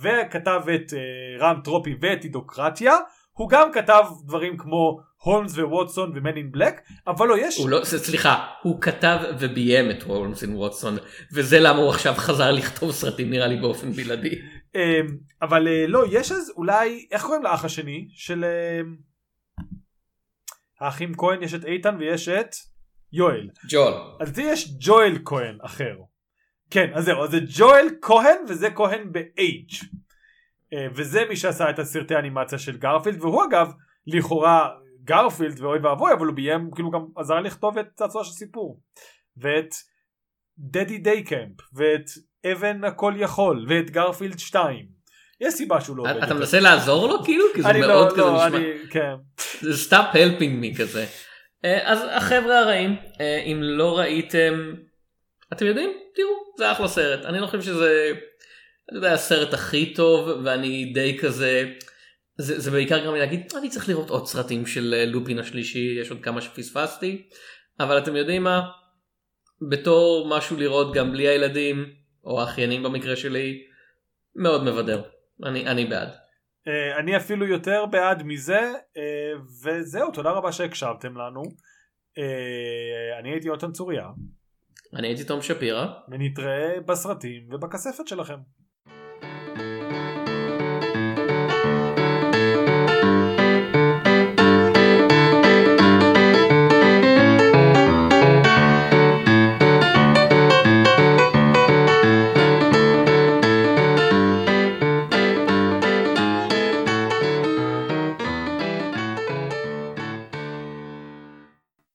וכתב 0.01 0.61
את 0.75 0.93
אה, 0.93 0.99
רעם 1.39 1.61
טרופי 1.63 1.95
ואת 2.01 2.23
אידוקרטיה 2.23 2.93
הוא 3.37 3.49
גם 3.49 3.69
כתב 3.73 4.03
דברים 4.25 4.57
כמו 4.57 4.99
הולמס 5.23 5.57
וווטסון 5.57 6.11
ו 6.15 6.21
Men 6.21 6.37
in 6.37 6.51
Black 6.51 6.81
אבל 7.07 7.27
לא 7.27 7.35
יש 7.39 7.57
הוא 7.57 7.69
לא, 7.69 7.83
סליחה, 7.83 8.47
הוא 8.61 8.81
כתב 8.81 9.17
וביים 9.39 9.91
את 9.91 10.03
Holmes 10.03 10.43
and 10.43 10.55
Watson, 10.55 10.97
וזה 11.33 11.59
למה 11.59 11.79
הוא 11.79 11.89
עכשיו 11.89 12.13
חזר 12.13 12.51
לכתוב 12.51 12.91
סרטים 12.91 13.29
נראה 13.29 13.47
לי 13.47 13.57
באופן 13.57 13.91
בלעדי. 13.91 14.35
אמ, 14.75 15.17
אבל 15.41 15.67
אה, 15.67 15.87
לא 15.87 16.03
יש 16.11 16.31
אז 16.31 16.53
אולי 16.57 17.07
איך 17.11 17.23
קוראים 17.23 17.43
לאח 17.43 17.65
השני 17.65 18.07
של 18.09 18.45
אמ, 18.45 18.95
האחים 20.79 21.13
כהן 21.17 21.43
יש 21.43 21.53
את 21.53 21.65
איתן 21.65 21.95
ויש 21.99 22.29
את 22.29 22.55
יואל 23.13 23.49
ג'ול. 23.69 23.93
אז 24.21 24.29
אצלי 24.29 24.43
יש 24.43 24.77
ג'ואל 24.79 25.17
כהן 25.25 25.57
אחר 25.61 25.95
כן 26.69 26.91
אז 26.93 27.05
זהו 27.05 27.23
אז 27.23 27.31
זה 27.31 27.39
ג'ואל 27.57 27.87
כהן 28.01 28.37
וזה 28.49 28.69
כהן 28.69 29.11
ב-H 29.11 29.83
אה, 29.83 30.04
וזה 30.95 31.23
מי 31.29 31.35
שעשה 31.35 31.69
את 31.69 31.79
הסרטי 31.79 32.15
האנימציה 32.15 32.57
של 32.57 32.77
גרפילד 32.77 33.21
והוא 33.21 33.43
אגב 33.45 33.71
לכאורה 34.07 34.69
גרפילד 35.03 35.59
ואוי 35.59 35.79
ואבוי 35.79 36.13
אבל 36.13 36.25
הוא 36.25 36.35
ביים 36.35 36.69
כאילו 36.75 36.91
גם 36.91 37.05
עזר 37.17 37.39
לכתוב 37.39 37.77
את 37.77 37.87
צעצוע 37.95 38.23
של 38.23 38.31
סיפור 38.31 38.79
ואת 39.37 39.69
Daddy 40.59 40.97
Day 40.97 41.23
Camp 41.23 41.61
ואת 41.73 42.05
אבן 42.51 42.83
הכל 42.83 43.13
יכול 43.17 43.65
ואת 43.69 43.89
גרפילד 43.89 44.39
2 44.39 44.85
יש 45.41 45.53
סיבה 45.53 45.81
שהוא 45.81 45.97
לא 45.97 46.03
עובד 46.03 46.23
אתה. 46.23 46.33
מנסה 46.33 46.59
לעזור 46.59 47.07
לו 47.07 47.23
כאילו? 47.23 47.45
כי 47.53 47.61
זה 47.61 47.73
מאוד 47.73 48.07
לא, 48.07 48.11
כזה 48.11 48.21
לא, 48.21 48.47
נשמע. 48.47 48.59
כן. 48.89 49.13
זה 49.61 49.89
stop 49.89 50.15
helping 50.15 50.63
me 50.63 50.79
כזה. 50.79 51.05
אה, 51.65 51.91
אז 51.91 51.99
החבר'ה 52.11 52.59
הרעים, 52.59 52.95
אה, 53.21 53.43
אם 53.45 53.59
לא 53.61 53.97
ראיתם, 53.97 54.73
אתם 55.53 55.65
יודעים? 55.65 55.89
תראו, 56.15 56.29
זה 56.57 56.71
אחלה 56.71 56.87
סרט. 56.87 57.25
אני 57.25 57.39
לא 57.39 57.45
חושב 57.45 57.61
שזה, 57.61 58.11
אני 58.89 58.97
יודע, 58.97 59.13
הסרט 59.13 59.53
הכי 59.53 59.93
טוב, 59.93 60.29
ואני 60.43 60.85
די 60.93 61.17
כזה, 61.21 61.73
זה, 62.37 62.59
זה 62.59 62.71
בעיקר 62.71 63.05
גם 63.05 63.15
להגיד 63.15 63.53
אני 63.57 63.69
צריך 63.69 63.89
לראות 63.89 64.09
עוד 64.09 64.27
סרטים 64.27 64.65
של 64.65 64.93
אה, 64.97 65.05
לופין 65.05 65.39
השלישי 65.39 65.97
יש 66.01 66.11
עוד 66.11 66.21
כמה 66.23 66.41
שפספסתי 66.41 67.29
אבל 67.79 67.97
אתם 67.97 68.15
יודעים 68.15 68.43
מה 68.43 68.61
בתור 69.69 70.27
משהו 70.37 70.57
לראות 70.57 70.93
גם 70.93 71.11
בלי 71.11 71.27
הילדים 71.27 71.85
או 72.23 72.41
האחיינים 72.41 72.83
במקרה 72.83 73.15
שלי 73.15 73.63
מאוד 74.35 74.63
מבדר 74.63 75.03
אני, 75.43 75.67
אני 75.67 75.85
בעד. 75.85 76.09
אה, 76.67 76.99
אני 76.99 77.17
אפילו 77.17 77.47
יותר 77.47 77.85
בעד 77.85 78.23
מזה 78.23 78.73
אה, 78.97 79.33
וזהו 79.63 80.11
תודה 80.11 80.31
רבה 80.31 80.51
שהקשבתם 80.51 81.17
לנו. 81.17 81.41
אני 83.19 83.31
הייתי 83.31 83.47
יוטן 83.47 83.71
צוריה 83.71 84.07
אני 84.95 85.07
הייתי 85.07 85.23
תום 85.23 85.41
שפירא 85.41 85.85
ונתראה 86.09 86.81
בסרטים 86.85 87.47
ובכספת 87.53 88.07
שלכם. 88.07 88.37